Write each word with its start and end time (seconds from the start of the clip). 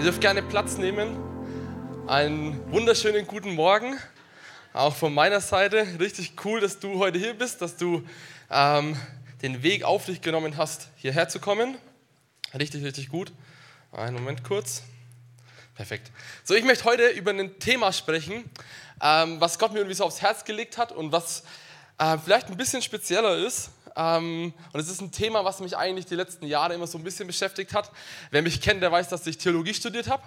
Ihr 0.00 0.04
dürft 0.04 0.22
gerne 0.22 0.42
Platz 0.42 0.78
nehmen. 0.78 1.14
Einen 2.08 2.72
wunderschönen 2.72 3.26
guten 3.26 3.54
Morgen, 3.54 3.98
auch 4.72 4.96
von 4.96 5.12
meiner 5.12 5.42
Seite. 5.42 5.86
Richtig 6.00 6.32
cool, 6.42 6.58
dass 6.58 6.78
du 6.78 6.98
heute 6.98 7.18
hier 7.18 7.34
bist, 7.34 7.60
dass 7.60 7.76
du 7.76 8.02
ähm, 8.50 8.96
den 9.42 9.62
Weg 9.62 9.84
auf 9.84 10.06
dich 10.06 10.22
genommen 10.22 10.56
hast, 10.56 10.88
hierher 10.96 11.28
zu 11.28 11.38
kommen. 11.38 11.76
Richtig, 12.58 12.82
richtig 12.82 13.10
gut. 13.10 13.30
Einen 13.92 14.14
Moment 14.14 14.42
kurz. 14.42 14.84
Perfekt. 15.74 16.10
So, 16.44 16.54
ich 16.54 16.64
möchte 16.64 16.84
heute 16.84 17.08
über 17.08 17.32
ein 17.32 17.58
Thema 17.58 17.92
sprechen, 17.92 18.50
ähm, 19.02 19.38
was 19.38 19.58
Gott 19.58 19.72
mir 19.72 19.80
irgendwie 19.80 19.96
so 19.96 20.04
aufs 20.04 20.22
Herz 20.22 20.46
gelegt 20.46 20.78
hat 20.78 20.92
und 20.92 21.12
was 21.12 21.42
äh, 21.98 22.16
vielleicht 22.16 22.48
ein 22.48 22.56
bisschen 22.56 22.80
spezieller 22.80 23.36
ist. 23.36 23.68
Ähm, 23.96 24.52
und 24.72 24.80
es 24.80 24.88
ist 24.88 25.00
ein 25.00 25.10
Thema, 25.10 25.44
was 25.44 25.60
mich 25.60 25.76
eigentlich 25.76 26.06
die 26.06 26.14
letzten 26.14 26.46
Jahre 26.46 26.74
immer 26.74 26.86
so 26.86 26.98
ein 26.98 27.04
bisschen 27.04 27.26
beschäftigt 27.26 27.72
hat. 27.72 27.90
Wer 28.30 28.42
mich 28.42 28.60
kennt, 28.60 28.82
der 28.82 28.92
weiß, 28.92 29.08
dass 29.08 29.26
ich 29.26 29.38
Theologie 29.38 29.74
studiert 29.74 30.08
habe. 30.08 30.22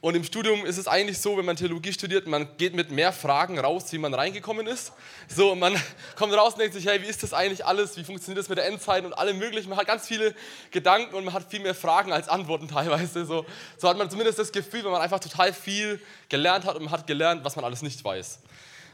Und 0.00 0.14
im 0.14 0.24
Studium 0.24 0.64
ist 0.64 0.78
es 0.78 0.86
eigentlich 0.86 1.18
so, 1.18 1.36
wenn 1.36 1.44
man 1.44 1.56
Theologie 1.56 1.92
studiert, 1.92 2.26
man 2.26 2.48
geht 2.56 2.74
mit 2.74 2.90
mehr 2.90 3.12
Fragen 3.12 3.58
raus, 3.58 3.92
wie 3.92 3.98
man 3.98 4.14
reingekommen 4.14 4.66
ist. 4.66 4.92
So, 5.28 5.54
man 5.54 5.74
kommt 6.16 6.32
raus 6.32 6.54
und 6.54 6.60
denkt 6.60 6.74
sich, 6.74 6.86
hey, 6.86 7.02
wie 7.02 7.06
ist 7.06 7.22
das 7.22 7.32
eigentlich 7.32 7.64
alles? 7.64 7.96
Wie 7.96 8.04
funktioniert 8.04 8.38
das 8.38 8.48
mit 8.48 8.58
der 8.58 8.66
Endzeit 8.66 9.04
und 9.04 9.12
allem 9.12 9.38
möglichen? 9.38 9.68
Man 9.68 9.78
hat 9.78 9.86
ganz 9.86 10.06
viele 10.06 10.34
Gedanken 10.70 11.14
und 11.14 11.24
man 11.24 11.34
hat 11.34 11.50
viel 11.50 11.60
mehr 11.60 11.74
Fragen 11.74 12.12
als 12.12 12.28
Antworten 12.28 12.68
teilweise. 12.68 13.24
So, 13.24 13.44
so 13.76 13.88
hat 13.88 13.98
man 13.98 14.10
zumindest 14.10 14.38
das 14.38 14.52
Gefühl, 14.52 14.84
wenn 14.84 14.92
man 14.92 15.00
einfach 15.00 15.20
total 15.20 15.52
viel 15.52 16.00
gelernt 16.28 16.64
hat 16.64 16.76
und 16.76 16.84
man 16.84 16.92
hat 16.92 17.06
gelernt, 17.06 17.44
was 17.44 17.56
man 17.56 17.64
alles 17.64 17.82
nicht 17.82 18.04
weiß. 18.04 18.40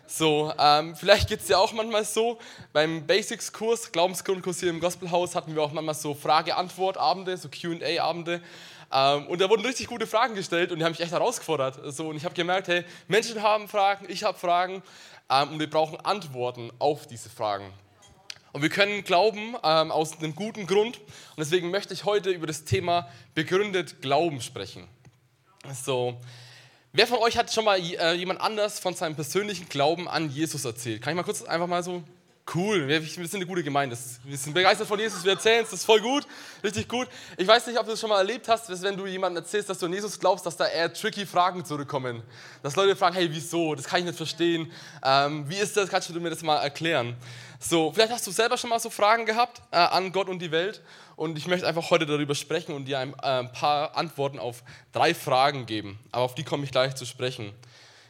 So, 0.08 0.52
ähm, 0.56 0.94
vielleicht 0.94 1.28
geht 1.28 1.40
es 1.40 1.48
ja 1.48 1.58
auch 1.58 1.72
manchmal 1.72 2.04
so. 2.04 2.38
Beim 2.72 3.06
Basics-Kurs, 3.06 3.90
Glaubensgrundkurs 3.90 4.60
hier 4.60 4.70
im 4.70 4.78
Gospelhaus, 4.78 5.34
hatten 5.34 5.54
wir 5.54 5.62
auch 5.62 5.72
manchmal 5.72 5.96
so 5.96 6.14
Frage-Antwort-Abende, 6.14 7.36
so 7.36 7.48
QA-Abende. 7.48 8.40
Ähm, 8.92 9.26
und 9.26 9.40
da 9.40 9.50
wurden 9.50 9.66
richtig 9.66 9.88
gute 9.88 10.06
Fragen 10.06 10.36
gestellt 10.36 10.70
und 10.70 10.78
die 10.78 10.84
haben 10.84 10.92
mich 10.92 11.00
echt 11.00 11.10
herausgefordert. 11.10 11.80
So, 11.92 12.08
und 12.08 12.16
ich 12.16 12.24
habe 12.24 12.34
gemerkt, 12.34 12.68
hey, 12.68 12.84
Menschen 13.08 13.42
haben 13.42 13.68
Fragen, 13.68 14.06
ich 14.08 14.22
habe 14.22 14.38
Fragen 14.38 14.82
ähm, 15.28 15.50
und 15.50 15.58
wir 15.58 15.68
brauchen 15.68 15.98
Antworten 16.00 16.70
auf 16.78 17.08
diese 17.08 17.28
Fragen. 17.28 17.72
Und 18.52 18.62
wir 18.62 18.70
können 18.70 19.02
glauben 19.02 19.56
ähm, 19.64 19.90
aus 19.90 20.16
einem 20.18 20.36
guten 20.36 20.68
Grund. 20.68 20.98
Und 20.98 21.38
deswegen 21.38 21.70
möchte 21.70 21.92
ich 21.94 22.04
heute 22.04 22.30
über 22.30 22.46
das 22.46 22.64
Thema 22.64 23.08
begründet 23.34 24.00
Glauben 24.00 24.40
sprechen. 24.40 24.86
So, 25.74 26.16
Wer 26.96 27.06
von 27.06 27.18
euch 27.18 27.36
hat 27.36 27.52
schon 27.52 27.66
mal 27.66 27.78
äh, 27.78 28.14
jemand 28.14 28.40
anders 28.40 28.80
von 28.80 28.94
seinem 28.94 29.14
persönlichen 29.14 29.68
Glauben 29.68 30.08
an 30.08 30.30
Jesus 30.30 30.64
erzählt? 30.64 31.02
Kann 31.02 31.10
ich 31.12 31.16
mal 31.16 31.24
kurz 31.24 31.42
einfach 31.42 31.66
mal 31.66 31.82
so 31.82 32.02
Cool, 32.54 32.86
wir, 32.86 33.02
sind 33.02 33.34
eine 33.34 33.44
gute 33.44 33.64
Gemeinde. 33.64 33.98
Wir 34.22 34.38
sind 34.38 34.54
begeistert 34.54 34.86
von 34.86 35.00
Jesus, 35.00 35.24
wir 35.24 35.32
erzählen 35.32 35.64
es, 35.64 35.70
das 35.70 35.80
ist 35.80 35.84
voll 35.84 36.00
gut, 36.00 36.24
richtig 36.62 36.88
gut. 36.88 37.08
Ich 37.36 37.46
weiß 37.46 37.66
nicht, 37.66 37.76
ob 37.76 37.86
du 37.86 37.92
es 37.92 38.00
schon 38.00 38.08
mal 38.08 38.18
erlebt 38.18 38.48
hast, 38.48 38.70
dass 38.70 38.82
wenn 38.82 38.96
du 38.96 39.04
jemandem 39.04 39.42
erzählst, 39.42 39.68
dass 39.68 39.80
du 39.80 39.86
an 39.86 39.92
Jesus 39.92 40.18
glaubst, 40.18 40.46
dass 40.46 40.56
da 40.56 40.64
eher 40.68 40.92
tricky 40.92 41.26
Fragen 41.26 41.64
zurückkommen. 41.64 42.22
Dass 42.62 42.76
Leute 42.76 42.94
fragen, 42.94 43.16
hey, 43.16 43.28
wieso? 43.32 43.74
Das 43.74 43.86
kann 43.86 43.98
ich 43.98 44.06
nicht 44.06 44.16
verstehen. 44.16 44.70
Ähm, 45.04 45.44
wie 45.48 45.56
ist 45.56 45.76
das? 45.76 45.88
Kannst 45.88 46.08
du 46.08 46.20
mir 46.20 46.30
das 46.30 46.42
mal 46.42 46.58
erklären? 46.58 47.16
So, 47.58 47.90
vielleicht 47.92 48.12
hast 48.12 48.26
du 48.26 48.30
selber 48.30 48.58
schon 48.58 48.70
mal 48.70 48.80
so 48.80 48.90
Fragen 48.90 49.24
gehabt 49.24 49.62
äh, 49.70 49.76
an 49.76 50.12
Gott 50.12 50.28
und 50.28 50.40
die 50.40 50.50
Welt. 50.50 50.82
Und 51.16 51.38
ich 51.38 51.46
möchte 51.46 51.66
einfach 51.66 51.90
heute 51.90 52.04
darüber 52.04 52.34
sprechen 52.34 52.74
und 52.74 52.84
dir 52.84 52.98
ein, 52.98 53.14
äh, 53.14 53.26
ein 53.26 53.52
paar 53.52 53.96
Antworten 53.96 54.38
auf 54.38 54.62
drei 54.92 55.14
Fragen 55.14 55.66
geben. 55.66 55.98
Aber 56.12 56.24
auf 56.24 56.34
die 56.34 56.44
komme 56.44 56.64
ich 56.64 56.70
gleich 56.70 56.94
zu 56.94 57.06
sprechen. 57.06 57.52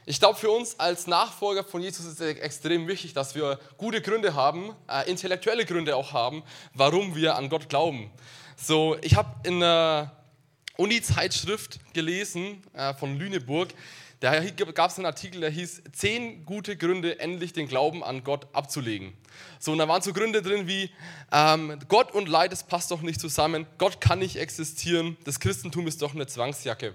Ich 0.05 0.19
glaube, 0.21 0.39
für 0.39 0.51
uns 0.51 0.79
als 0.79 1.07
Nachfolger 1.07 1.65
von 1.65 1.83
Jesus 1.83 2.07
ist 2.07 2.21
es 2.21 2.37
extrem 2.39 2.87
wichtig, 2.87 3.13
dass 3.13 3.35
wir 3.35 3.59
gute 3.77 4.01
Gründe 4.01 4.35
haben, 4.35 4.75
äh, 4.89 5.09
intellektuelle 5.09 5.65
Gründe 5.65 5.97
auch 5.97 6.13
haben, 6.13 6.43
warum 6.75 7.15
wir 7.15 7.37
an 7.37 7.49
Gott 7.49 7.69
glauben. 7.69 8.11
So, 8.57 8.97
ich 9.03 9.17
habe 9.17 9.29
in 9.43 9.63
einer 9.63 10.13
Uni-Zeitschrift 10.77 11.81
gelesen 11.93 12.63
äh, 12.73 12.95
von 12.95 13.19
Lüneburg, 13.19 13.69
da 14.21 14.41
gab 14.41 14.91
es 14.91 14.97
einen 14.97 15.07
Artikel, 15.07 15.43
der 15.43 15.51
hieß 15.51 15.83
Zehn 15.93 16.47
gute 16.47 16.77
Gründe, 16.77 17.21
endlich 17.21 17.53
den 17.53 17.69
Glauben 17.69 18.03
an 18.03 18.25
Gott 18.25 18.47
abzulegen. 18.55 19.13
So, 19.59 19.73
und 19.73 19.79
da 19.79 19.89
waren 19.89 20.01
so 20.01 20.15
Gründe 20.15 20.41
drin 20.41 20.67
wie 20.67 20.91
ähm, 21.33 21.79
Gott 21.89 22.13
und 22.13 22.29
Leid, 22.29 22.53
das 22.53 22.65
passt 22.65 22.91
doch 22.91 23.03
nicht 23.03 23.21
zusammen, 23.21 23.67
Gott 23.77 24.01
kann 24.01 24.21
nicht 24.21 24.37
existieren, 24.37 25.19
das 25.25 25.39
Christentum 25.39 25.87
ist 25.87 26.01
doch 26.01 26.15
eine 26.15 26.27
Zwangsjacke. 26.27 26.95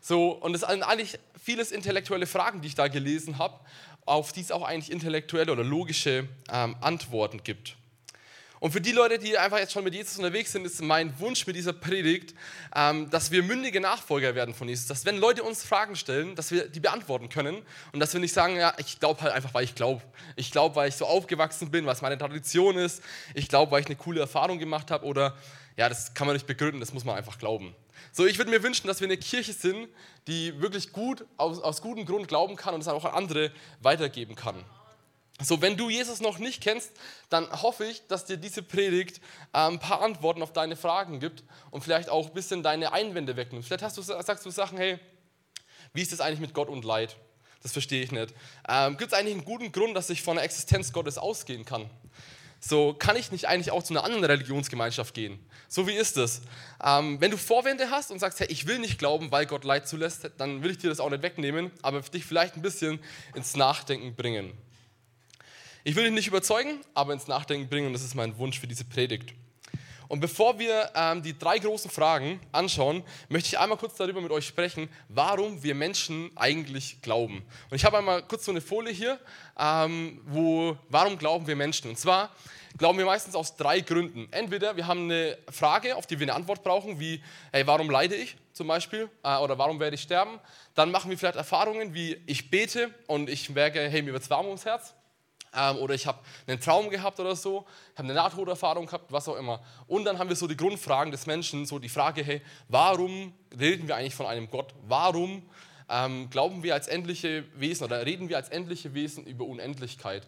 So, 0.00 0.32
und 0.32 0.54
es 0.54 0.60
sind 0.60 0.82
eigentlich 0.82 1.18
vieles 1.42 1.72
intellektuelle 1.72 2.26
Fragen, 2.26 2.60
die 2.60 2.68
ich 2.68 2.74
da 2.74 2.88
gelesen 2.88 3.38
habe, 3.38 3.58
auf 4.04 4.32
die 4.32 4.42
es 4.42 4.52
auch 4.52 4.62
eigentlich 4.62 4.92
intellektuelle 4.92 5.50
oder 5.50 5.64
logische 5.64 6.28
ähm, 6.52 6.76
Antworten 6.80 7.42
gibt. 7.42 7.77
Und 8.60 8.72
für 8.72 8.80
die 8.80 8.92
Leute, 8.92 9.18
die 9.18 9.38
einfach 9.38 9.58
jetzt 9.58 9.72
schon 9.72 9.84
mit 9.84 9.94
Jesus 9.94 10.18
unterwegs 10.18 10.52
sind, 10.52 10.64
ist 10.64 10.82
mein 10.82 11.18
Wunsch 11.20 11.46
mit 11.46 11.56
dieser 11.56 11.72
Predigt, 11.72 12.34
ähm, 12.74 13.08
dass 13.10 13.30
wir 13.30 13.42
mündige 13.42 13.80
Nachfolger 13.80 14.34
werden 14.34 14.54
von 14.54 14.68
Jesus. 14.68 14.86
Dass 14.86 15.04
wenn 15.04 15.18
Leute 15.18 15.42
uns 15.42 15.64
Fragen 15.64 15.96
stellen, 15.96 16.34
dass 16.34 16.50
wir 16.50 16.68
die 16.68 16.80
beantworten 16.80 17.28
können 17.28 17.62
und 17.92 18.00
dass 18.00 18.12
wir 18.12 18.20
nicht 18.20 18.32
sagen, 18.32 18.56
ja, 18.56 18.74
ich 18.78 18.98
glaube 19.00 19.22
halt 19.22 19.32
einfach, 19.32 19.54
weil 19.54 19.64
ich 19.64 19.74
glaube. 19.74 20.02
Ich 20.36 20.50
glaube, 20.50 20.76
weil 20.76 20.88
ich 20.88 20.96
so 20.96 21.06
aufgewachsen 21.06 21.70
bin, 21.70 21.86
es 21.88 22.02
meine 22.02 22.18
Tradition 22.18 22.76
ist. 22.76 23.02
Ich 23.34 23.48
glaube, 23.48 23.72
weil 23.72 23.80
ich 23.80 23.86
eine 23.86 23.96
coole 23.96 24.20
Erfahrung 24.20 24.58
gemacht 24.58 24.90
habe 24.90 25.06
oder 25.06 25.36
ja, 25.76 25.88
das 25.88 26.12
kann 26.12 26.26
man 26.26 26.34
nicht 26.34 26.46
begründen, 26.46 26.80
das 26.80 26.92
muss 26.92 27.04
man 27.04 27.16
einfach 27.16 27.38
glauben. 27.38 27.74
So, 28.12 28.26
ich 28.26 28.38
würde 28.38 28.50
mir 28.50 28.62
wünschen, 28.62 28.88
dass 28.88 29.00
wir 29.00 29.06
eine 29.06 29.16
Kirche 29.16 29.52
sind, 29.52 29.88
die 30.26 30.60
wirklich 30.60 30.92
gut, 30.92 31.24
aus, 31.36 31.60
aus 31.60 31.80
gutem 31.80 32.04
Grund 32.04 32.26
glauben 32.26 32.56
kann 32.56 32.74
und 32.74 32.80
es 32.80 32.88
auch 32.88 33.04
an 33.04 33.12
andere 33.12 33.52
weitergeben 33.80 34.34
kann. 34.34 34.64
So, 35.40 35.62
wenn 35.62 35.76
du 35.76 35.88
Jesus 35.88 36.20
noch 36.20 36.38
nicht 36.38 36.60
kennst, 36.60 36.90
dann 37.28 37.48
hoffe 37.62 37.84
ich, 37.84 38.04
dass 38.08 38.24
dir 38.24 38.36
diese 38.36 38.62
Predigt 38.62 39.18
äh, 39.52 39.58
ein 39.58 39.78
paar 39.78 40.02
Antworten 40.02 40.42
auf 40.42 40.52
deine 40.52 40.74
Fragen 40.74 41.20
gibt 41.20 41.44
und 41.70 41.82
vielleicht 41.82 42.08
auch 42.08 42.26
ein 42.26 42.34
bisschen 42.34 42.64
deine 42.64 42.92
Einwände 42.92 43.36
wegnimmt. 43.36 43.64
Vielleicht 43.64 43.84
hast 43.84 43.96
du, 43.96 44.02
sagst 44.02 44.44
du 44.44 44.50
Sachen, 44.50 44.78
hey, 44.78 44.98
wie 45.92 46.02
ist 46.02 46.12
das 46.12 46.20
eigentlich 46.20 46.40
mit 46.40 46.54
Gott 46.54 46.68
und 46.68 46.84
Leid? 46.84 47.16
Das 47.62 47.72
verstehe 47.72 48.02
ich 48.02 48.10
nicht. 48.10 48.34
Ähm, 48.68 48.96
Gibt 48.96 49.12
es 49.12 49.18
eigentlich 49.18 49.34
einen 49.34 49.44
guten 49.44 49.70
Grund, 49.70 49.96
dass 49.96 50.10
ich 50.10 50.22
von 50.22 50.36
der 50.36 50.44
Existenz 50.44 50.92
Gottes 50.92 51.18
ausgehen 51.18 51.64
kann? 51.64 51.88
So, 52.60 52.92
kann 52.92 53.14
ich 53.14 53.30
nicht 53.30 53.46
eigentlich 53.46 53.70
auch 53.70 53.84
zu 53.84 53.92
einer 53.92 54.02
anderen 54.02 54.24
Religionsgemeinschaft 54.24 55.14
gehen? 55.14 55.38
So 55.68 55.86
wie 55.86 55.92
ist 55.92 56.16
es? 56.16 56.42
Ähm, 56.84 57.20
wenn 57.20 57.30
du 57.30 57.36
Vorwände 57.36 57.90
hast 57.90 58.10
und 58.10 58.18
sagst, 58.18 58.40
hey, 58.40 58.48
ich 58.50 58.66
will 58.66 58.80
nicht 58.80 58.98
glauben, 58.98 59.30
weil 59.30 59.46
Gott 59.46 59.62
Leid 59.62 59.86
zulässt, 59.86 60.28
dann 60.38 60.64
will 60.64 60.72
ich 60.72 60.78
dir 60.78 60.90
das 60.90 60.98
auch 60.98 61.10
nicht 61.10 61.22
wegnehmen, 61.22 61.70
aber 61.82 62.00
dich 62.00 62.24
vielleicht 62.24 62.56
ein 62.56 62.62
bisschen 62.62 62.98
ins 63.34 63.54
Nachdenken 63.54 64.16
bringen. 64.16 64.52
Ich 65.88 65.96
will 65.96 66.04
dich 66.04 66.12
nicht 66.12 66.26
überzeugen, 66.26 66.82
aber 66.92 67.14
ins 67.14 67.28
Nachdenken 67.28 67.66
bringen 67.66 67.86
und 67.86 67.94
das 67.94 68.02
ist 68.02 68.14
mein 68.14 68.36
Wunsch 68.36 68.60
für 68.60 68.66
diese 68.66 68.84
Predigt. 68.84 69.32
Und 70.06 70.20
bevor 70.20 70.58
wir 70.58 70.90
ähm, 70.94 71.22
die 71.22 71.38
drei 71.38 71.58
großen 71.58 71.90
Fragen 71.90 72.40
anschauen, 72.52 73.02
möchte 73.30 73.48
ich 73.48 73.58
einmal 73.58 73.78
kurz 73.78 73.94
darüber 73.96 74.20
mit 74.20 74.30
euch 74.30 74.46
sprechen, 74.46 74.90
warum 75.08 75.62
wir 75.62 75.74
Menschen 75.74 76.30
eigentlich 76.36 77.00
glauben. 77.00 77.42
Und 77.70 77.76
ich 77.76 77.86
habe 77.86 77.96
einmal 77.96 78.20
kurz 78.20 78.44
so 78.44 78.50
eine 78.50 78.60
Folie 78.60 78.92
hier, 78.92 79.18
ähm, 79.58 80.20
wo, 80.26 80.76
warum 80.90 81.16
glauben 81.16 81.46
wir 81.46 81.56
Menschen? 81.56 81.88
Und 81.88 81.98
zwar 81.98 82.34
glauben 82.76 82.98
wir 82.98 83.06
meistens 83.06 83.34
aus 83.34 83.56
drei 83.56 83.80
Gründen. 83.80 84.28
Entweder 84.30 84.76
wir 84.76 84.86
haben 84.86 85.04
eine 85.04 85.38
Frage, 85.50 85.96
auf 85.96 86.06
die 86.06 86.20
wir 86.20 86.26
eine 86.26 86.34
Antwort 86.34 86.62
brauchen, 86.62 87.00
wie, 87.00 87.22
hey, 87.50 87.66
warum 87.66 87.88
leide 87.88 88.14
ich 88.14 88.36
zum 88.52 88.66
Beispiel? 88.66 89.08
Äh, 89.22 89.38
oder 89.38 89.56
warum 89.56 89.80
werde 89.80 89.94
ich 89.94 90.02
sterben? 90.02 90.38
Dann 90.74 90.90
machen 90.90 91.08
wir 91.10 91.16
vielleicht 91.16 91.36
Erfahrungen 91.36 91.94
wie, 91.94 92.20
ich 92.26 92.50
bete 92.50 92.92
und 93.06 93.30
ich 93.30 93.48
merke, 93.48 93.80
hey, 93.88 94.02
mir 94.02 94.12
wird 94.12 94.22
es 94.22 94.28
warm 94.28 94.44
ums 94.44 94.66
Herz 94.66 94.92
oder 95.80 95.94
ich 95.94 96.06
habe 96.06 96.18
einen 96.46 96.60
Traum 96.60 96.90
gehabt 96.90 97.18
oder 97.20 97.34
so, 97.34 97.66
habe 97.96 98.04
eine 98.04 98.14
Nahtoderfahrung 98.14 98.86
gehabt, 98.86 99.10
was 99.10 99.28
auch 99.28 99.36
immer. 99.36 99.62
Und 99.86 100.04
dann 100.04 100.18
haben 100.18 100.28
wir 100.28 100.36
so 100.36 100.46
die 100.46 100.56
Grundfragen 100.56 101.10
des 101.10 101.26
Menschen, 101.26 101.66
so 101.66 101.78
die 101.78 101.88
Frage, 101.88 102.22
hey, 102.22 102.42
warum 102.68 103.32
reden 103.58 103.88
wir 103.88 103.96
eigentlich 103.96 104.14
von 104.14 104.26
einem 104.26 104.50
Gott? 104.50 104.74
Warum 104.86 105.42
ähm, 105.88 106.28
glauben 106.30 106.62
wir 106.62 106.74
als 106.74 106.88
endliche 106.88 107.44
Wesen 107.54 107.84
oder 107.84 108.04
reden 108.04 108.28
wir 108.28 108.36
als 108.36 108.50
endliche 108.50 108.94
Wesen 108.94 109.24
über 109.24 109.44
Unendlichkeit? 109.44 110.26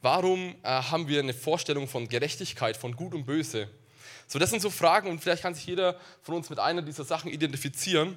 Warum 0.00 0.56
äh, 0.62 0.68
haben 0.68 1.06
wir 1.06 1.20
eine 1.20 1.34
Vorstellung 1.34 1.86
von 1.86 2.08
Gerechtigkeit, 2.08 2.76
von 2.76 2.96
Gut 2.96 3.14
und 3.14 3.24
Böse? 3.24 3.68
So, 4.26 4.38
das 4.38 4.50
sind 4.50 4.62
so 4.62 4.70
Fragen 4.70 5.08
und 5.10 5.20
vielleicht 5.20 5.42
kann 5.42 5.54
sich 5.54 5.66
jeder 5.66 5.96
von 6.22 6.34
uns 6.34 6.50
mit 6.50 6.58
einer 6.58 6.82
dieser 6.82 7.04
Sachen 7.04 7.30
identifizieren. 7.30 8.16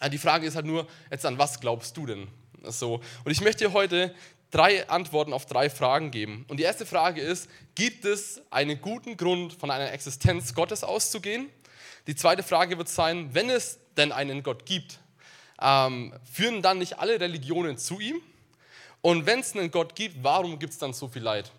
Äh, 0.00 0.10
die 0.10 0.18
Frage 0.18 0.46
ist 0.46 0.56
halt 0.56 0.66
nur, 0.66 0.86
jetzt 1.10 1.24
an 1.24 1.38
was 1.38 1.60
glaubst 1.60 1.96
du 1.96 2.06
denn? 2.06 2.28
So, 2.64 3.00
und 3.24 3.30
ich 3.30 3.40
möchte 3.40 3.64
dir 3.64 3.72
heute 3.72 4.14
drei 4.52 4.88
Antworten 4.88 5.32
auf 5.32 5.46
drei 5.46 5.68
Fragen 5.68 6.12
geben. 6.12 6.44
Und 6.48 6.58
die 6.58 6.62
erste 6.62 6.86
Frage 6.86 7.20
ist, 7.20 7.48
gibt 7.74 8.04
es 8.04 8.40
einen 8.50 8.80
guten 8.80 9.16
Grund, 9.16 9.54
von 9.54 9.70
einer 9.72 9.90
Existenz 9.90 10.54
Gottes 10.54 10.84
auszugehen? 10.84 11.50
Die 12.06 12.14
zweite 12.14 12.44
Frage 12.44 12.78
wird 12.78 12.88
sein, 12.88 13.30
wenn 13.32 13.50
es 13.50 13.80
denn 13.96 14.12
einen 14.12 14.42
Gott 14.42 14.64
gibt, 14.66 15.00
ähm, 15.60 16.12
führen 16.30 16.62
dann 16.62 16.78
nicht 16.78 16.98
alle 16.98 17.18
Religionen 17.18 17.78
zu 17.78 17.98
ihm? 17.98 18.20
Und 19.00 19.26
wenn 19.26 19.40
es 19.40 19.56
einen 19.56 19.70
Gott 19.70 19.96
gibt, 19.96 20.22
warum 20.22 20.58
gibt 20.58 20.74
es 20.74 20.78
dann 20.78 20.92
so 20.92 21.08
viel 21.08 21.22
Leid? 21.22 21.50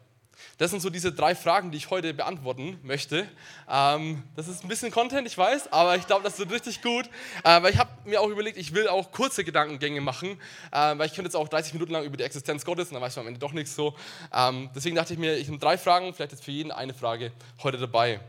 Das 0.60 0.70
sind 0.70 0.82
so 0.82 0.90
diese 0.90 1.12
drei 1.12 1.34
Fragen, 1.34 1.72
die 1.72 1.78
ich 1.78 1.90
heute 1.90 2.14
beantworten 2.14 2.80
möchte. 2.84 3.28
Ähm, 3.70 4.24
das 4.36 4.48
ist 4.48 4.64
ein 4.64 4.68
bisschen 4.68 4.92
Content, 4.92 5.28
ich 5.28 5.38
weiß, 5.38 5.74
aber 5.74 5.96
ich 5.96 6.06
glaube, 6.06 6.24
das 6.24 6.38
wird 6.38 6.52
richtig 6.52 6.82
gut. 6.82 7.10
Äh, 7.44 7.64
weil 7.64 7.74
ich 7.74 7.80
habe 7.80 7.90
mir 8.06 8.22
auch 8.22 8.30
überlegt, 8.30 8.58
ich 8.58 8.74
will 8.74 8.88
auch 8.88 9.12
kurze 9.12 9.44
Gedankengänge 9.44 10.02
machen, 10.02 10.40
äh, 10.72 10.98
weil 10.98 11.08
ich 11.08 11.14
könnte 11.14 11.30
jetzt 11.30 11.36
auch 11.36 11.48
30 11.48 11.74
Minuten 11.74 11.94
lang 11.94 12.04
über 12.04 12.18
die 12.18 12.24
Existenz 12.24 12.64
Gottes 12.66 12.90
und 12.90 12.94
dann 12.94 13.02
weiß 13.02 13.16
man 13.16 13.24
am 13.24 13.28
Ende 13.30 13.40
doch 13.40 13.54
nichts 13.54 13.76
so. 13.76 13.96
Ähm, 14.34 14.70
deswegen 14.76 14.96
dachte 14.96 15.14
ich 15.14 15.20
mir, 15.20 15.38
ich 15.38 15.48
habe 15.48 15.58
drei 15.58 15.78
Fragen, 15.78 16.14
vielleicht 16.14 16.34
ist 16.34 16.44
für 16.44 16.52
jeden 16.52 16.72
eine 16.72 16.94
Frage 16.94 17.32
heute 17.64 17.80
dabei. 17.80 18.20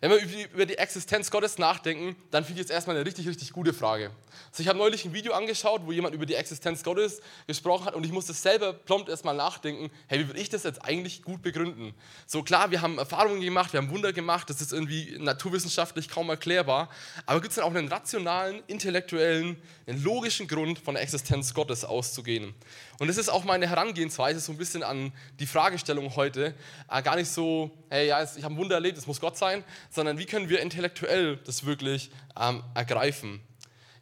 Wenn 0.00 0.10
wir 0.10 0.48
über 0.52 0.66
die 0.66 0.76
Existenz 0.76 1.30
Gottes 1.30 1.56
nachdenken, 1.56 2.16
dann 2.30 2.44
finde 2.44 2.60
ich 2.60 2.66
jetzt 2.66 2.70
erstmal 2.70 2.96
eine 2.96 3.06
richtig, 3.06 3.26
richtig 3.26 3.52
gute 3.52 3.72
Frage. 3.72 4.10
Also 4.50 4.62
ich 4.62 4.68
habe 4.68 4.78
neulich 4.78 5.06
ein 5.06 5.14
Video 5.14 5.32
angeschaut, 5.32 5.82
wo 5.86 5.92
jemand 5.92 6.14
über 6.14 6.26
die 6.26 6.34
Existenz 6.34 6.82
Gottes 6.82 7.22
gesprochen 7.46 7.86
hat 7.86 7.94
und 7.94 8.04
ich 8.04 8.12
musste 8.12 8.34
selber 8.34 8.74
prompt 8.74 9.08
erstmal 9.08 9.34
nachdenken, 9.34 9.90
hey, 10.06 10.20
wie 10.20 10.28
würde 10.28 10.40
ich 10.40 10.50
das 10.50 10.64
jetzt 10.64 10.84
eigentlich 10.84 11.22
gut 11.22 11.40
begründen? 11.40 11.94
So 12.26 12.42
klar, 12.42 12.70
wir 12.70 12.82
haben 12.82 12.98
Erfahrungen 12.98 13.40
gemacht, 13.40 13.72
wir 13.72 13.80
haben 13.80 13.90
Wunder 13.90 14.12
gemacht, 14.12 14.50
das 14.50 14.60
ist 14.60 14.72
irgendwie 14.72 15.16
naturwissenschaftlich 15.18 16.10
kaum 16.10 16.28
erklärbar, 16.28 16.90
aber 17.24 17.40
gibt 17.40 17.52
es 17.52 17.56
dann 17.56 17.64
auch 17.64 17.74
einen 17.74 17.88
rationalen, 17.88 18.62
intellektuellen, 18.66 19.56
einen 19.86 20.02
logischen 20.02 20.46
Grund 20.46 20.78
von 20.78 20.94
der 20.94 21.02
Existenz 21.02 21.54
Gottes 21.54 21.86
auszugehen? 21.86 22.54
Und 22.98 23.08
das 23.08 23.16
ist 23.16 23.28
auch 23.28 23.44
meine 23.44 23.68
Herangehensweise 23.68 24.40
so 24.40 24.52
ein 24.52 24.58
bisschen 24.58 24.82
an 24.82 25.12
die 25.38 25.46
Fragestellung 25.46 26.14
heute. 26.16 26.54
Äh, 26.90 27.02
gar 27.02 27.16
nicht 27.16 27.30
so, 27.30 27.70
hey, 27.90 28.08
ja, 28.08 28.22
ich 28.22 28.42
habe 28.42 28.54
ein 28.54 28.56
Wunder 28.56 28.76
erlebt, 28.76 28.96
es 28.98 29.06
muss 29.06 29.20
Gott 29.20 29.36
sein, 29.36 29.64
sondern 29.90 30.18
wie 30.18 30.26
können 30.26 30.48
wir 30.48 30.60
intellektuell 30.60 31.36
das 31.38 31.66
wirklich 31.66 32.10
ähm, 32.40 32.62
ergreifen. 32.74 33.40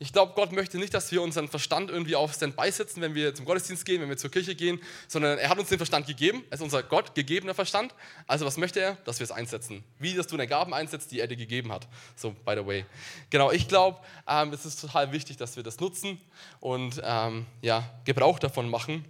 Ich 0.04 0.12
glaube, 0.12 0.34
Gott 0.34 0.52
möchte 0.52 0.76
nicht, 0.76 0.92
dass 0.92 1.10
wir 1.12 1.22
unseren 1.22 1.48
Verstand 1.48 1.90
irgendwie 1.90 2.14
auf 2.14 2.34
Standby 2.34 2.70
setzen, 2.70 3.00
wenn 3.00 3.14
wir 3.14 3.34
zum 3.34 3.46
Gottesdienst 3.46 3.86
gehen, 3.86 4.02
wenn 4.02 4.10
wir 4.10 4.18
zur 4.18 4.30
Kirche 4.30 4.54
gehen, 4.54 4.78
sondern 5.08 5.38
er 5.38 5.48
hat 5.48 5.58
uns 5.58 5.70
den 5.70 5.78
Verstand 5.78 6.06
gegeben. 6.06 6.44
Er 6.50 6.56
ist 6.56 6.60
unser 6.60 6.82
Gott 6.82 7.14
gegebener 7.14 7.54
Verstand. 7.54 7.94
Also 8.26 8.44
was 8.44 8.58
möchte 8.58 8.80
er? 8.80 8.96
Dass 9.06 9.18
wir 9.18 9.24
es 9.24 9.32
einsetzen. 9.32 9.82
Wie, 9.98 10.12
dass 10.12 10.26
du 10.26 10.36
deine 10.36 10.46
Gaben 10.46 10.74
einsetzt, 10.74 11.10
die 11.10 11.20
er 11.20 11.26
dir 11.26 11.38
gegeben 11.38 11.72
hat. 11.72 11.88
So, 12.16 12.32
by 12.44 12.52
the 12.54 12.66
way. 12.66 12.84
Genau, 13.30 13.50
ich 13.50 13.66
glaube, 13.66 13.98
ähm, 14.28 14.52
es 14.52 14.66
ist 14.66 14.78
total 14.78 15.10
wichtig, 15.10 15.38
dass 15.38 15.56
wir 15.56 15.62
das 15.62 15.80
nutzen 15.80 16.20
und 16.60 17.00
ähm, 17.02 17.46
ja, 17.62 17.88
Gebrauch 18.04 18.38
davon 18.38 18.68
machen 18.68 19.06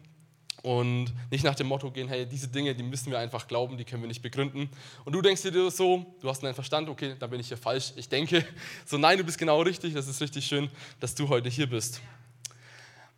und 0.65 1.13
nicht 1.31 1.45
nach 1.45 1.55
dem 1.55 1.67
Motto 1.67 1.91
gehen, 1.91 2.09
hey, 2.09 2.25
diese 2.25 2.49
Dinge, 2.49 2.75
die 2.75 2.83
müssen 2.83 3.11
wir 3.11 3.19
einfach 3.19 3.47
glauben, 3.47 3.77
die 3.77 3.85
können 3.85 4.03
wir 4.03 4.09
nicht 4.09 4.23
begründen. 4.23 4.71
Und 5.05 5.13
du 5.13 5.21
denkst 5.21 5.43
dir 5.43 5.71
so, 5.71 6.07
du 6.23 6.29
hast 6.31 6.43
einen 6.43 6.55
Verstand, 6.55 6.89
okay, 6.89 7.17
da 7.19 7.27
bin 7.27 7.39
ich 7.39 7.49
hier 7.49 7.59
falsch. 7.59 7.93
Ich 7.97 8.09
denke, 8.09 8.47
so 8.87 8.97
nein, 8.97 9.19
du 9.19 9.25
bist 9.25 9.37
genau 9.37 9.61
richtig, 9.61 9.93
das 9.93 10.09
ist 10.09 10.23
richtig 10.23 10.47
schön, 10.47 10.71
dass 11.01 11.15
du 11.15 11.29
heute 11.29 11.51
hier 11.51 11.69
bist. 11.69 12.01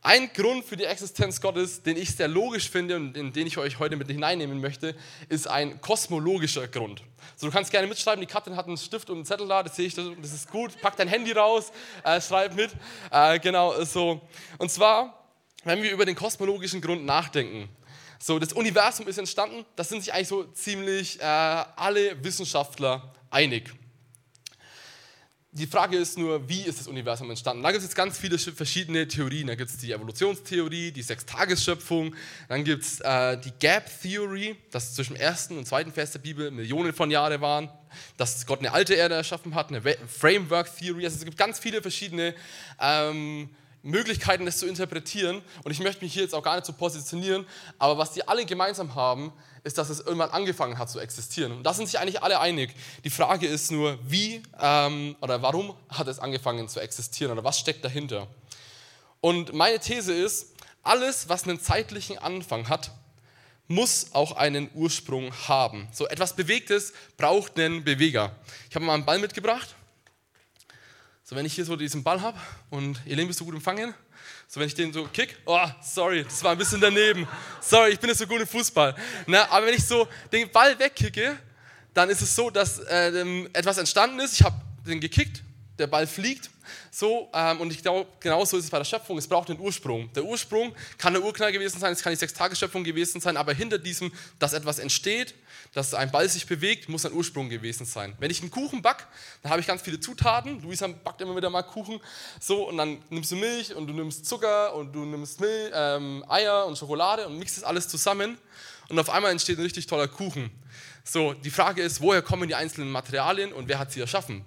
Ein 0.02 0.28
Grund 0.32 0.64
für 0.64 0.76
die 0.76 0.86
Existenz 0.86 1.40
Gottes, 1.40 1.84
den 1.84 1.96
ich 1.96 2.16
sehr 2.16 2.26
logisch 2.26 2.68
finde 2.68 2.96
und 2.96 3.16
in 3.16 3.32
den 3.32 3.46
ich 3.46 3.58
euch 3.58 3.78
heute 3.78 3.94
mit 3.94 4.08
hineinnehmen 4.08 4.60
möchte, 4.60 4.96
ist 5.28 5.46
ein 5.46 5.80
kosmologischer 5.80 6.66
Grund. 6.66 7.00
So, 7.36 7.46
du 7.46 7.52
kannst 7.52 7.70
gerne 7.70 7.86
mitschreiben, 7.86 8.20
die 8.20 8.26
Katrin 8.26 8.56
hat 8.56 8.66
einen 8.66 8.76
Stift 8.76 9.08
und 9.08 9.18
einen 9.18 9.24
Zettel 9.24 9.46
da, 9.46 9.62
das 9.62 9.76
sehe 9.76 9.86
ich, 9.86 9.94
das 9.94 10.32
ist 10.32 10.50
gut. 10.50 10.72
Pack 10.80 10.96
dein 10.96 11.06
Handy 11.06 11.30
raus, 11.30 11.70
äh, 12.02 12.20
schreib 12.20 12.56
mit. 12.56 12.72
Äh, 13.12 13.38
genau, 13.38 13.84
so. 13.84 14.20
Und 14.58 14.72
zwar 14.72 15.25
wenn 15.66 15.82
wir 15.82 15.90
über 15.90 16.04
den 16.04 16.14
kosmologischen 16.14 16.80
Grund 16.80 17.04
nachdenken, 17.04 17.68
so 18.20 18.38
das 18.38 18.52
Universum 18.52 19.08
ist 19.08 19.18
entstanden, 19.18 19.66
da 19.74 19.84
sind 19.84 20.00
sich 20.00 20.14
eigentlich 20.14 20.28
so 20.28 20.44
ziemlich 20.44 21.20
äh, 21.20 21.24
alle 21.24 22.22
Wissenschaftler 22.22 23.12
einig. 23.30 23.72
Die 25.50 25.66
Frage 25.66 25.96
ist 25.96 26.18
nur, 26.18 26.48
wie 26.48 26.62
ist 26.62 26.80
das 26.80 26.86
Universum 26.86 27.30
entstanden? 27.30 27.62
Da 27.62 27.70
gibt 27.70 27.78
es 27.78 27.84
jetzt 27.84 27.96
ganz 27.96 28.18
viele 28.18 28.38
verschiedene 28.38 29.08
Theorien. 29.08 29.46
Da 29.46 29.54
gibt 29.54 29.70
es 29.70 29.78
die 29.78 29.90
Evolutionstheorie, 29.90 30.92
die 30.92 31.02
Sechstagesschöpfung, 31.02 32.14
dann 32.48 32.62
gibt 32.62 32.84
es 32.84 33.00
äh, 33.00 33.38
die 33.38 33.52
Gap 33.58 33.90
Theory, 34.02 34.56
dass 34.70 34.94
zwischen 34.94 35.14
dem 35.14 35.22
ersten 35.22 35.58
und 35.58 35.66
zweiten 35.66 35.92
Vers 35.92 36.12
der 36.12 36.18
Bibel 36.20 36.50
Millionen 36.50 36.92
von 36.92 37.10
Jahren 37.10 37.40
waren, 37.40 37.70
dass 38.18 38.46
Gott 38.46 38.60
eine 38.60 38.72
alte 38.72 38.94
Erde 38.94 39.14
erschaffen 39.14 39.54
hat, 39.54 39.70
eine 39.70 39.82
Framework 40.06 40.76
Theory. 40.76 41.06
Also 41.06 41.16
es 41.16 41.24
gibt 41.24 41.38
ganz 41.38 41.58
viele 41.58 41.82
verschiedene 41.82 42.34
ähm, 42.78 43.48
Möglichkeiten, 43.86 44.44
das 44.44 44.58
zu 44.58 44.66
interpretieren. 44.66 45.42
Und 45.64 45.70
ich 45.70 45.80
möchte 45.80 46.04
mich 46.04 46.12
hier 46.12 46.22
jetzt 46.22 46.34
auch 46.34 46.42
gar 46.42 46.56
nicht 46.56 46.66
so 46.66 46.72
positionieren, 46.72 47.46
aber 47.78 47.96
was 47.98 48.12
die 48.12 48.26
alle 48.26 48.44
gemeinsam 48.44 48.94
haben, 48.94 49.32
ist, 49.62 49.78
dass 49.78 49.88
es 49.88 50.00
irgendwann 50.00 50.30
angefangen 50.30 50.78
hat 50.78 50.90
zu 50.90 50.98
existieren. 50.98 51.52
Und 51.52 51.62
da 51.62 51.72
sind 51.72 51.86
sich 51.86 51.98
eigentlich 51.98 52.22
alle 52.22 52.40
einig. 52.40 52.74
Die 53.04 53.10
Frage 53.10 53.46
ist 53.46 53.70
nur, 53.70 53.98
wie 54.02 54.42
ähm, 54.60 55.16
oder 55.20 55.40
warum 55.40 55.76
hat 55.88 56.08
es 56.08 56.18
angefangen 56.18 56.68
zu 56.68 56.80
existieren 56.80 57.32
oder 57.32 57.44
was 57.44 57.58
steckt 57.58 57.84
dahinter? 57.84 58.26
Und 59.20 59.52
meine 59.54 59.78
These 59.78 60.12
ist, 60.12 60.54
alles, 60.82 61.28
was 61.28 61.44
einen 61.44 61.60
zeitlichen 61.60 62.18
Anfang 62.18 62.68
hat, 62.68 62.90
muss 63.68 64.08
auch 64.12 64.32
einen 64.32 64.70
Ursprung 64.74 65.32
haben. 65.48 65.88
So 65.92 66.06
etwas 66.08 66.34
Bewegtes 66.34 66.92
braucht 67.16 67.58
einen 67.58 67.84
Beweger. 67.84 68.36
Ich 68.68 68.74
habe 68.74 68.84
mal 68.84 68.94
einen 68.94 69.04
Ball 69.04 69.18
mitgebracht. 69.18 69.75
So, 71.28 71.34
wenn 71.34 71.44
ich 71.44 71.54
hier 71.54 71.64
so 71.64 71.74
diesen 71.74 72.04
Ball 72.04 72.20
habe 72.20 72.38
und 72.70 73.04
Elaine 73.04 73.26
bist 73.26 73.40
du 73.40 73.44
gut 73.44 73.54
empfangen? 73.54 73.92
So, 74.46 74.60
wenn 74.60 74.68
ich 74.68 74.76
den 74.76 74.92
so 74.92 75.08
kick, 75.12 75.36
oh, 75.44 75.58
sorry, 75.82 76.22
das 76.22 76.40
war 76.44 76.52
ein 76.52 76.58
bisschen 76.58 76.80
daneben. 76.80 77.26
Sorry, 77.60 77.90
ich 77.90 77.98
bin 77.98 78.10
nicht 78.10 78.18
so 78.20 78.28
gut 78.28 78.40
im 78.40 78.46
Fußball. 78.46 78.94
Na, 79.26 79.50
aber 79.50 79.66
wenn 79.66 79.74
ich 79.74 79.84
so 79.84 80.06
den 80.30 80.48
Ball 80.52 80.78
wegkicke, 80.78 81.36
dann 81.92 82.10
ist 82.10 82.20
es 82.20 82.32
so, 82.32 82.48
dass 82.48 82.78
äh, 82.78 83.42
etwas 83.54 83.78
entstanden 83.78 84.20
ist. 84.20 84.34
Ich 84.34 84.42
habe 84.44 84.54
den 84.86 85.00
gekickt, 85.00 85.42
der 85.80 85.88
Ball 85.88 86.06
fliegt. 86.06 86.48
So, 86.92 87.28
ähm, 87.34 87.60
und 87.60 87.72
ich 87.72 87.82
glaube, 87.82 88.08
genauso 88.20 88.56
ist 88.56 88.66
es 88.66 88.70
bei 88.70 88.78
der 88.78 88.84
Schöpfung. 88.84 89.18
Es 89.18 89.26
braucht 89.26 89.50
einen 89.50 89.58
Ursprung. 89.58 90.08
Der 90.12 90.24
Ursprung 90.24 90.76
kann 90.96 91.12
der 91.12 91.24
Urknall 91.24 91.50
gewesen 91.50 91.80
sein, 91.80 91.92
es 91.92 92.02
kann 92.04 92.12
die 92.12 92.18
Sechstagesschöpfung 92.18 92.84
gewesen 92.84 93.20
sein, 93.20 93.36
aber 93.36 93.52
hinter 93.52 93.78
diesem, 93.78 94.12
dass 94.38 94.52
etwas 94.52 94.78
entsteht, 94.78 95.34
dass 95.76 95.92
ein 95.92 96.10
Ball 96.10 96.26
sich 96.26 96.46
bewegt, 96.46 96.88
muss 96.88 97.04
ein 97.04 97.12
Ursprung 97.12 97.50
gewesen 97.50 97.84
sein. 97.84 98.16
Wenn 98.18 98.30
ich 98.30 98.40
einen 98.40 98.50
Kuchen 98.50 98.80
back, 98.80 99.06
dann 99.42 99.50
habe 99.52 99.60
ich 99.60 99.66
ganz 99.66 99.82
viele 99.82 100.00
Zutaten. 100.00 100.62
Luisa 100.62 100.86
backt 100.86 101.20
immer 101.20 101.36
wieder 101.36 101.50
mal 101.50 101.60
Kuchen. 101.60 102.00
So, 102.40 102.66
und 102.66 102.78
dann 102.78 103.02
nimmst 103.10 103.30
du 103.30 103.36
Milch 103.36 103.74
und 103.74 103.86
du 103.86 103.92
nimmst 103.92 104.24
Zucker 104.24 104.74
und 104.74 104.94
du 104.94 105.04
nimmst 105.04 105.38
Milch, 105.38 105.70
ähm, 105.74 106.24
Eier 106.28 106.64
und 106.64 106.78
Schokolade 106.78 107.26
und 107.26 107.38
mixt 107.38 107.58
das 107.58 107.64
alles 107.64 107.88
zusammen. 107.88 108.38
Und 108.88 108.98
auf 108.98 109.10
einmal 109.10 109.30
entsteht 109.30 109.58
ein 109.58 109.64
richtig 109.64 109.86
toller 109.86 110.08
Kuchen. 110.08 110.50
So, 111.04 111.34
die 111.34 111.50
Frage 111.50 111.82
ist, 111.82 112.00
woher 112.00 112.22
kommen 112.22 112.48
die 112.48 112.54
einzelnen 112.54 112.90
Materialien 112.90 113.52
und 113.52 113.68
wer 113.68 113.78
hat 113.78 113.92
sie 113.92 114.00
erschaffen? 114.00 114.46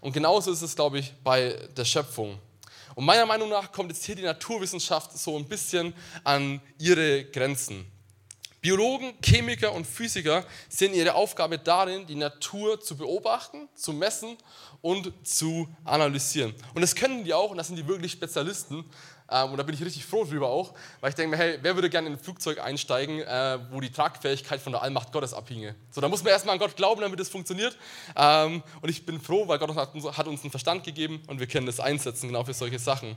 Und 0.00 0.12
genauso 0.12 0.52
ist 0.52 0.62
es, 0.62 0.76
glaube 0.76 1.00
ich, 1.00 1.12
bei 1.24 1.58
der 1.76 1.86
Schöpfung. 1.86 2.38
Und 2.94 3.04
meiner 3.04 3.26
Meinung 3.26 3.48
nach 3.48 3.72
kommt 3.72 3.90
jetzt 3.90 4.04
hier 4.04 4.14
die 4.14 4.22
Naturwissenschaft 4.22 5.18
so 5.18 5.36
ein 5.36 5.48
bisschen 5.48 5.92
an 6.22 6.60
ihre 6.78 7.24
Grenzen. 7.24 7.97
Biologen, 8.60 9.14
Chemiker 9.24 9.72
und 9.72 9.86
Physiker 9.86 10.44
sehen 10.68 10.92
ihre 10.92 11.14
Aufgabe 11.14 11.58
darin, 11.58 12.06
die 12.06 12.16
Natur 12.16 12.80
zu 12.80 12.96
beobachten, 12.96 13.68
zu 13.74 13.92
messen 13.92 14.36
und 14.80 15.12
zu 15.26 15.68
analysieren. 15.84 16.54
Und 16.74 16.82
das 16.82 16.94
können 16.94 17.24
die 17.24 17.34
auch, 17.34 17.50
und 17.50 17.56
das 17.56 17.68
sind 17.68 17.76
die 17.76 17.86
wirklich 17.86 18.12
Spezialisten. 18.12 18.84
Ähm, 19.30 19.50
und 19.50 19.58
da 19.58 19.62
bin 19.62 19.74
ich 19.74 19.84
richtig 19.84 20.04
froh 20.04 20.24
drüber 20.24 20.48
auch, 20.48 20.74
weil 21.00 21.10
ich 21.10 21.14
denke 21.14 21.36
mir, 21.36 21.42
hey, 21.42 21.58
wer 21.60 21.74
würde 21.74 21.90
gerne 21.90 22.08
in 22.08 22.14
ein 22.14 22.18
Flugzeug 22.18 22.60
einsteigen, 22.60 23.20
äh, 23.20 23.58
wo 23.70 23.80
die 23.80 23.92
Tragfähigkeit 23.92 24.60
von 24.60 24.72
der 24.72 24.82
Allmacht 24.82 25.12
Gottes 25.12 25.34
abhinge? 25.34 25.74
So, 25.90 26.00
da 26.00 26.08
muss 26.08 26.24
man 26.24 26.32
erstmal 26.32 26.54
an 26.54 26.58
Gott 26.58 26.76
glauben, 26.76 27.00
damit 27.00 27.20
es 27.20 27.28
funktioniert. 27.28 27.76
Ähm, 28.16 28.62
und 28.80 28.88
ich 28.88 29.04
bin 29.04 29.20
froh, 29.20 29.46
weil 29.46 29.58
Gott 29.58 29.74
hat 29.76 30.26
uns 30.26 30.42
einen 30.42 30.50
Verstand 30.50 30.82
gegeben 30.82 31.22
und 31.26 31.40
wir 31.40 31.46
können 31.46 31.66
das 31.66 31.78
einsetzen, 31.78 32.28
genau 32.28 32.44
für 32.44 32.54
solche 32.54 32.78
Sachen. 32.78 33.16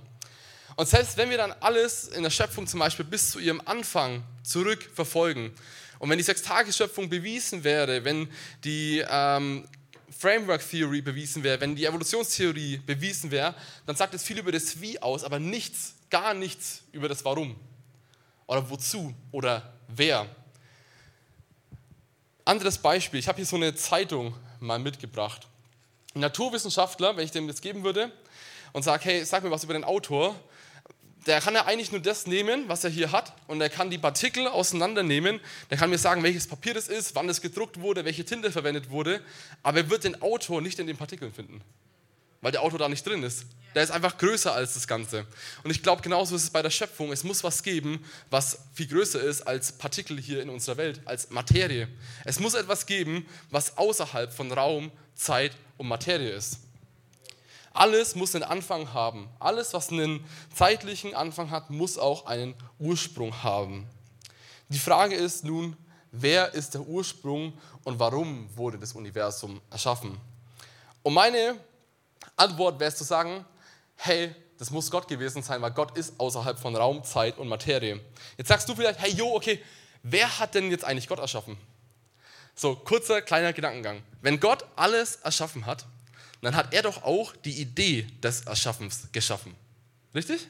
Und 0.76 0.88
selbst 0.88 1.18
wenn 1.18 1.30
wir 1.30 1.38
dann 1.38 1.54
alles 1.60 2.08
in 2.08 2.24
der 2.24 2.30
Schöpfung 2.30 2.68
zum 2.68 2.80
Beispiel 2.80 3.06
bis 3.06 3.32
zu 3.32 3.40
ihrem 3.40 3.62
Anfang 3.66 4.24
zurückverfolgen 4.44 5.52
und 6.00 6.10
wenn 6.10 6.18
die 6.18 6.24
Sechstagesschöpfung 6.24 7.10
bewiesen 7.10 7.64
wäre, 7.64 8.04
wenn 8.04 8.28
die 8.64 9.06
ähm, 9.08 9.68
Framework 10.10 10.68
Theory 10.68 11.02
bewiesen 11.02 11.44
wäre, 11.44 11.62
wenn 11.62 11.76
die 11.76 11.86
Evolutionstheorie 11.86 12.78
bewiesen 12.86 13.30
wäre, 13.30 13.54
dann 13.86 13.96
sagt 13.96 14.16
es 14.16 14.24
viel 14.24 14.40
über 14.40 14.52
das 14.52 14.82
Wie 14.82 15.00
aus, 15.00 15.24
aber 15.24 15.40
nichts, 15.40 15.94
gar 16.10 16.34
nichts 16.34 16.82
über 16.92 17.08
das 17.08 17.24
Warum 17.24 17.56
oder 18.48 18.68
wozu 18.70 19.14
oder 19.32 19.74
wer. 19.88 20.26
Anderes 22.46 22.80
Beispiel, 22.80 23.20
ich 23.20 23.28
habe 23.28 23.38
hier 23.38 23.46
so 23.46 23.56
eine 23.56 23.76
Zeitung 23.76 24.36
mal 24.60 24.80
mitgebracht. 24.80 25.48
Ein 26.16 26.22
Naturwissenschaftler, 26.22 27.16
wenn 27.16 27.26
ich 27.26 27.32
dem 27.32 27.48
das 27.48 27.62
geben 27.62 27.84
würde 27.84 28.12
und 28.74 28.82
sage, 28.84 29.06
hey, 29.06 29.24
sag 29.24 29.44
mir 29.44 29.52
was 29.52 29.64
über 29.64 29.74
den 29.74 29.84
Autor, 29.84 30.36
der 31.28 31.40
kann 31.40 31.54
ja 31.54 31.66
eigentlich 31.66 31.92
nur 31.92 32.02
das 32.02 32.26
nehmen, 32.26 32.68
was 32.68 32.84
er 32.84 32.90
hier 32.90 33.12
hat, 33.12 33.34
und 33.48 33.62
er 33.62 33.70
kann 33.70 33.92
die 33.92 33.98
Partikel 33.98 34.48
auseinandernehmen. 34.48 35.40
Der 35.70 35.78
kann 35.78 35.90
mir 35.90 35.98
sagen, 35.98 36.24
welches 36.24 36.48
Papier 36.48 36.74
das 36.74 36.88
ist, 36.88 37.14
wann 37.16 37.30
es 37.30 37.42
gedruckt 37.42 37.80
wurde, 37.80 38.06
welche 38.06 38.26
Tinte 38.26 38.52
verwendet 38.52 38.90
wurde, 38.90 39.22
aber 39.62 39.80
er 39.80 39.90
wird 39.90 40.04
den 40.04 40.22
Autor 40.22 40.62
nicht 40.62 40.80
in 40.80 40.88
den 40.88 40.98
Partikeln 40.98 41.32
finden, 41.32 41.62
weil 42.42 42.52
der 42.52 42.64
Autor 42.64 42.80
da 42.80 42.90
nicht 42.90 43.06
drin 43.06 43.24
ist. 43.24 43.46
Der 43.76 43.84
ist 43.84 43.92
einfach 43.92 44.18
größer 44.18 44.54
als 44.54 44.74
das 44.74 44.88
Ganze. 44.88 45.26
Und 45.64 45.72
ich 45.72 45.82
glaube, 45.82 46.02
genauso 46.02 46.36
ist 46.36 46.44
es 46.44 46.50
bei 46.50 46.62
der 46.62 46.72
Schöpfung. 46.72 47.12
Es 47.14 47.24
muss 47.24 47.44
was 47.44 47.64
geben, 47.64 48.04
was 48.30 48.60
viel 48.74 48.88
größer 48.88 49.22
ist 49.22 49.44
als 49.44 49.72
Partikel 49.72 50.20
hier 50.20 50.42
in 50.42 50.50
unserer 50.50 50.76
Welt, 50.78 51.00
als 51.06 51.30
Materie. 51.30 51.88
Es 52.26 52.40
muss 52.40 52.54
etwas 52.54 52.86
geben, 52.86 53.26
was 53.50 53.78
außerhalb 53.78 54.34
von 54.34 54.52
Raum, 54.52 54.92
Zeit 55.16 55.54
und 55.78 55.88
Materie 55.88 56.32
ist. 56.32 56.58
Alles 57.74 58.16
muss 58.16 58.36
einen 58.36 58.44
Anfang 58.44 58.94
haben. 58.94 59.30
Alles, 59.40 59.74
was 59.74 59.90
einen 59.90 60.26
zeitlichen 60.54 61.16
Anfang 61.16 61.52
hat, 61.52 61.70
muss 61.70 61.98
auch 61.98 62.26
einen 62.26 62.54
Ursprung 62.80 63.44
haben. 63.44 63.88
Die 64.70 64.80
Frage 64.80 65.16
ist 65.16 65.44
nun, 65.44 65.78
wer 66.12 66.54
ist 66.54 66.74
der 66.74 66.82
Ursprung 66.82 67.54
und 67.84 68.00
warum 68.00 68.50
wurde 68.56 68.78
das 68.78 68.94
Universum 68.94 69.62
erschaffen? 69.70 70.20
Und 71.04 71.14
meine 71.14 71.58
Antwort 72.36 72.80
wäre 72.80 72.90
es 72.90 72.98
zu 72.98 73.04
sagen, 73.04 73.46
hey, 73.96 74.36
das 74.58 74.70
muss 74.70 74.92
Gott 74.92 75.08
gewesen 75.08 75.42
sein, 75.42 75.62
weil 75.62 75.72
Gott 75.72 75.98
ist 75.98 76.20
außerhalb 76.20 76.60
von 76.60 76.76
Raum, 76.76 77.04
Zeit 77.04 77.38
und 77.38 77.48
Materie. 77.48 78.00
Jetzt 78.38 78.50
sagst 78.50 78.70
du 78.70 78.76
vielleicht, 78.76 79.00
hey, 79.00 79.12
jo, 79.12 79.34
okay, 79.36 79.60
wer 80.04 80.40
hat 80.40 80.54
denn 80.54 80.70
jetzt 80.70 80.84
eigentlich 80.84 81.08
Gott 81.08 81.20
erschaffen? 81.20 81.58
So, 82.54 82.76
kurzer, 82.76 83.22
kleiner 83.22 83.54
Gedankengang. 83.54 84.04
Wenn 84.22 84.40
Gott 84.40 84.66
alles 84.76 85.16
erschaffen 85.18 85.66
hat, 85.66 85.86
dann 86.42 86.56
hat 86.56 86.74
er 86.74 86.82
doch 86.82 87.04
auch 87.04 87.36
die 87.36 87.62
Idee 87.62 88.08
des 88.24 88.42
Erschaffens 88.42 89.08
geschaffen. 89.12 89.56
Richtig? 90.14 90.48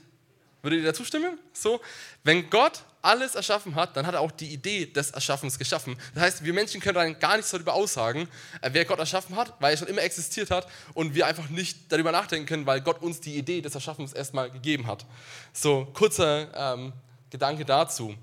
Würdet 0.61 0.79
ihr 0.79 0.85
dazu 0.85 1.03
stimmen? 1.03 1.39
So, 1.53 1.81
wenn 2.23 2.49
Gott 2.49 2.83
alles 3.01 3.33
erschaffen 3.33 3.73
hat, 3.75 3.97
dann 3.97 4.05
hat 4.05 4.13
er 4.13 4.21
auch 4.21 4.31
die 4.31 4.53
Idee 4.53 4.85
des 4.85 5.11
Erschaffens 5.11 5.57
geschaffen. 5.57 5.97
Das 6.13 6.23
heißt, 6.23 6.43
wir 6.43 6.53
Menschen 6.53 6.79
können 6.79 6.95
dann 6.95 7.19
gar 7.19 7.35
nichts 7.35 7.49
darüber 7.51 7.73
aussagen, 7.73 8.27
äh, 8.61 8.69
wer 8.71 8.85
Gott 8.85 8.99
erschaffen 8.99 9.35
hat, 9.35 9.53
weil 9.59 9.73
er 9.73 9.77
schon 9.77 9.87
immer 9.87 10.03
existiert 10.03 10.51
hat 10.51 10.67
und 10.93 11.15
wir 11.15 11.25
einfach 11.25 11.49
nicht 11.49 11.91
darüber 11.91 12.11
nachdenken 12.11 12.45
können, 12.45 12.65
weil 12.65 12.81
Gott 12.81 13.01
uns 13.01 13.19
die 13.19 13.37
Idee 13.37 13.61
des 13.61 13.73
Erschaffens 13.73 14.13
erstmal 14.13 14.51
gegeben 14.51 14.85
hat. 14.85 15.05
So, 15.51 15.85
kurzer 15.93 16.73
ähm, 16.73 16.93
Gedanke 17.31 17.65
dazu. 17.65 18.15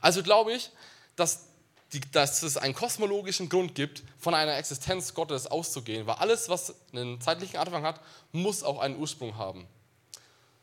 Also 0.00 0.22
glaube 0.22 0.54
ich, 0.54 0.70
dass, 1.16 1.46
die, 1.94 2.00
dass 2.12 2.42
es 2.42 2.56
einen 2.56 2.74
kosmologischen 2.74 3.48
Grund 3.48 3.74
gibt, 3.74 4.02
von 4.18 4.34
einer 4.34 4.56
Existenz 4.56 5.14
Gottes 5.14 5.46
auszugehen, 5.46 6.06
weil 6.06 6.16
alles, 6.16 6.48
was 6.48 6.74
einen 6.92 7.20
zeitlichen 7.20 7.56
Anfang 7.58 7.84
hat, 7.84 8.00
muss 8.32 8.62
auch 8.62 8.80
einen 8.80 8.96
Ursprung 8.98 9.36
haben. 9.36 9.66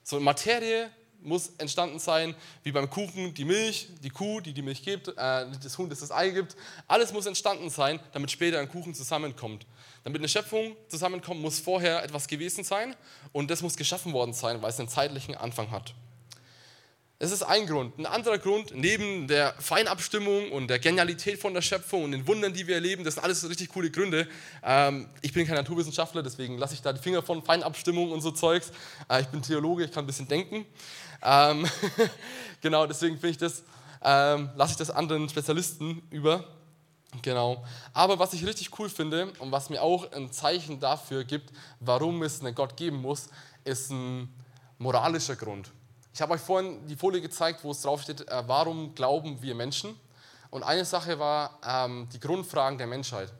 So 0.04 0.20
Materie 0.20 0.92
muss 1.24 1.52
entstanden 1.58 2.00
sein, 2.00 2.36
wie 2.64 2.72
beim 2.72 2.90
Kuchen 2.90 3.34
die 3.34 3.46
Milch, 3.46 3.88
die 4.04 4.10
Kuh, 4.10 4.42
die 4.42 4.54
die 4.54 4.62
Milch 4.62 4.84
gibt, 4.84 5.08
äh, 5.08 5.14
das 5.16 5.78
Huhn, 5.78 5.90
das 5.90 6.00
das 6.00 6.12
Ei 6.12 6.30
gibt. 6.32 6.56
Alles 6.88 7.14
muss 7.14 7.26
entstanden 7.26 7.70
sein, 7.70 8.00
damit 8.12 8.32
später 8.32 8.60
ein 8.60 8.70
Kuchen 8.70 8.94
zusammenkommt. 8.94 9.66
Damit 10.04 10.20
eine 10.20 10.30
Schöpfung 10.30 10.76
zusammenkommt, 10.88 11.42
muss 11.42 11.60
vorher 11.60 12.04
etwas 12.04 12.28
gewesen 12.28 12.64
sein 12.64 12.96
und 13.32 13.52
das 13.52 13.62
muss 13.62 13.78
geschaffen 13.78 14.14
worden 14.14 14.34
sein, 14.34 14.62
weil 14.62 14.72
es 14.72 14.80
einen 14.80 14.90
zeitlichen 14.90 15.36
Anfang 15.36 15.70
hat. 15.72 15.94
Das 17.22 17.32
ist 17.32 17.44
ein 17.44 17.68
Grund. 17.68 18.00
Ein 18.00 18.08
anderer 18.08 18.40
Grund, 18.40 18.74
neben 18.74 19.28
der 19.28 19.54
Feinabstimmung 19.60 20.52
und 20.52 20.70
der 20.70 20.80
Genialität 20.80 21.40
von 21.40 21.54
der 21.54 21.62
Schöpfung 21.62 22.06
und 22.06 22.14
den 22.14 22.26
Wundern, 22.26 22.52
die 22.52 22.66
wir 22.66 22.74
erleben, 22.74 23.04
das 23.04 23.14
sind 23.14 23.24
alles 23.24 23.48
richtig 23.48 23.70
coole 23.70 23.92
Gründe. 23.92 24.28
Ähm, 24.64 25.08
ich 25.22 25.32
bin 25.32 25.46
kein 25.46 25.56
Naturwissenschaftler, 25.56 26.24
deswegen 26.24 26.58
lasse 26.58 26.74
ich 26.74 26.82
da 26.82 26.92
die 26.92 27.00
Finger 27.00 27.22
von 27.22 27.44
Feinabstimmung 27.44 28.12
und 28.12 28.22
so 28.22 28.32
Zeugs. 28.32 28.72
Äh, 29.08 29.22
ich 29.22 29.28
bin 29.28 29.44
Theologe, 29.44 29.84
ich 29.84 29.92
kann 29.92 30.04
ein 30.04 30.08
bisschen 30.08 30.28
denken. 30.28 30.66
Ähm, 31.22 31.68
genau, 32.62 32.88
deswegen 32.88 33.20
finde 33.20 33.30
ich 33.30 33.38
das, 33.38 33.62
ähm, 34.04 34.50
lasse 34.56 34.72
ich 34.72 34.78
das 34.78 34.90
anderen 34.90 35.30
Spezialisten 35.30 36.02
über. 36.10 36.44
Genau. 37.22 37.64
Aber 37.94 38.18
was 38.18 38.34
ich 38.34 38.44
richtig 38.48 38.80
cool 38.80 38.90
finde 38.90 39.32
und 39.38 39.52
was 39.52 39.70
mir 39.70 39.84
auch 39.84 40.12
ein 40.12 40.32
Zeichen 40.32 40.80
dafür 40.80 41.24
gibt, 41.24 41.54
warum 41.82 42.24
es 42.24 42.40
einen 42.40 42.56
Gott 42.56 42.76
geben 42.76 42.98
muss, 42.98 43.30
ist 43.64 43.92
ein 43.92 44.28
moralischer 44.80 45.36
Grund. 45.36 45.72
Ich 46.14 46.22
habe 46.22 46.34
euch 46.34 46.42
vorhin 46.42 46.86
die 46.88 46.96
Folie 46.96 47.22
gezeigt, 47.22 47.64
wo 47.64 47.72
es 47.72 47.82
drauf 47.82 48.02
steht, 48.02 48.28
äh, 48.28 48.44
warum 48.48 48.94
glauben 48.96 49.42
wir 49.42 49.56
Menschen? 49.56 49.98
Und 50.50 50.64
eine 50.64 50.84
Sache 50.84 51.18
war 51.18 51.60
ähm, 51.66 52.10
die 52.12 52.20
Grundfragen 52.20 52.78
der 52.78 52.88
Menschheit. 52.88 53.32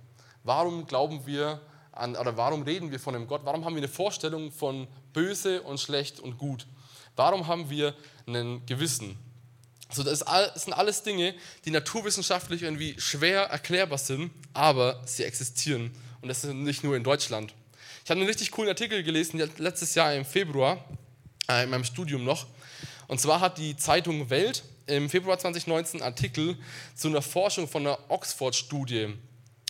Warum 0.44 0.88
glauben 0.88 1.26
wir 1.26 1.60
an, 1.92 2.16
oder 2.16 2.38
warum 2.38 2.64
reden 2.64 2.90
wir 2.90 3.00
von 3.00 3.16
einem 3.16 3.28
Gott? 3.28 3.42
Warum 3.44 3.66
haben 3.66 3.76
wir 3.76 3.82
eine 3.82 3.90
Vorstellung 3.90 4.52
von 4.52 4.88
böse 5.12 5.62
und 5.62 5.80
schlecht 5.80 6.20
und 6.20 6.38
gut? 6.38 6.66
Warum 7.18 7.48
haben 7.48 7.70
wir 7.70 7.94
ein 8.26 8.66
Gewissen? 8.66 9.20
So, 9.92 10.04
das, 10.04 10.20
sind 10.56 10.74
alles 10.74 11.04
Dinge, 11.04 11.36
die 11.66 11.72
naturwissenschaftlich 11.72 12.64
irgendwie 12.64 12.96
schwer 12.98 13.42
erklärbar 13.44 13.98
sind, 13.98 14.32
aber 14.54 15.02
sie 15.06 15.26
existieren. 15.26 15.92
Und 16.22 16.30
das 16.30 16.46
ist 16.46 16.54
nicht 16.54 16.86
nur 16.86 16.96
in 16.96 17.04
Deutschland. 17.04 17.54
Ich 18.06 18.10
habe 18.10 18.22
einen 18.22 18.28
richtig 18.28 18.52
coolen 18.52 18.70
Artikel 18.70 19.04
gelesen, 19.04 19.44
letztes 19.58 19.94
Jahr 19.94 20.16
im 20.16 20.24
Februar, 20.24 20.84
äh, 21.50 21.64
in 21.64 21.70
meinem 21.70 21.84
Studium 21.84 22.24
noch. 22.24 22.48
Und 23.12 23.20
zwar 23.20 23.42
hat 23.42 23.58
die 23.58 23.76
Zeitung 23.76 24.30
Welt 24.30 24.64
im 24.86 25.10
Februar 25.10 25.38
2019 25.38 26.00
einen 26.00 26.14
Artikel 26.14 26.58
zu 26.96 27.10
einer 27.10 27.22
Forschung 27.22 27.68
von 27.68 27.86
einer 27.86 28.00
Oxford-Studie 28.08 29.16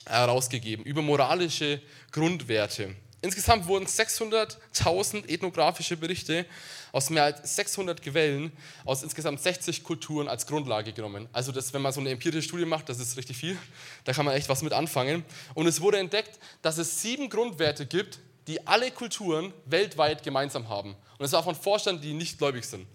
herausgegeben 0.05 0.85
über 0.85 1.01
moralische 1.01 1.81
Grundwerte. 2.11 2.95
Insgesamt 3.23 3.65
wurden 3.65 3.87
600.000 3.87 5.27
ethnografische 5.27 5.97
Berichte 5.97 6.45
aus 6.91 7.09
mehr 7.09 7.23
als 7.23 7.55
600 7.55 8.03
Quellen 8.03 8.51
aus 8.85 9.01
insgesamt 9.01 9.41
60 9.41 9.83
Kulturen 9.83 10.27
als 10.27 10.45
Grundlage 10.45 10.93
genommen. 10.93 11.27
Also 11.33 11.51
das, 11.51 11.73
wenn 11.73 11.81
man 11.81 11.93
so 11.93 11.99
eine 11.99 12.11
empirische 12.11 12.47
Studie 12.47 12.65
macht, 12.65 12.89
das 12.89 12.99
ist 12.99 13.17
richtig 13.17 13.37
viel. 13.37 13.57
Da 14.03 14.13
kann 14.13 14.25
man 14.25 14.35
echt 14.35 14.49
was 14.49 14.61
mit 14.61 14.73
anfangen. 14.73 15.25
Und 15.55 15.65
es 15.65 15.81
wurde 15.81 15.97
entdeckt, 15.97 16.37
dass 16.61 16.77
es 16.77 17.01
sieben 17.01 17.27
Grundwerte 17.27 17.87
gibt, 17.87 18.19
die 18.45 18.67
alle 18.67 18.91
Kulturen 18.91 19.51
weltweit 19.65 20.21
gemeinsam 20.21 20.69
haben. 20.69 20.95
Und 21.17 21.25
es 21.25 21.31
war 21.31 21.41
von 21.41 21.55
Forschern, 21.55 21.99
die 22.01 22.13
nicht 22.13 22.37
gläubig 22.37 22.65
sind. 22.65 22.85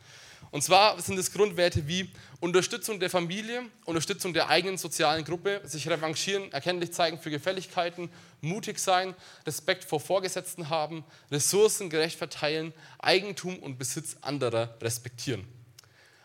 Und 0.56 0.62
zwar 0.62 0.98
sind 1.02 1.18
es 1.18 1.34
Grundwerte 1.34 1.86
wie 1.86 2.08
Unterstützung 2.40 2.98
der 2.98 3.10
Familie, 3.10 3.66
Unterstützung 3.84 4.32
der 4.32 4.48
eigenen 4.48 4.78
sozialen 4.78 5.22
Gruppe, 5.22 5.60
sich 5.64 5.86
revanchieren, 5.86 6.50
erkenntlich 6.50 6.92
zeigen 6.92 7.18
für 7.18 7.30
Gefälligkeiten, 7.30 8.08
mutig 8.40 8.78
sein, 8.78 9.14
Respekt 9.46 9.84
vor 9.84 10.00
Vorgesetzten 10.00 10.70
haben, 10.70 11.04
Ressourcen 11.30 11.90
gerecht 11.90 12.16
verteilen, 12.16 12.72
Eigentum 12.98 13.58
und 13.58 13.78
Besitz 13.78 14.16
anderer 14.22 14.74
respektieren. 14.80 15.46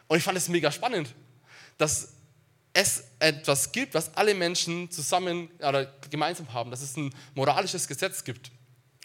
Und 0.07 0.19
ich 0.19 0.23
fand 0.23 0.37
es 0.37 0.47
mega 0.47 0.71
spannend, 0.71 1.13
dass 1.77 2.13
es 2.71 3.03
etwas 3.19 3.73
gibt, 3.73 3.95
was 3.95 4.15
alle 4.15 4.33
Menschen 4.33 4.89
zusammen 4.91 5.49
oder 5.59 5.93
gemeinsam 6.09 6.53
haben, 6.53 6.71
dass 6.71 6.81
es 6.81 6.95
ein 6.95 7.13
moralisches 7.35 7.85
Gesetz 7.85 8.23
gibt. 8.23 8.49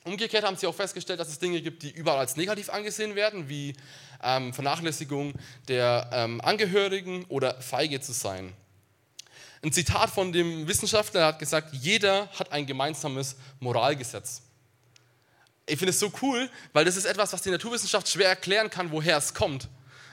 Umgekehrt 0.06 0.45
haben 0.45 0.56
sie 0.56 0.68
auch 0.68 0.75
festgestellt, 0.75 1.18
dass 1.18 1.26
es 1.26 1.40
Dinge 1.40 1.61
gibt, 1.61 1.83
die 1.83 1.90
überall 1.90 2.21
als 2.21 2.37
negativ 2.37 2.71
angesehen 2.71 3.16
werden, 3.16 3.49
wie 3.49 3.75
ähm, 4.23 4.52
Vernachlässigung 4.52 5.35
der 5.68 6.08
ähm, 6.12 6.40
Angehörigen 6.40 7.25
oder 7.28 7.61
feige 7.61 8.00
zu 8.00 8.12
sein. 8.12 8.52
Ein 9.62 9.73
Zitat 9.73 10.11
von 10.11 10.32
dem 10.32 10.68
Wissenschaftler 10.68 11.26
hat 11.26 11.38
gesagt, 11.38 11.75
jeder 11.75 12.28
hat 12.38 12.52
ein 12.52 12.66
gemeinsames 12.66 13.37
Moralgesetz. 13.58 14.42
Ich 15.66 15.78
finde 15.78 15.90
es 15.90 15.99
so 15.99 16.12
cool, 16.23 16.49
weil 16.73 16.85
das 16.85 16.96
ist 16.96 17.04
etwas, 17.04 17.32
was 17.32 17.42
die 17.42 17.50
Naturwissenschaft 17.50 18.08
schwer 18.08 18.28
erklären 18.28 18.70
kann, 18.70 18.92
woher 18.92 19.16
es 19.16 19.35
kommt. 19.35 19.68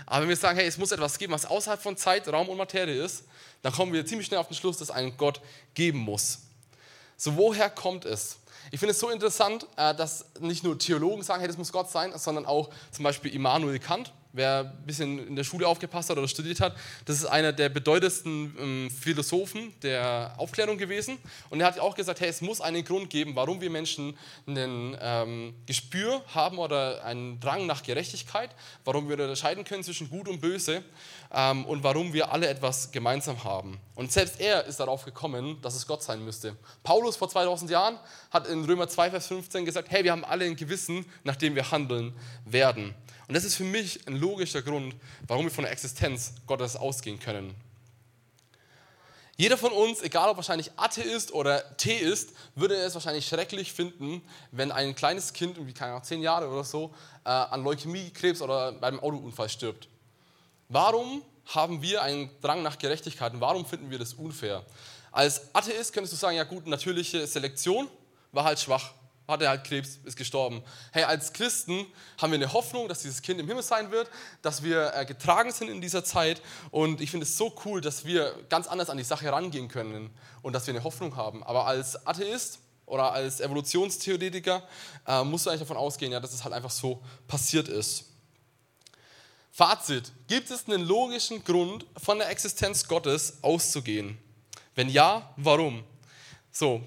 Aber 0.05 0.21
wenn 0.21 0.29
wir 0.29 0.35
sagen, 0.35 0.57
hey, 0.57 0.67
es 0.67 0.77
muss 0.77 0.91
etwas 0.91 1.17
geben, 1.17 1.33
was 1.33 1.45
außerhalb 1.45 1.81
von 1.81 1.95
Zeit, 1.95 2.27
Raum 2.27 2.49
und 2.49 2.57
Materie 2.57 3.03
ist, 3.03 3.25
dann 3.61 3.71
kommen 3.71 3.93
wir 3.93 4.05
ziemlich 4.05 4.27
schnell 4.27 4.39
auf 4.39 4.47
den 4.47 4.55
Schluss, 4.55 4.77
dass 4.77 4.91
einen 4.91 5.15
Gott 5.17 5.39
geben 5.73 5.99
muss. 5.99 6.39
So, 7.15 7.35
woher 7.35 7.69
kommt 7.69 8.05
es? 8.05 8.37
Ich 8.73 8.79
finde 8.79 8.93
es 8.93 8.99
so 8.99 9.11
interessant, 9.11 9.67
äh, 9.75 9.93
dass 9.93 10.25
nicht 10.39 10.63
nur 10.63 10.79
Theologen 10.79 11.21
sagen, 11.21 11.41
hey, 11.41 11.47
das 11.47 11.59
muss 11.59 11.71
Gott 11.71 11.91
sein, 11.91 12.11
sondern 12.17 12.47
auch 12.47 12.71
zum 12.89 13.03
Beispiel 13.03 13.31
Immanuel 13.35 13.77
Kant, 13.77 14.11
wer 14.33 14.59
ein 14.59 14.85
bisschen 14.85 15.27
in 15.27 15.35
der 15.35 15.43
Schule 15.43 15.67
aufgepasst 15.67 16.09
hat 16.09 16.17
oder 16.17 16.27
studiert 16.27 16.59
hat, 16.59 16.75
das 17.05 17.17
ist 17.17 17.25
einer 17.25 17.53
der 17.53 17.69
bedeutendsten 17.69 18.55
ähm, 18.59 18.91
Philosophen 18.91 19.73
der 19.81 20.33
Aufklärung 20.37 20.77
gewesen. 20.77 21.17
Und 21.49 21.61
er 21.61 21.67
hat 21.67 21.79
auch 21.79 21.95
gesagt, 21.95 22.19
hey, 22.19 22.29
es 22.29 22.41
muss 22.41 22.59
einen 22.59 22.83
Grund 22.83 23.09
geben, 23.09 23.35
warum 23.35 23.61
wir 23.61 23.69
Menschen 23.69 24.17
ein 24.47 24.97
ähm, 24.99 25.53
Gespür 25.65 26.23
haben 26.33 26.57
oder 26.57 27.03
einen 27.05 27.39
Drang 27.39 27.65
nach 27.65 27.83
Gerechtigkeit, 27.83 28.49
warum 28.83 29.07
wir 29.07 29.19
unterscheiden 29.19 29.63
können 29.63 29.83
zwischen 29.83 30.09
Gut 30.09 30.27
und 30.27 30.41
Böse 30.41 30.83
ähm, 31.31 31.65
und 31.65 31.83
warum 31.83 32.11
wir 32.13 32.31
alle 32.31 32.47
etwas 32.47 32.91
gemeinsam 32.91 33.43
haben. 33.43 33.79
Und 33.95 34.11
selbst 34.11 34.39
er 34.39 34.65
ist 34.65 34.79
darauf 34.79 35.05
gekommen, 35.05 35.61
dass 35.61 35.75
es 35.75 35.85
Gott 35.85 36.01
sein 36.01 36.25
müsste. 36.25 36.55
Paulus 36.83 37.15
vor 37.15 37.29
2000 37.29 37.69
Jahren 37.69 37.99
hat 38.31 38.47
in 38.47 38.65
Römer 38.65 38.87
2, 38.87 39.11
Vers 39.11 39.27
15 39.27 39.65
gesagt, 39.65 39.91
hey, 39.91 40.03
wir 40.03 40.11
haben 40.11 40.25
alle 40.25 40.45
ein 40.45 40.55
Gewissen, 40.55 41.05
nach 41.23 41.35
dem 41.35 41.53
wir 41.55 41.69
handeln 41.69 42.13
werden. 42.45 42.95
Und 43.27 43.35
das 43.35 43.43
ist 43.43 43.55
für 43.55 43.63
mich 43.63 44.07
ein 44.07 44.15
logischer 44.15 44.61
Grund, 44.61 44.95
warum 45.27 45.45
wir 45.45 45.51
von 45.51 45.63
der 45.63 45.71
Existenz 45.71 46.33
Gottes 46.45 46.75
ausgehen 46.75 47.19
können. 47.19 47.55
Jeder 49.35 49.57
von 49.57 49.71
uns, 49.71 50.01
egal 50.03 50.29
ob 50.29 50.37
wahrscheinlich 50.37 50.71
Atheist 50.75 51.33
oder 51.33 51.75
Theist, 51.77 52.33
würde 52.53 52.75
es 52.75 52.93
wahrscheinlich 52.93 53.27
schrecklich 53.27 53.73
finden, 53.73 54.21
wenn 54.51 54.71
ein 54.71 54.93
kleines 54.93 55.33
Kind, 55.33 55.57
wie 55.65 55.73
keine 55.73 55.93
Ahnung, 55.93 56.03
zehn 56.03 56.21
Jahre 56.21 56.47
oder 56.49 56.63
so, 56.63 56.93
äh, 57.25 57.29
an 57.29 57.63
Leukämie, 57.63 58.11
Krebs 58.11 58.41
oder 58.41 58.73
beim 58.73 58.99
Autounfall 58.99 59.49
stirbt. 59.49 59.87
Warum 60.69 61.23
haben 61.47 61.81
wir 61.81 62.03
einen 62.03 62.29
Drang 62.41 62.61
nach 62.61 62.77
Gerechtigkeit 62.77 63.33
und 63.33 63.41
warum 63.41 63.65
finden 63.65 63.89
wir 63.89 63.97
das 63.97 64.13
unfair? 64.13 64.63
Als 65.11 65.53
Atheist 65.53 65.93
könntest 65.93 66.13
du 66.13 66.17
sagen, 66.17 66.37
ja 66.37 66.43
gut, 66.43 66.67
natürliche 66.67 67.25
Selektion 67.25 67.87
war 68.31 68.43
halt 68.43 68.59
schwach 68.59 68.93
hatte 69.27 69.47
halt 69.47 69.63
Krebs, 69.63 69.99
ist 70.03 70.17
gestorben. 70.17 70.61
Hey, 70.91 71.03
als 71.03 71.33
Christen 71.33 71.85
haben 72.21 72.31
wir 72.31 72.37
eine 72.37 72.51
Hoffnung, 72.51 72.87
dass 72.87 73.01
dieses 73.01 73.21
Kind 73.21 73.39
im 73.39 73.47
Himmel 73.47 73.63
sein 73.63 73.91
wird, 73.91 74.09
dass 74.41 74.63
wir 74.63 74.93
äh, 74.93 75.05
getragen 75.05 75.51
sind 75.51 75.69
in 75.69 75.81
dieser 75.81 76.03
Zeit. 76.03 76.41
Und 76.71 77.01
ich 77.01 77.09
finde 77.11 77.25
es 77.25 77.37
so 77.37 77.55
cool, 77.65 77.81
dass 77.81 78.05
wir 78.05 78.35
ganz 78.49 78.67
anders 78.67 78.89
an 78.89 78.97
die 78.97 79.03
Sache 79.03 79.31
rangehen 79.31 79.67
können 79.69 80.09
und 80.41 80.53
dass 80.53 80.67
wir 80.67 80.73
eine 80.73 80.83
Hoffnung 80.83 81.15
haben. 81.15 81.43
Aber 81.43 81.65
als 81.65 82.05
Atheist 82.05 82.59
oder 82.85 83.13
als 83.13 83.39
Evolutionstheoretiker 83.39 84.67
äh, 85.07 85.23
musst 85.23 85.45
du 85.45 85.49
eigentlich 85.49 85.61
davon 85.61 85.77
ausgehen, 85.77 86.11
ja, 86.11 86.19
dass 86.19 86.33
es 86.33 86.43
halt 86.43 86.53
einfach 86.53 86.71
so 86.71 87.01
passiert 87.27 87.69
ist. 87.69 88.05
Fazit: 89.51 90.11
Gibt 90.27 90.49
es 90.51 90.67
einen 90.67 90.81
logischen 90.81 91.43
Grund, 91.43 91.85
von 91.97 92.17
der 92.17 92.29
Existenz 92.29 92.87
Gottes 92.87 93.37
auszugehen? 93.41 94.17
Wenn 94.75 94.89
ja, 94.89 95.33
warum? 95.37 95.83
So, 96.51 96.81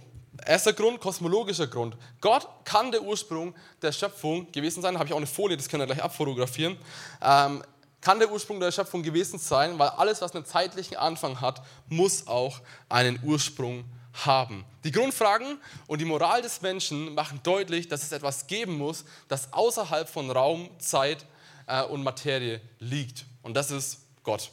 Erster 0.45 0.73
Grund, 0.73 1.00
kosmologischer 1.00 1.66
Grund. 1.66 1.97
Gott 2.21 2.49
kann 2.64 2.90
der 2.90 3.02
Ursprung 3.02 3.55
der 3.81 3.93
Schöpfung 3.93 4.50
gewesen 4.52 4.83
sein. 4.83 4.95
Da 4.95 5.00
habe 5.00 5.09
ich 5.09 5.12
auch 5.12 5.19
eine 5.19 5.26
Folie, 5.26 5.57
das 5.57 5.69
können 5.69 5.83
wir 5.83 5.87
gleich 5.87 6.02
abfotografieren. 6.02 6.76
Ähm, 7.23 7.62
kann 8.00 8.19
der 8.19 8.31
Ursprung 8.31 8.61
der 8.61 8.71
Schöpfung 8.71 9.02
gewesen 9.02 9.38
sein, 9.38 9.78
weil 9.78 9.88
alles, 9.88 10.21
was 10.21 10.35
einen 10.35 10.45
zeitlichen 10.45 10.97
Anfang 10.97 11.40
hat, 11.40 11.62
muss 11.88 12.26
auch 12.26 12.61
einen 12.88 13.19
Ursprung 13.23 13.85
haben. 14.25 14.64
Die 14.85 14.93
Grundfragen 14.93 15.61
und 15.87 16.00
die 16.00 16.05
Moral 16.05 16.43
des 16.43 16.62
Menschen 16.62 17.14
machen 17.14 17.40
deutlich, 17.43 17.88
dass 17.88 18.02
es 18.02 18.12
etwas 18.12 18.47
geben 18.47 18.78
muss, 18.78 19.05
das 19.28 19.52
außerhalb 19.52 20.09
von 20.09 20.31
Raum, 20.31 20.71
Zeit 20.78 21.26
äh, 21.66 21.83
und 21.83 22.02
Materie 22.02 22.61
liegt. 22.78 23.26
Und 23.43 23.55
das 23.55 23.71
ist 23.71 23.99
Gott. 24.23 24.50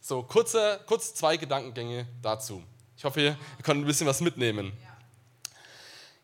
So, 0.00 0.22
kurze, 0.22 0.80
kurz 0.86 1.14
zwei 1.14 1.36
Gedankengänge 1.36 2.06
dazu. 2.20 2.62
Ich 2.96 3.04
hoffe, 3.04 3.20
ihr 3.20 3.38
könnt 3.62 3.82
ein 3.82 3.86
bisschen 3.86 4.06
was 4.06 4.20
mitnehmen. 4.20 4.72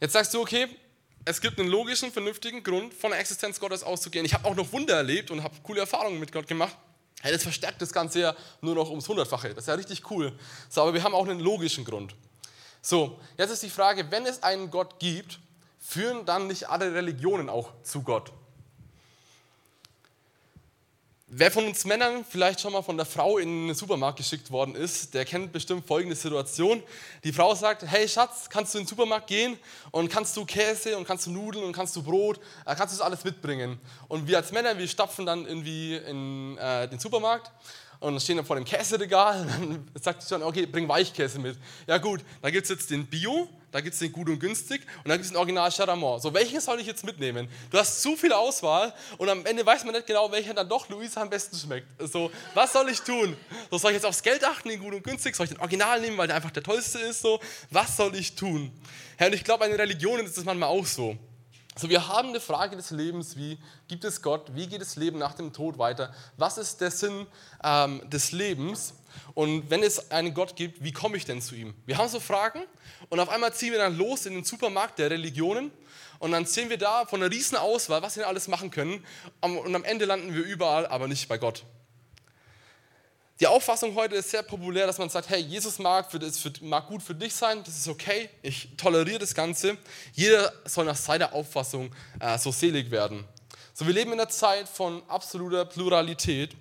Jetzt 0.01 0.15
sagst 0.15 0.33
du, 0.33 0.41
okay, 0.41 0.67
es 1.27 1.41
gibt 1.43 1.61
einen 1.61 1.69
logischen, 1.69 2.11
vernünftigen 2.11 2.63
Grund, 2.63 2.95
von 2.95 3.11
der 3.11 3.21
Existenz 3.21 3.61
Gottes 3.61 3.83
auszugehen. 3.83 4.25
Ich 4.25 4.33
habe 4.33 4.49
auch 4.49 4.55
noch 4.55 4.73
Wunder 4.73 4.97
erlebt 4.97 5.31
und 5.31 5.43
habe 5.43 5.55
coole 5.63 5.81
Erfahrungen 5.81 6.19
mit 6.19 6.33
Gott 6.33 6.47
gemacht. 6.47 6.75
Ja, 7.23 7.31
das 7.31 7.43
verstärkt 7.43 7.83
das 7.83 7.93
Ganze 7.93 8.21
ja 8.21 8.37
nur 8.63 8.75
noch 8.75 8.89
ums 8.89 9.07
Hundertfache. 9.07 9.51
Das 9.51 9.65
ist 9.65 9.69
ja 9.69 9.75
richtig 9.75 10.11
cool. 10.11 10.33
So, 10.71 10.81
aber 10.81 10.95
wir 10.95 11.03
haben 11.03 11.15
auch 11.15 11.29
einen 11.29 11.41
logischen 11.41 11.85
Grund. 11.85 12.15
So, 12.81 13.21
jetzt 13.37 13.51
ist 13.51 13.63
die 13.63 13.69
Frage, 13.69 14.11
wenn 14.11 14.25
es 14.25 14.43
einen 14.43 14.71
Gott 14.71 14.99
gibt, 14.99 15.39
führen 15.79 16.25
dann 16.25 16.47
nicht 16.47 16.71
alle 16.71 16.95
Religionen 16.95 17.51
auch 17.51 17.71
zu 17.83 18.03
Gott? 18.03 18.33
Wer 21.33 21.53
von 21.53 21.65
uns 21.65 21.85
Männern 21.85 22.25
vielleicht 22.29 22.61
schon 22.61 22.73
mal 22.73 22.83
von 22.83 22.97
der 22.97 23.07
Frau 23.07 23.39
in 23.39 23.69
den 23.69 23.77
Supermarkt 23.77 24.19
geschickt 24.19 24.51
worden 24.51 24.75
ist, 24.75 25.15
der 25.15 25.25
kennt 25.25 25.53
bestimmt 25.53 25.87
folgende 25.87 26.17
Situation. 26.17 26.83
Die 27.23 27.33
Frau 27.33 27.55
sagt, 27.55 27.85
hey 27.87 28.09
Schatz, 28.09 28.49
kannst 28.51 28.75
du 28.75 28.79
in 28.79 28.83
den 28.83 28.89
Supermarkt 28.89 29.29
gehen 29.29 29.57
und 29.93 30.11
kannst 30.11 30.37
du 30.37 30.45
Käse 30.45 30.99
und 30.99 31.07
kannst 31.07 31.27
du 31.27 31.31
Nudeln 31.31 31.65
und 31.65 31.73
kannst 31.73 31.95
du 31.95 32.03
Brot, 32.03 32.41
äh, 32.67 32.75
kannst 32.75 32.95
du 32.95 32.99
das 32.99 33.01
alles 33.01 33.23
mitbringen. 33.23 33.79
Und 34.09 34.27
wir 34.27 34.39
als 34.39 34.51
Männer, 34.51 34.77
wir 34.77 34.89
stapfen 34.89 35.25
dann 35.25 35.47
irgendwie 35.47 35.95
in 35.99 36.59
äh, 36.59 36.89
den 36.89 36.99
Supermarkt 36.99 37.53
und 38.01 38.21
stehen 38.21 38.39
dann 38.39 38.45
vor 38.45 38.57
dem 38.57 38.65
Käseregal 38.65 39.43
und 39.61 39.87
dann 39.95 40.03
sagt 40.03 40.23
sie 40.23 40.29
schon, 40.31 40.43
okay, 40.43 40.67
bring 40.67 40.89
Weichkäse 40.89 41.39
mit. 41.39 41.57
Ja 41.87 41.99
gut, 41.99 42.25
da 42.43 42.51
gibt 42.51 42.65
es 42.65 42.71
jetzt 42.71 42.91
den 42.91 43.07
Bio, 43.07 43.49
da 43.73 43.81
gibt 43.81 43.95
es 43.95 44.01
den 44.01 44.13
gut 44.13 44.29
und 44.29 44.39
günstig 44.39 44.83
und 44.99 45.09
dann 45.09 45.19
gibt 45.19 45.25
es 45.27 45.31
den 45.31 45.37
Original 45.37 45.71
Charamont. 45.71 46.23
So, 46.23 46.35
welchen 46.35 46.61
soll 46.61 46.81
ich 46.81 46.87
jetzt 46.87 47.05
mitnehmen? 47.05 47.49
Du 47.71 47.79
hast 47.79 48.03
zu 48.03 48.17
viel 48.17 48.33
Auswahl 48.33 48.93
und 49.19 49.29
am 49.29 49.47
Ende 49.47 49.65
weiß 49.65 49.85
man 49.85 49.95
nicht 49.95 50.07
genau, 50.07 50.31
welcher 50.33 50.55
dann 50.55 50.69
doch 50.69 50.89
Luisa 50.89 51.23
am 51.23 51.31
besten 51.31 51.57
schmeckt. 51.57 51.87
So, 52.11 52.31
was 52.55 52.73
soll 52.73 52.89
ich 52.89 53.01
tun? 53.01 53.37
So, 53.71 53.79
soll 53.79 53.93
ich 53.93 53.97
jetzt 53.97 54.07
aufs 54.07 54.23
Geld 54.23 54.45
achten, 54.45 54.69
den 54.69 54.81
gut 54.81 54.95
und 54.95 55.05
günstig? 55.05 55.37
Soll 55.37 55.45
ich 55.45 55.53
den 55.53 55.61
Original 55.61 56.01
nehmen, 56.01 56.19
weil 56.19 56.27
der 56.27 56.37
einfach 56.37 56.51
der 56.51 56.63
tollste 56.63 56.99
ist? 56.99 57.23
So, 57.23 57.41
was 57.71 57.97
soll 57.97 58.15
ich 58.17 58.35
tun? 58.35 58.73
Ja, 59.19 59.27
und 59.27 59.35
ich 59.35 59.45
glaube, 59.45 59.67
in 59.67 59.73
Religionen 59.73 60.27
ist 60.27 60.37
das 60.37 60.45
manchmal 60.45 60.69
auch 60.69 60.87
so. 60.87 61.17
Also 61.75 61.89
wir 61.89 62.09
haben 62.09 62.31
eine 62.31 62.41
Frage 62.41 62.77
des 62.77 62.91
Lebens 62.91 63.37
wie, 63.37 63.59
gibt 63.89 64.05
es 64.05 64.21
Gott? 64.21 64.55
Wie 64.55 64.67
geht 64.67 64.81
das 64.81 64.97
Leben 64.97 65.19
nach 65.19 65.35
dem 65.35 65.53
Tod 65.53 65.79
weiter? 65.79 66.13
Was 66.37 66.59
ist 66.59 66.81
der 66.81 66.91
Sinn 66.91 67.27
ähm, 67.63 68.03
des 68.11 68.33
Lebens? 68.33 68.95
Und 69.35 69.71
wenn 69.71 69.83
es 69.83 70.11
einen 70.11 70.35
Gott 70.35 70.57
gibt, 70.57 70.83
wie 70.83 70.93
komme 70.93 71.17
ich 71.17 71.25
denn 71.25 71.41
zu 71.41 71.55
ihm? 71.55 71.75
Wir 71.87 71.99
haben 71.99 72.09
so 72.09 72.21
Fragen 72.21 72.63
und 73.09 73.21
auf 73.21 73.29
einmal 73.29 73.53
ziehen 73.55 73.73
wir 73.73 73.79
dann 73.79 73.97
los 73.97 74.27
in 74.27 74.35
den 74.35 74.45
Supermarkt 74.45 74.99
der 74.99 75.11
Religionen 75.11 75.71
und 76.19 76.33
dann 76.33 76.47
sehen 76.47 76.71
wir 76.71 76.79
da 76.79 77.07
von 77.07 77.23
einer 77.23 77.31
riesen 77.31 77.57
Auswahl, 77.57 78.03
was 78.03 78.17
wir 78.17 78.29
alles 78.29 78.49
machen 78.49 78.71
können 78.71 79.05
und 79.41 79.75
am 79.75 79.85
Ende 79.85 80.05
landen 80.05 80.35
wir 80.35 80.45
überall, 80.45 80.87
aber 80.87 81.09
nicht 81.09 81.29
bei 81.29 81.39
Gott. 81.39 81.65
Die 83.41 83.47
Auffassung 83.47 83.95
heute 83.95 84.17
ist 84.17 84.31
sehr 84.31 84.43
populär, 84.43 84.87
dass 84.87 84.99
man 84.99 85.09
sagt, 85.09 85.31
hey, 85.31 85.41
Jesus 85.41 85.79
mag, 85.79 86.11
für, 86.11 86.21
mag 86.61 86.87
gut 86.89 87.03
für 87.03 87.15
dich 87.15 87.33
sein, 87.33 87.65
das 87.65 87.75
ist 87.75 87.89
okay, 87.89 88.29
ich 88.43 88.69
toleriere 88.77 89.19
das 89.19 89.35
Ganze. 89.35 89.79
Jeder 90.13 90.53
soll 90.67 90.85
nach 90.85 90.97
seiner 90.97 91.33
Auffassung 91.33 91.91
äh, 92.21 92.37
so 92.37 92.53
selig 92.53 92.91
werden. 92.91 93.25
So, 93.73 93.87
wir 93.87 93.95
leben 93.95 94.13
in 94.13 94.21
einer 94.21 94.29
Zeit 94.29 94.69
von 94.69 95.03
absoluter 95.09 95.65
Pluralität, 95.65 96.55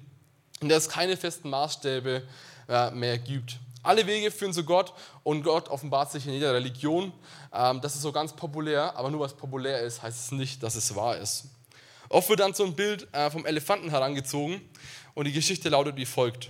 in 0.61 0.69
der 0.69 0.77
es 0.77 0.89
keine 0.89 1.17
festen 1.17 1.49
Maßstäbe 1.49 2.23
äh, 2.67 2.91
mehr 2.91 3.17
gibt. 3.17 3.59
Alle 3.81 4.05
Wege 4.05 4.29
führen 4.29 4.53
zu 4.53 4.63
Gott 4.63 4.93
und 5.23 5.43
Gott 5.43 5.69
offenbart 5.69 6.11
sich 6.11 6.27
in 6.27 6.33
jeder 6.33 6.53
Religion. 6.53 7.13
Ähm, 7.53 7.79
das 7.81 7.95
ist 7.95 8.01
so 8.01 8.11
ganz 8.11 8.33
populär, 8.33 8.95
aber 8.97 9.09
nur 9.09 9.25
es 9.25 9.33
populär 9.33 9.81
ist, 9.81 10.01
heißt 10.01 10.25
es 10.25 10.31
nicht, 10.31 10.61
dass 10.63 10.75
es 10.75 10.95
wahr 10.95 11.17
ist. 11.17 11.45
Oft 12.09 12.27
wird 12.29 12.41
dann 12.41 12.53
so 12.53 12.65
ein 12.65 12.75
Bild 12.75 13.07
äh, 13.13 13.29
vom 13.29 13.45
Elefanten 13.45 13.89
herangezogen 13.89 14.61
und 15.13 15.25
die 15.25 15.31
Geschichte 15.31 15.69
lautet 15.69 15.95
wie 15.95 16.05
folgt. 16.05 16.49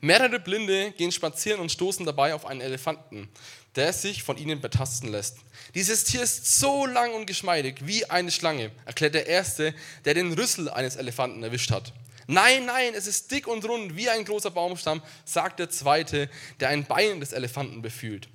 Mehrere 0.00 0.38
Blinde 0.38 0.92
gehen 0.92 1.10
spazieren 1.10 1.60
und 1.60 1.72
stoßen 1.72 2.06
dabei 2.06 2.34
auf 2.34 2.46
einen 2.46 2.60
Elefanten, 2.60 3.28
der 3.74 3.92
sich 3.92 4.22
von 4.22 4.36
ihnen 4.36 4.60
betasten 4.60 5.10
lässt. 5.10 5.38
Dieses 5.74 6.04
Tier 6.04 6.22
ist 6.22 6.60
so 6.60 6.86
lang 6.86 7.14
und 7.14 7.26
geschmeidig 7.26 7.86
wie 7.86 8.04
eine 8.08 8.30
Schlange, 8.30 8.70
erklärt 8.84 9.14
der 9.14 9.26
Erste, 9.26 9.74
der 10.04 10.14
den 10.14 10.32
Rüssel 10.32 10.68
eines 10.68 10.96
Elefanten 10.96 11.42
erwischt 11.42 11.70
hat. 11.70 11.92
Nein, 12.30 12.66
nein, 12.66 12.92
es 12.94 13.06
ist 13.06 13.30
dick 13.30 13.48
und 13.48 13.64
rund 13.64 13.96
wie 13.96 14.10
ein 14.10 14.22
großer 14.22 14.50
Baumstamm, 14.50 15.02
sagt 15.24 15.60
der 15.60 15.70
Zweite, 15.70 16.28
der 16.60 16.68
ein 16.68 16.84
Bein 16.84 17.20
des 17.20 17.32
Elefanten 17.32 17.80
befühlt. 17.80 18.28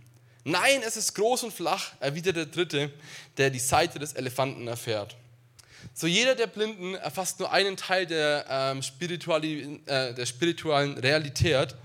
Nein, 0.43 0.82
es 0.86 0.97
ist 0.97 1.13
groß 1.13 1.43
und 1.43 1.53
flach, 1.53 1.91
erwidert 1.99 2.36
der 2.36 2.47
Dritte, 2.47 2.91
der 3.38 3.51
die 3.51 3.60
Seite 3.60 3.99
des 3.99 4.13
Elefanten 4.13 4.67
erfährt. 4.67 5.15
So 5.93 6.08
jeder 6.08 6.34
der 6.34 6.47
Blinden 6.47 6.95
erfasst 6.95 7.39
nur 7.39 7.51
einen 7.51 7.77
Teil 7.77 8.08
der, 8.08 8.45
ähm, 8.49 8.82
spirituali, 8.82 9.79
äh, 9.86 10.15
der 10.15 10.25
spirituellen 10.25 10.97
Realität. 10.97 11.75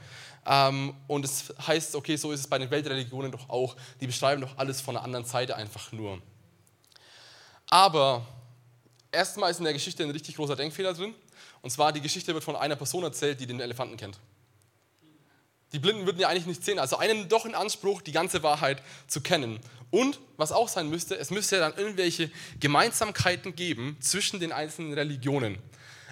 Ähm, 0.47 0.94
und 1.09 1.27
es 1.27 1.53
heißt, 1.66 1.94
okay, 1.94 2.16
so 2.16 2.33
ist 2.33 2.40
es 2.40 2.47
bei 2.47 2.57
den 2.57 2.71
Weltreligionen 2.71 3.31
doch 3.31 3.51
auch. 3.51 3.77
Die 4.01 4.07
beschreiben 4.07 4.40
doch 4.40 4.57
alles 4.57 4.81
von 4.81 4.97
einer 4.97 5.05
anderen 5.05 5.27
Seite 5.27 5.57
einfach 5.57 5.92
nur. 5.92 6.23
Aber 7.66 8.27
erstmal 9.12 9.51
ist 9.51 9.59
in 9.59 9.64
der 9.64 9.75
Geschichte 9.75 10.03
ein 10.03 10.11
richtig 10.11 10.37
großer 10.37 10.57
Denkfehler 10.57 10.94
drin. 10.94 11.14
Und 11.62 11.71
zwar, 11.71 11.92
die 11.92 12.01
Geschichte 12.01 12.35
wird 12.35 12.44
von 12.44 12.57
einer 12.57 12.77
Person 12.77 13.05
erzählt, 13.05 13.40
die 13.40 13.47
den 13.47 13.61
Elefanten 13.61 13.97
kennt. 13.97 14.18
Die 15.73 15.79
Blinden 15.79 16.07
würden 16.07 16.18
ja 16.18 16.29
eigentlich 16.29 16.47
nicht 16.47 16.64
sehen. 16.64 16.79
Also 16.79 16.97
einen 16.97 17.29
doch 17.29 17.44
in 17.44 17.55
Anspruch, 17.55 18.01
die 18.01 18.12
ganze 18.12 18.42
Wahrheit 18.42 18.83
zu 19.07 19.21
kennen. 19.21 19.61
Und 19.90 20.21
was 20.37 20.53
auch 20.53 20.68
sein 20.68 20.88
müsste, 20.88 21.16
es 21.16 21.31
müsste 21.31 21.57
ja 21.57 21.68
dann 21.68 21.79
irgendwelche 21.79 22.31
Gemeinsamkeiten 22.61 23.55
geben 23.55 23.97
zwischen 24.01 24.40
den 24.40 24.53
einzelnen 24.53 24.92
Religionen. 24.94 25.59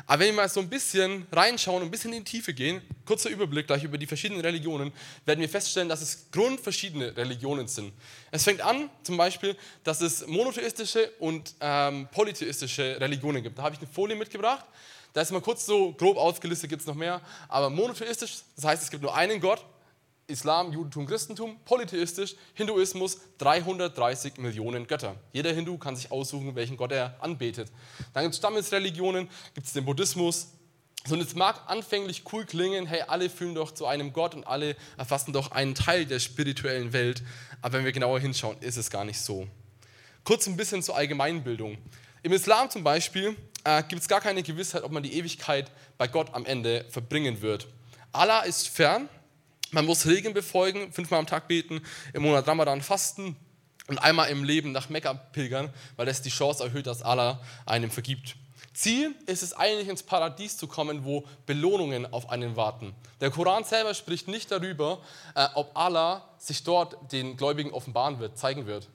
Aber 0.09 0.21
wenn 0.21 0.29
wir 0.29 0.43
mal 0.43 0.49
so 0.49 0.61
ein 0.61 0.69
bisschen 0.69 1.27
reinschauen 1.33 1.83
und 1.83 1.89
ein 1.89 1.91
bisschen 1.91 2.13
in 2.13 2.25
die 2.25 2.31
Tiefe 2.31 2.55
gehen, 2.55 2.81
kurzer 3.05 3.29
Überblick 3.29 3.67
gleich 3.67 3.83
über 3.83 3.99
die 3.99 4.07
verschiedenen 4.07 4.41
Religionen, 4.41 4.93
werden 5.25 5.41
wir 5.41 5.49
feststellen, 5.49 5.89
dass 5.89 6.01
es 6.01 6.27
grundverschiedene 6.31 7.17
Religionen 7.17 7.67
sind. 7.67 7.93
Es 8.31 8.45
fängt 8.45 8.61
an, 8.61 8.89
zum 9.03 9.17
Beispiel, 9.17 9.57
dass 9.83 10.01
es 10.01 10.25
monotheistische 10.27 11.11
und 11.19 11.55
ähm, 11.61 12.09
polytheistische 12.13 13.01
Religionen 13.01 13.43
gibt. 13.43 13.59
Da 13.59 13.65
habe 13.65 13.75
ich 13.75 13.81
eine 13.81 13.91
Folie 13.91 14.15
mitgebracht. 14.15 14.65
Da 15.13 15.23
ist 15.23 15.33
mal 15.33 15.41
kurz 15.41 15.67
so 15.67 15.93
grob 15.93 16.19
aufgelistet, 16.19 16.71
gibt 16.71 16.83
es 16.83 16.87
noch 16.87 16.95
mehr. 16.95 17.21
Aber 17.49 17.69
monotheistisch, 17.69 18.39
das 18.55 18.65
heißt, 18.65 18.83
es 18.85 18.91
gibt 18.91 19.03
nur 19.03 19.15
einen 19.15 19.41
Gott, 19.41 19.65
Islam, 20.29 20.73
Judentum, 20.73 21.07
Christentum, 21.07 21.57
polytheistisch, 21.65 22.35
Hinduismus, 22.55 23.19
330 23.39 24.39
Millionen 24.39 24.87
Götter. 24.87 25.15
Jeder 25.33 25.53
Hindu 25.53 25.79
kann 25.79 25.95
sich 25.95 26.11
aussuchen, 26.11 26.55
welchen 26.57 26.77
Gott 26.77 26.91
er 26.93 27.17
anbetet. 27.23 27.71
Dann 28.13 28.25
gibt 28.25 28.35
es 28.35 28.39
Stammesreligionen, 28.39 29.29
gibt 29.55 29.67
es 29.67 29.73
den 29.73 29.85
Buddhismus. 29.85 30.49
So, 31.07 31.15
und 31.15 31.21
es 31.21 31.37
mag 31.37 31.63
anfänglich 31.69 32.25
cool 32.33 32.45
klingen, 32.45 32.87
hey, 32.87 33.03
alle 33.07 33.31
fühlen 33.31 33.55
doch 33.55 33.71
zu 33.71 33.87
einem 33.87 34.13
Gott 34.13 34.35
und 34.35 34.45
alle 34.45 34.75
erfassen 34.97 35.33
doch 35.33 35.53
einen 35.53 35.77
Teil 35.77 36.05
der 36.05 36.19
spirituellen 36.19 36.93
Welt. 36.93 37.23
Aber 37.63 37.75
wenn 37.75 37.85
wir 37.85 37.93
genauer 37.93 38.19
hinschauen, 38.19 38.59
ist 38.61 38.77
es 38.77 38.91
gar 38.91 39.05
nicht 39.05 39.21
so. 39.21 39.47
Kurz 40.25 40.49
ein 40.49 40.57
bisschen 40.57 40.83
zur 40.83 40.97
Allgemeinbildung. 40.97 41.79
Im 42.25 42.33
Islam 42.33 42.69
zum 42.69 42.83
Beispiel 42.83 43.37
äh, 43.63 43.85
gibt 43.85 44.03
es 44.03 44.09
gar 44.09 44.21
keine 44.21 44.43
Gewissheit, 44.43 44.83
ob 44.83 44.91
man 44.91 45.05
die 45.05 45.17
Ewigkeit 45.17 45.71
bei 45.97 46.09
Gott 46.09 46.35
am 46.35 46.45
Ende 46.45 46.85
verbringen 46.91 47.41
wird. 47.41 47.69
Allah 48.11 48.41
ist 48.41 48.69
fern, 48.69 49.09
man 49.71 49.85
muss 49.85 50.07
Regeln 50.07 50.35
befolgen, 50.35 50.93
fünfmal 50.93 51.21
am 51.21 51.27
Tag 51.27 51.49
beten, 51.49 51.81
im 52.13 52.23
Monat 52.23 52.47
Ramadan 52.47 52.83
fasten 52.83 53.37
und 53.89 53.99
einmal 53.99 54.31
im 54.31 54.45
Leben 54.45 54.73
nach 54.73 54.89
Mekka 54.89 55.15
pilgern, 55.15 55.73
weil 55.97 56.07
das 56.07 56.23
die 56.23 56.31
Chance 56.31 56.63
erhöht, 56.65 56.87
dass 56.87 57.03
Allah 57.03 57.41
einem 57.65 57.91
vergibt. 57.91 58.37
Ziel 58.75 59.15
ist 59.25 59.43
es 59.43 59.55
eigentlich 59.55 59.89
ins 59.89 60.03
Paradies 60.03 60.59
zu 60.59 60.67
kommen, 60.67 61.05
wo 61.05 61.25
Belohnungen 61.47 62.13
auf 62.13 62.29
einen 62.29 62.57
warten. 62.57 62.95
Der 63.23 63.31
Koran 63.31 63.65
selber 63.65 63.95
spricht 63.95 64.29
nicht 64.29 64.51
darüber, 64.51 65.01
äh, 65.35 65.49
ob 65.55 65.75
Allah 65.75 66.29
sich 66.39 66.63
dort 66.63 67.11
den 67.11 67.39
Gläubigen 67.39 67.71
offenbaren 67.71 68.21
wird, 68.21 68.37
zeigen 68.37 68.67
wird. 68.67 68.89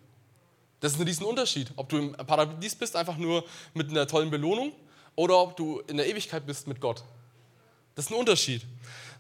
Das 0.82 0.94
ist 0.94 1.00
ein 1.00 1.08
Riesenunterschied, 1.08 1.72
ob 1.78 1.90
du 1.90 1.98
im 1.98 2.12
Paradies 2.14 2.76
bist, 2.76 2.96
einfach 2.96 3.18
nur 3.18 3.44
mit 3.74 3.90
einer 3.90 4.08
tollen 4.08 4.30
Belohnung, 4.30 4.72
oder 5.16 5.40
ob 5.40 5.58
du 5.58 5.80
in 5.88 5.98
der 5.98 6.08
Ewigkeit 6.08 6.46
bist 6.46 6.68
mit 6.68 6.80
Gott. 6.80 7.04
Das 7.96 8.06
ist 8.06 8.12
ein 8.12 8.18
Unterschied. 8.18 8.64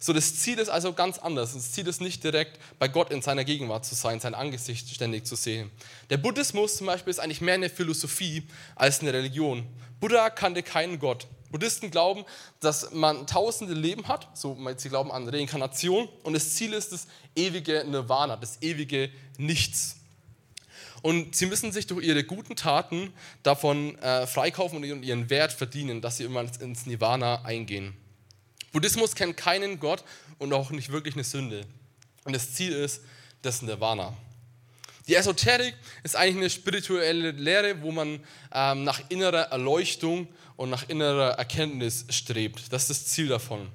So, 0.03 0.13
das 0.13 0.35
Ziel 0.35 0.57
ist 0.57 0.69
also 0.69 0.93
ganz 0.93 1.19
anders. 1.19 1.53
Das 1.53 1.73
Ziel 1.73 1.87
ist 1.87 2.01
nicht 2.01 2.23
direkt 2.23 2.59
bei 2.79 2.87
Gott 2.87 3.11
in 3.11 3.21
seiner 3.21 3.43
Gegenwart 3.43 3.85
zu 3.85 3.93
sein, 3.93 4.19
sein 4.19 4.33
Angesicht 4.33 4.89
ständig 4.89 5.27
zu 5.27 5.35
sehen. 5.35 5.69
Der 6.09 6.17
Buddhismus 6.17 6.77
zum 6.77 6.87
Beispiel 6.87 7.11
ist 7.11 7.19
eigentlich 7.19 7.39
mehr 7.39 7.53
eine 7.53 7.69
Philosophie 7.69 8.47
als 8.75 9.01
eine 9.01 9.13
Religion. 9.13 9.63
Buddha 9.99 10.31
kannte 10.31 10.63
keinen 10.63 10.97
Gott. 10.97 11.27
Buddhisten 11.51 11.91
glauben, 11.91 12.25
dass 12.61 12.91
man 12.93 13.27
tausende 13.27 13.75
Leben 13.75 14.07
hat, 14.07 14.27
so 14.33 14.57
sie 14.75 14.89
glauben 14.89 15.11
an 15.11 15.29
Reinkarnation 15.29 16.09
und 16.23 16.33
das 16.33 16.55
Ziel 16.55 16.73
ist 16.73 16.91
das 16.91 17.05
ewige 17.35 17.85
Nirvana, 17.85 18.37
das 18.37 18.59
ewige 18.63 19.11
Nichts. 19.37 19.97
Und 21.03 21.35
sie 21.35 21.45
müssen 21.45 21.71
sich 21.71 21.85
durch 21.85 22.05
ihre 22.05 22.23
guten 22.23 22.55
Taten 22.55 23.13
davon 23.43 23.99
äh, 23.99 24.25
freikaufen 24.25 24.77
und 24.79 25.03
ihren 25.03 25.29
Wert 25.29 25.51
verdienen, 25.51 26.01
dass 26.01 26.17
sie 26.17 26.23
immer 26.23 26.41
ins 26.59 26.87
Nirvana 26.87 27.43
eingehen. 27.43 28.00
Buddhismus 28.71 29.15
kennt 29.15 29.37
keinen 29.37 29.79
Gott 29.79 30.03
und 30.39 30.53
auch 30.53 30.71
nicht 30.71 30.91
wirklich 30.91 31.15
eine 31.15 31.23
Sünde. 31.23 31.65
Und 32.23 32.33
das 32.33 32.53
Ziel 32.53 32.73
ist 32.73 33.01
das 33.41 33.61
Nirvana. 33.61 34.13
Die 35.07 35.15
Esoterik 35.15 35.75
ist 36.03 36.15
eigentlich 36.15 36.37
eine 36.37 36.49
spirituelle 36.49 37.31
Lehre, 37.31 37.81
wo 37.81 37.91
man 37.91 38.23
ähm, 38.53 38.83
nach 38.83 39.01
innerer 39.09 39.51
Erleuchtung 39.51 40.27
und 40.55 40.69
nach 40.69 40.87
innerer 40.89 41.31
Erkenntnis 41.31 42.05
strebt. 42.09 42.71
Das 42.71 42.83
ist 42.83 42.89
das 42.89 43.05
Ziel 43.07 43.27
davon. 43.27 43.67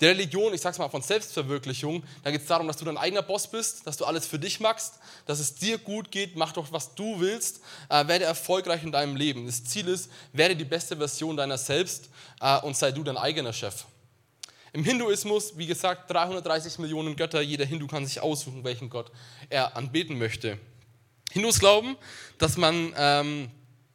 Die 0.00 0.06
Religion, 0.06 0.52
ich 0.52 0.60
sag's 0.60 0.78
mal 0.78 0.90
von 0.90 1.00
Selbstverwirklichung, 1.00 2.04
da 2.22 2.30
geht 2.30 2.42
es 2.42 2.46
darum, 2.46 2.66
dass 2.66 2.76
du 2.76 2.84
dein 2.84 2.98
eigener 2.98 3.22
Boss 3.22 3.50
bist, 3.50 3.86
dass 3.86 3.96
du 3.96 4.04
alles 4.04 4.26
für 4.26 4.38
dich 4.38 4.60
machst, 4.60 4.94
dass 5.24 5.38
es 5.38 5.54
dir 5.54 5.78
gut 5.78 6.10
geht, 6.10 6.36
mach 6.36 6.52
doch, 6.52 6.70
was 6.70 6.94
du 6.94 7.18
willst, 7.18 7.60
äh, 7.88 8.06
werde 8.06 8.26
erfolgreich 8.26 8.82
in 8.82 8.92
deinem 8.92 9.16
Leben. 9.16 9.46
Das 9.46 9.64
Ziel 9.64 9.88
ist, 9.88 10.10
werde 10.34 10.54
die 10.54 10.64
beste 10.64 10.96
Version 10.98 11.36
deiner 11.36 11.56
selbst 11.56 12.10
äh, 12.40 12.58
und 12.60 12.76
sei 12.76 12.92
du 12.92 13.02
dein 13.04 13.16
eigener 13.16 13.54
Chef. 13.54 13.84
Im 14.72 14.84
Hinduismus, 14.84 15.56
wie 15.56 15.66
gesagt, 15.66 16.10
330 16.10 16.78
Millionen 16.78 17.16
Götter, 17.16 17.40
jeder 17.40 17.64
Hindu 17.64 17.86
kann 17.86 18.06
sich 18.06 18.20
aussuchen, 18.20 18.64
welchen 18.64 18.90
Gott 18.90 19.10
er 19.48 19.76
anbeten 19.76 20.18
möchte. 20.18 20.58
Hindus 21.32 21.58
glauben, 21.58 21.96
dass 22.38 22.56
man 22.56 22.92
ähm, 22.96 23.50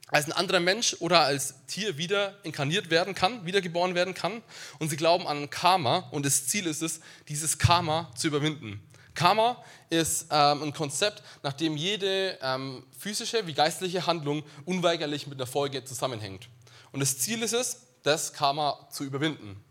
als 0.08 0.26
ein 0.26 0.34
anderer 0.34 0.60
Mensch 0.60 0.96
oder 1.00 1.22
als 1.22 1.66
Tier 1.68 1.98
wieder 1.98 2.38
inkarniert 2.44 2.90
werden 2.90 3.16
kann, 3.16 3.46
wiedergeboren 3.46 3.96
werden 3.96 4.14
kann. 4.14 4.44
Und 4.80 4.90
sie 4.90 4.98
glauben 4.98 5.26
an 5.26 5.50
Karma 5.50 6.10
und 6.12 6.26
das 6.26 6.48
Ziel 6.48 6.68
ist 6.68 6.82
es, 6.82 7.00
dieses 7.30 7.58
Karma 7.58 8.12
zu 8.16 8.28
überwinden. 8.28 8.82
Karma 9.14 9.64
ist 9.90 10.28
ähm, 10.32 10.64
ein 10.64 10.74
Konzept, 10.74 11.24
nach 11.44 11.54
dem 11.54 11.76
jede 11.76 12.38
ähm, 12.42 12.84
physische 12.98 13.46
wie 13.48 13.54
geistliche 13.54 14.06
Handlung 14.06 14.44
unweigerlich 14.66 15.28
mit 15.28 15.38
einer 15.38 15.48
Folge 15.48 15.84
zusammenhängt. 15.84 16.50
Und 16.92 17.00
das 17.00 17.18
Ziel 17.20 17.42
ist 17.44 17.54
es, 17.54 17.88
das 18.04 18.34
Karma 18.34 18.88
zu 18.92 19.04
überwinden. 19.04 19.64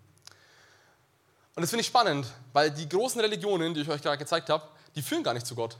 Und 1.54 1.62
das 1.62 1.70
finde 1.70 1.80
ich 1.80 1.86
spannend, 1.86 2.26
weil 2.52 2.70
die 2.70 2.88
großen 2.88 3.20
Religionen, 3.20 3.74
die 3.74 3.80
ich 3.80 3.88
euch 3.88 4.02
gerade 4.02 4.18
gezeigt 4.18 4.48
habe, 4.48 4.66
die 4.94 5.02
führen 5.02 5.22
gar 5.22 5.34
nicht 5.34 5.46
zu 5.46 5.54
Gott. 5.54 5.76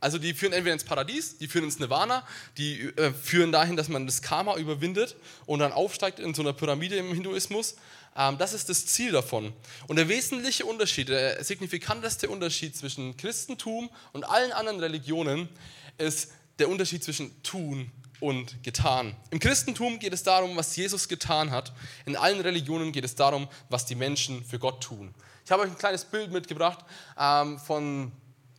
Also 0.00 0.16
die 0.16 0.32
führen 0.32 0.54
entweder 0.54 0.72
ins 0.72 0.84
Paradies, 0.84 1.36
die 1.36 1.46
führen 1.46 1.64
ins 1.64 1.78
Nirvana, 1.78 2.26
die 2.56 2.84
äh, 2.96 3.12
führen 3.12 3.52
dahin, 3.52 3.76
dass 3.76 3.88
man 3.88 4.06
das 4.06 4.22
Karma 4.22 4.56
überwindet 4.56 5.14
und 5.44 5.58
dann 5.58 5.72
aufsteigt 5.72 6.18
in 6.18 6.32
so 6.32 6.40
einer 6.40 6.54
Pyramide 6.54 6.96
im 6.96 7.12
Hinduismus. 7.12 7.76
Ähm, 8.16 8.38
das 8.38 8.54
ist 8.54 8.70
das 8.70 8.86
Ziel 8.86 9.12
davon. 9.12 9.52
Und 9.88 9.96
der 9.96 10.08
wesentliche 10.08 10.64
Unterschied, 10.64 11.10
der 11.10 11.44
signifikanteste 11.44 12.30
Unterschied 12.30 12.74
zwischen 12.76 13.16
Christentum 13.18 13.90
und 14.12 14.24
allen 14.24 14.52
anderen 14.52 14.80
Religionen 14.80 15.50
ist 15.98 16.32
der 16.58 16.70
Unterschied 16.70 17.04
zwischen 17.04 17.42
tun 17.42 17.92
und 18.20 18.62
getan. 18.62 19.16
Im 19.30 19.38
Christentum 19.38 19.98
geht 19.98 20.12
es 20.12 20.22
darum, 20.22 20.56
was 20.56 20.76
Jesus 20.76 21.08
getan 21.08 21.50
hat. 21.50 21.72
In 22.06 22.16
allen 22.16 22.40
Religionen 22.40 22.92
geht 22.92 23.04
es 23.04 23.14
darum, 23.14 23.48
was 23.68 23.86
die 23.86 23.94
Menschen 23.94 24.44
für 24.44 24.58
Gott 24.58 24.82
tun. 24.82 25.14
Ich 25.44 25.50
habe 25.50 25.62
euch 25.62 25.70
ein 25.70 25.78
kleines 25.78 26.04
Bild 26.04 26.30
mitgebracht 26.30 26.84
ähm, 27.18 27.58
von 27.58 28.12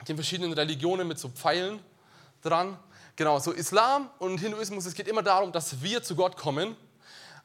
den 0.08 0.16
verschiedenen 0.16 0.54
Religionen 0.54 1.08
mit 1.08 1.20
so 1.20 1.30
Pfeilen 1.30 1.80
dran. 2.42 2.78
Genau, 3.16 3.40
so 3.40 3.52
Islam 3.52 4.10
und 4.20 4.40
Hinduismus, 4.40 4.86
es 4.86 4.96
geht 4.96 5.08
immer 5.08 5.24
darum, 5.24 5.52
dass 5.52 5.82
wir 5.82 6.02
zu 6.02 6.16
Gott 6.16 6.38
kommen. 6.38 6.76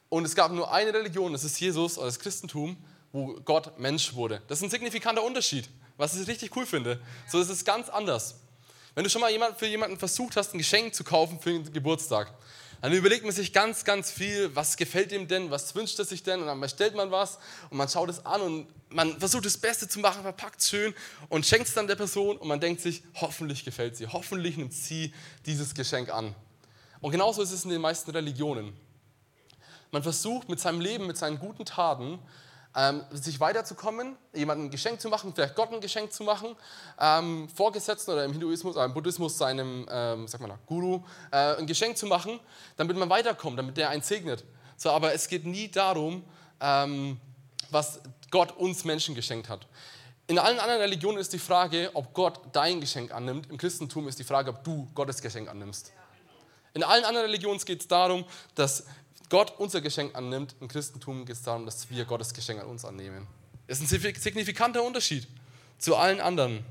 Und 0.08 0.24
es 0.24 0.34
gab 0.34 0.52
nur 0.52 0.72
eine 0.72 0.94
Religion, 0.94 1.32
das 1.32 1.44
ist 1.44 1.58
Jesus 1.60 1.98
oder 1.98 2.06
das 2.06 2.18
Christentum, 2.18 2.76
wo 3.12 3.34
Gott 3.44 3.78
Mensch 3.78 4.14
wurde. 4.14 4.40
Das 4.46 4.58
ist 4.58 4.64
ein 4.64 4.70
signifikanter 4.70 5.22
Unterschied, 5.22 5.68
was 5.96 6.14
ich 6.14 6.26
richtig 6.28 6.56
cool 6.56 6.64
finde. 6.64 7.00
So 7.28 7.40
ist 7.40 7.48
es 7.48 7.64
ganz 7.64 7.88
anders. 7.88 8.40
Wenn 8.96 9.04
du 9.04 9.10
schon 9.10 9.20
mal 9.20 9.30
jemand, 9.30 9.58
für 9.58 9.66
jemanden 9.66 9.98
versucht 9.98 10.36
hast, 10.36 10.54
ein 10.54 10.58
Geschenk 10.58 10.94
zu 10.94 11.04
kaufen 11.04 11.38
für 11.38 11.50
den 11.50 11.70
Geburtstag, 11.70 12.32
dann 12.80 12.94
überlegt 12.94 13.24
man 13.24 13.32
sich 13.34 13.52
ganz, 13.52 13.84
ganz 13.84 14.10
viel, 14.10 14.56
was 14.56 14.78
gefällt 14.78 15.12
ihm 15.12 15.28
denn, 15.28 15.50
was 15.50 15.74
wünscht 15.74 15.98
er 15.98 16.06
sich 16.06 16.22
denn 16.22 16.40
und 16.40 16.46
dann 16.46 16.58
bestellt 16.58 16.94
man 16.94 17.10
was 17.10 17.38
und 17.68 17.76
man 17.76 17.90
schaut 17.90 18.08
es 18.08 18.24
an 18.24 18.40
und 18.40 18.66
man 18.88 19.18
versucht 19.18 19.44
das 19.44 19.58
Beste 19.58 19.86
zu 19.86 19.98
machen, 19.98 20.22
verpackt 20.22 20.62
schön 20.62 20.94
und 21.28 21.44
schenkt 21.44 21.68
es 21.68 21.74
dann 21.74 21.86
der 21.86 21.96
Person 21.96 22.38
und 22.38 22.48
man 22.48 22.58
denkt 22.58 22.80
sich, 22.80 23.02
hoffentlich 23.16 23.66
gefällt 23.66 23.98
sie, 23.98 24.06
hoffentlich 24.06 24.56
nimmt 24.56 24.72
sie 24.72 25.12
dieses 25.44 25.74
Geschenk 25.74 26.08
an. 26.08 26.34
Und 27.02 27.10
genauso 27.10 27.42
ist 27.42 27.52
es 27.52 27.64
in 27.64 27.70
den 27.70 27.82
meisten 27.82 28.10
Religionen. 28.12 28.72
Man 29.90 30.02
versucht 30.02 30.48
mit 30.48 30.58
seinem 30.58 30.80
Leben, 30.80 31.06
mit 31.06 31.18
seinen 31.18 31.38
guten 31.38 31.66
Taten, 31.66 32.18
ähm, 32.76 33.02
sich 33.10 33.40
weiterzukommen, 33.40 34.16
jemandem 34.34 34.66
ein 34.66 34.70
Geschenk 34.70 35.00
zu 35.00 35.08
machen, 35.08 35.32
vielleicht 35.34 35.54
Gott 35.54 35.72
ein 35.72 35.80
Geschenk 35.80 36.12
zu 36.12 36.22
machen, 36.22 36.54
ähm, 37.00 37.48
Vorgesetzten 37.48 38.12
oder 38.12 38.24
im 38.24 38.32
Hinduismus 38.32 38.76
oder 38.76 38.84
im 38.84 38.94
Buddhismus 38.94 39.38
seinem 39.38 39.86
ähm, 39.90 40.28
sag 40.28 40.40
mal, 40.40 40.58
Guru 40.66 41.02
äh, 41.32 41.56
ein 41.56 41.66
Geschenk 41.66 41.96
zu 41.96 42.06
machen, 42.06 42.38
damit 42.76 42.96
man 42.96 43.08
weiterkommt, 43.08 43.58
damit 43.58 43.76
der 43.76 43.88
einen 43.88 44.02
segnet. 44.02 44.44
So, 44.76 44.90
aber 44.90 45.14
es 45.14 45.26
geht 45.26 45.46
nie 45.46 45.68
darum, 45.68 46.22
ähm, 46.60 47.18
was 47.70 48.00
Gott 48.30 48.52
uns 48.56 48.84
Menschen 48.84 49.14
geschenkt 49.14 49.48
hat. 49.48 49.66
In 50.28 50.38
allen 50.38 50.58
anderen 50.58 50.80
Religionen 50.80 51.18
ist 51.18 51.32
die 51.32 51.38
Frage, 51.38 51.90
ob 51.94 52.12
Gott 52.12 52.40
dein 52.52 52.80
Geschenk 52.80 53.14
annimmt. 53.14 53.48
Im 53.48 53.56
Christentum 53.56 54.08
ist 54.08 54.18
die 54.18 54.24
Frage, 54.24 54.50
ob 54.50 54.64
du 54.64 54.88
Gottes 54.94 55.22
Geschenk 55.22 55.48
annimmst. 55.48 55.92
In 56.74 56.82
allen 56.82 57.04
anderen 57.04 57.26
Religionen 57.26 57.58
geht 57.60 57.80
es 57.80 57.88
darum, 57.88 58.24
dass 58.54 58.84
Gott 59.28 59.54
unser 59.58 59.80
Geschenk 59.80 60.14
annimmt. 60.14 60.54
Im 60.60 60.68
Christentum 60.68 61.24
geht 61.24 61.36
es 61.36 61.42
darum, 61.42 61.66
dass 61.66 61.90
wir 61.90 62.04
Gottes 62.04 62.32
Geschenk 62.32 62.60
an 62.60 62.66
uns 62.66 62.84
annehmen. 62.84 63.26
Das 63.66 63.80
ist 63.80 63.92
ein 63.92 64.14
signifikanter 64.14 64.82
Unterschied 64.82 65.26
zu 65.78 65.96
allen 65.96 66.20
anderen. 66.20 66.64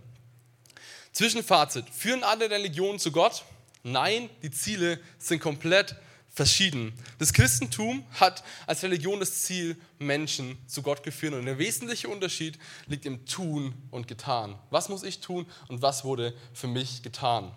Zwischenfazit: 1.12 1.90
Führen 1.90 2.24
alle 2.24 2.50
Religionen 2.50 3.00
zu 3.00 3.12
Gott? 3.12 3.44
Nein, 3.84 4.30
die 4.42 4.52
Ziele 4.52 5.00
sind 5.18 5.40
komplett 5.40 5.96
verschieden. 6.36 6.94
Das 7.18 7.34
Christentum 7.34 8.06
hat 8.20 8.44
als 8.68 8.84
Religion 8.84 9.20
das 9.20 9.44
Ziel, 9.44 9.78
Menschen 10.00 10.58
zu 10.68 10.82
Gott 10.82 11.04
geführt. 11.04 11.34
Und 11.34 11.46
der 11.46 11.58
wesentliche 11.58 12.10
Unterschied 12.10 12.60
liegt 12.88 13.06
im 13.06 13.26
Tun 13.26 13.74
und 13.92 14.08
Getan. 14.08 14.60
Was 14.70 14.90
muss 14.90 15.04
ich 15.04 15.22
tun 15.22 15.46
und 15.68 15.82
was 15.82 16.04
wurde 16.04 16.34
für 16.54 16.68
mich 16.68 17.04
getan? 17.04 17.54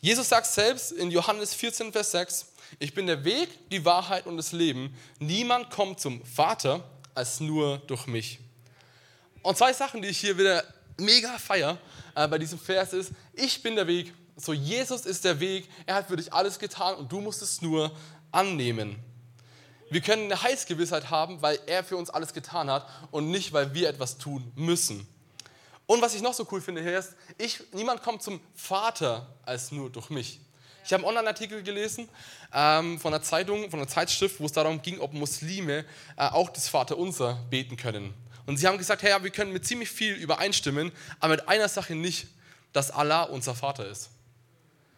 Jesus 0.00 0.30
sagt 0.30 0.46
selbst 0.46 0.92
in 0.92 1.10
Johannes 1.10 1.52
14, 1.52 1.92
Vers 1.92 2.12
6, 2.12 2.49
ich 2.78 2.94
bin 2.94 3.06
der 3.06 3.24
Weg, 3.24 3.48
die 3.70 3.84
Wahrheit 3.84 4.26
und 4.26 4.36
das 4.36 4.52
Leben. 4.52 4.94
Niemand 5.18 5.70
kommt 5.70 6.00
zum 6.00 6.24
Vater 6.24 6.84
als 7.14 7.40
nur 7.40 7.78
durch 7.78 8.06
mich. 8.06 8.38
Und 9.42 9.56
zwei 9.56 9.72
Sachen, 9.72 10.02
die 10.02 10.08
ich 10.08 10.18
hier 10.18 10.36
wieder 10.38 10.62
mega 10.98 11.38
feier 11.38 11.78
äh, 12.14 12.28
bei 12.28 12.38
diesem 12.38 12.58
Vers 12.58 12.92
ist, 12.92 13.12
ich 13.32 13.62
bin 13.62 13.76
der 13.76 13.86
Weg, 13.86 14.12
so 14.36 14.52
Jesus 14.52 15.06
ist 15.06 15.24
der 15.24 15.40
Weg, 15.40 15.68
er 15.86 15.96
hat 15.96 16.08
für 16.08 16.16
dich 16.16 16.32
alles 16.32 16.58
getan 16.58 16.94
und 16.94 17.10
du 17.10 17.20
musst 17.20 17.42
es 17.42 17.62
nur 17.62 17.90
annehmen. 18.30 18.96
Wir 19.90 20.00
können 20.00 20.26
eine 20.26 20.42
Heilsgewissheit 20.42 21.10
haben, 21.10 21.42
weil 21.42 21.58
er 21.66 21.82
für 21.82 21.96
uns 21.96 22.10
alles 22.10 22.32
getan 22.32 22.70
hat 22.70 22.86
und 23.10 23.30
nicht, 23.30 23.52
weil 23.52 23.74
wir 23.74 23.88
etwas 23.88 24.18
tun 24.18 24.52
müssen. 24.54 25.06
Und 25.86 26.00
was 26.00 26.14
ich 26.14 26.22
noch 26.22 26.34
so 26.34 26.46
cool 26.52 26.60
finde 26.60 26.82
hier 26.82 26.96
ist, 26.96 27.16
ich, 27.36 27.60
niemand 27.72 28.02
kommt 28.02 28.22
zum 28.22 28.40
Vater 28.54 29.26
als 29.44 29.72
nur 29.72 29.90
durch 29.90 30.08
mich. 30.08 30.40
Ich 30.90 30.92
habe 30.92 31.06
einen 31.06 31.16
Online-Artikel 31.16 31.62
gelesen 31.62 32.08
ähm, 32.52 32.98
von 32.98 33.14
einer 33.14 33.22
Zeitung, 33.22 33.70
von 33.70 33.78
einer 33.78 33.88
Zeitschrift, 33.88 34.40
wo 34.40 34.46
es 34.46 34.50
darum 34.50 34.82
ging, 34.82 34.98
ob 34.98 35.12
Muslime 35.12 35.84
äh, 36.16 36.26
auch 36.26 36.50
das 36.50 36.66
Vaterunser 36.66 37.38
beten 37.48 37.76
können. 37.76 38.12
Und 38.44 38.56
sie 38.56 38.66
haben 38.66 38.76
gesagt, 38.76 39.04
hey, 39.04 39.10
ja, 39.10 39.22
wir 39.22 39.30
können 39.30 39.52
mit 39.52 39.64
ziemlich 39.64 39.88
viel 39.88 40.14
übereinstimmen, 40.14 40.90
aber 41.20 41.36
mit 41.36 41.48
einer 41.48 41.68
Sache 41.68 41.94
nicht, 41.94 42.26
dass 42.72 42.90
Allah 42.90 43.22
unser 43.22 43.54
Vater 43.54 43.86
ist. 43.86 44.10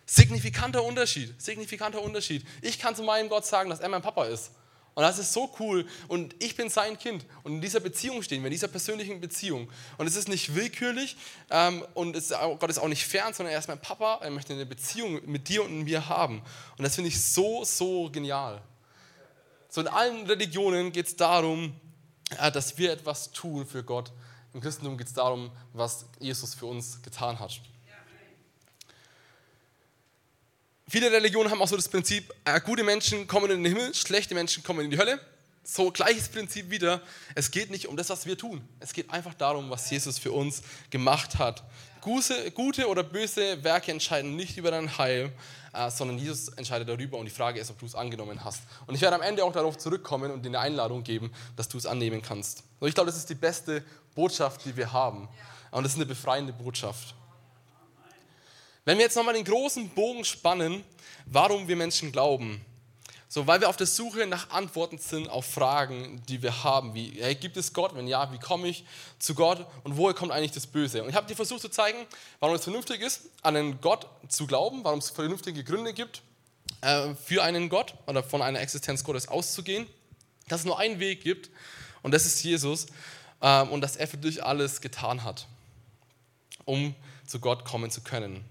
Signifikanter 0.07 0.83
Unterschied, 0.83 1.39
signifikanter 1.39 2.01
Unterschied. 2.01 2.47
Ich 2.63 2.79
kann 2.79 2.97
zu 2.97 3.03
meinem 3.03 3.29
Gott 3.29 3.45
sagen, 3.45 3.69
dass 3.69 3.81
er 3.81 3.91
mein 3.91 4.01
Papa 4.01 4.25
ist. 4.25 4.51
Und 4.95 5.03
das 5.03 5.19
ist 5.19 5.33
so 5.33 5.51
cool. 5.59 5.87
Und 6.09 6.35
ich 6.39 6.55
bin 6.55 6.69
sein 6.69 6.99
Kind. 6.99 7.25
Und 7.45 7.55
in 7.55 7.61
dieser 7.61 7.81
Beziehung 7.81 8.23
stehen 8.23 8.43
wir, 8.43 8.49
in 8.49 8.53
dieser 8.53 8.69
persönlichen 8.69 9.21
Beziehung. 9.21 9.71
Und 9.97 10.07
es 10.07 10.17
ist 10.17 10.29
nicht 10.29 10.55
willkürlich 10.55 11.17
ähm, 11.51 11.85
und 11.95 12.15
ist, 12.15 12.31
Gott 12.31 12.69
ist 12.69 12.79
auch 12.79 12.89
nicht 12.89 13.07
fern, 13.07 13.33
sondern 13.33 13.55
er 13.55 13.59
ist 13.59 13.69
mein 13.69 13.81
Papa. 13.81 14.19
Er 14.23 14.31
möchte 14.31 14.53
eine 14.53 14.67
Beziehung 14.67 15.21
mit 15.25 15.49
dir 15.49 15.65
und 15.65 15.85
mir 15.85 16.09
haben. 16.09 16.43
Und 16.77 16.85
das 16.85 16.95
finde 16.95 17.09
ich 17.09 17.23
so, 17.23 17.65
so 17.65 18.11
genial. 18.11 18.61
So 19.71 19.81
in 19.81 19.89
allen 19.89 20.27
Religionen 20.27 20.93
geht 20.93 21.07
es 21.07 21.17
darum, 21.17 21.73
äh, 22.39 22.53
dass 22.53 22.77
wir 22.77 22.93
etwas 22.93 23.33
tun 23.33 23.67
für 23.67 23.83
Gott. 23.83 24.13
Im 24.53 24.61
Christentum 24.61 24.99
geht 24.99 25.07
es 25.07 25.15
darum, 25.15 25.51
was 25.73 26.05
Jesus 26.21 26.55
für 26.55 26.67
uns 26.67 27.01
getan 27.01 27.41
hat. 27.41 27.63
Viele 30.89 31.11
Religionen 31.11 31.51
haben 31.51 31.63
auch 31.63 31.69
so 31.69 31.77
das 31.77 31.89
Prinzip, 31.89 32.33
äh, 32.45 32.61
gute 32.61 32.83
Menschen 32.83 33.27
kommen 33.27 33.51
in 33.51 33.63
den 33.63 33.75
Himmel, 33.75 33.95
schlechte 33.95 34.35
Menschen 34.35 34.63
kommen 34.63 34.85
in 34.85 34.91
die 34.91 34.99
Hölle. 34.99 35.21
So 35.65 35.93
gleiches 35.93 36.29
Prinzip 36.29 36.71
wieder. 36.71 37.01
Es 37.37 37.53
geht 37.53 37.71
nicht 37.71 37.87
um 37.87 37.97
das, 37.97 38.11
was 38.11 38.27
wir 38.27 38.37
tun. 38.37 38.67
Es 38.81 38.93
geht 38.93 39.11
einfach 39.11 39.33
darum, 39.35 39.71
was 39.71 39.89
Jesus 39.89 40.19
für 40.19 40.33
uns 40.33 40.63
gemacht 40.91 41.39
hat. 41.39 41.63
Gute, 42.01 42.51
gute 42.51 42.89
oder 42.89 43.05
böse 43.05 43.63
Werke 43.63 43.93
entscheiden 43.93 44.35
nicht 44.35 44.57
über 44.57 44.73
dein 44.73 44.99
Heil, 44.99 45.31
äh, 45.73 45.89
sondern 45.89 46.19
Jesus 46.19 46.49
entscheidet 46.49 46.89
darüber 46.89 47.17
und 47.17 47.27
die 47.27 47.31
Frage 47.31 47.61
ist, 47.61 47.71
ob 47.71 47.79
du 47.79 47.87
es 47.87 47.95
angenommen 47.95 48.45
hast. 48.45 48.63
Und 48.87 48.97
ich 48.97 49.01
werde 49.01 49.15
am 49.15 49.23
Ende 49.23 49.45
auch 49.45 49.53
darauf 49.53 49.79
zurückkommen 49.79 50.33
und 50.33 50.43
dir 50.43 50.49
eine 50.49 50.59
Einladung 50.59 51.05
geben, 51.05 51.33
dass 51.55 51.69
du 51.69 51.79
es 51.79 51.87
annehmen 51.87 52.23
kannst. 52.23 52.65
Und 52.81 52.89
ich 52.89 52.95
glaube, 52.97 53.09
das 53.09 53.19
ist 53.19 53.31
die 53.31 53.37
beste 53.37 53.85
Botschaft, 54.17 54.65
die 54.65 54.77
wir 54.77 54.93
haben. 54.93 55.29
Und 55.71 55.85
das 55.85 55.93
ist 55.93 55.99
eine 55.99 56.07
befreiende 56.07 56.53
Botschaft. 56.53 57.15
Wenn 58.85 58.99
wir 58.99 59.05
jetzt 59.05 59.17
nochmal 59.17 59.35
den 59.35 59.45
großen 59.45 59.89
Bogen 59.91 60.25
spannen, 60.25 60.85
warum 61.27 61.69
wir 61.69 61.77
Menschen 61.77 62.11
glauben, 62.11 62.65
so, 63.33 63.47
weil 63.47 63.63
wir 63.63 63.71
auf 63.71 63.79
der 63.79 63.87
Suche 63.87 64.27
nach 64.27 64.51
Antworten 64.51 64.99
sind 64.99 65.31
auf 65.31 65.47
Fragen, 65.47 66.23
die 66.29 66.43
wir 66.43 66.65
haben, 66.65 66.93
wie 66.93 67.13
hey, 67.19 67.35
gibt 67.35 67.57
es 67.57 67.73
Gott? 67.73 67.95
Wenn 67.95 68.07
ja, 68.07 68.31
wie 68.31 68.39
komme 68.39 68.69
ich 68.69 68.85
zu 69.19 69.35
Gott 69.35 69.67
und 69.85 69.97
woher 69.97 70.15
kommt 70.15 70.33
eigentlich 70.33 70.53
das 70.53 70.67
Böse? 70.67 71.03
Und 71.03 71.09
ich 71.09 71.15
habe 71.15 71.27
dir 71.27 71.35
versucht 71.35 71.63
zu 71.63 71.71
zeigen, 71.71 71.97
warum 72.41 72.57
es 72.57 72.65
vernünftig 72.65 73.01
ist, 73.01 73.31
an 73.41 73.57
einen 73.57 73.81
Gott 73.81 74.07
zu 74.29 74.47
glauben, 74.47 74.85
warum 74.85 74.99
es 74.99 75.09
vernünftige 75.09 75.65
Gründe 75.65 75.95
gibt, 75.95 76.21
äh, 76.83 77.15
für 77.15 77.43
einen 77.43 77.71
Gott 77.71 77.95
oder 78.07 78.23
von 78.23 78.43
einer 78.43 78.61
Existenz 78.61 79.03
Gottes 79.03 79.29
auszugehen, 79.29 79.87
dass 80.49 80.61
es 80.61 80.67
nur 80.67 80.79
einen 80.79 80.99
Weg 80.99 81.23
gibt 81.23 81.49
und 82.03 82.13
das 82.13 82.27
ist 82.27 82.43
Jesus 82.43 82.89
äh, 83.41 83.63
und 83.63 83.81
dass 83.81 83.97
er 83.97 84.09
für 84.09 84.19
dich 84.19 84.45
alles 84.45 84.83
getan 84.83 85.25
hat, 85.25 85.47
um 86.67 86.95
zu 87.27 87.41
Gott 87.41 87.65
kommen 87.65 87.91
zu 87.91 88.03
können. 88.03 88.45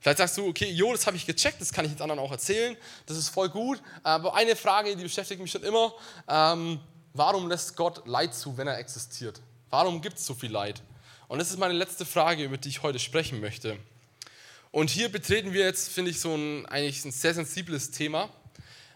Vielleicht 0.00 0.18
sagst 0.18 0.36
du, 0.38 0.46
okay, 0.46 0.70
jo, 0.70 0.92
das 0.92 1.06
habe 1.06 1.16
ich 1.16 1.26
gecheckt, 1.26 1.60
das 1.60 1.72
kann 1.72 1.84
ich 1.84 1.90
jetzt 1.90 2.02
anderen 2.02 2.20
auch 2.20 2.30
erzählen, 2.30 2.76
das 3.06 3.16
ist 3.16 3.28
voll 3.28 3.48
gut. 3.48 3.82
Aber 4.02 4.34
eine 4.34 4.54
Frage, 4.54 4.94
die 4.94 5.02
beschäftigt 5.02 5.40
mich 5.40 5.50
schon 5.50 5.62
immer, 5.62 5.92
ähm, 6.28 6.80
warum 7.12 7.48
lässt 7.48 7.76
Gott 7.76 8.06
Leid 8.06 8.34
zu, 8.34 8.56
wenn 8.56 8.68
er 8.68 8.78
existiert? 8.78 9.40
Warum 9.70 10.00
gibt 10.00 10.18
es 10.18 10.26
so 10.26 10.34
viel 10.34 10.52
Leid? 10.52 10.82
Und 11.28 11.38
das 11.38 11.50
ist 11.50 11.58
meine 11.58 11.74
letzte 11.74 12.06
Frage, 12.06 12.44
über 12.44 12.56
die 12.56 12.68
ich 12.68 12.82
heute 12.82 12.98
sprechen 12.98 13.40
möchte. 13.40 13.78
Und 14.70 14.90
hier 14.90 15.08
betreten 15.08 15.52
wir 15.52 15.64
jetzt, 15.64 15.88
finde 15.88 16.10
ich, 16.10 16.20
so 16.20 16.34
ein, 16.34 16.66
eigentlich 16.66 17.04
ein 17.04 17.10
sehr 17.10 17.34
sensibles 17.34 17.90
Thema, 17.90 18.28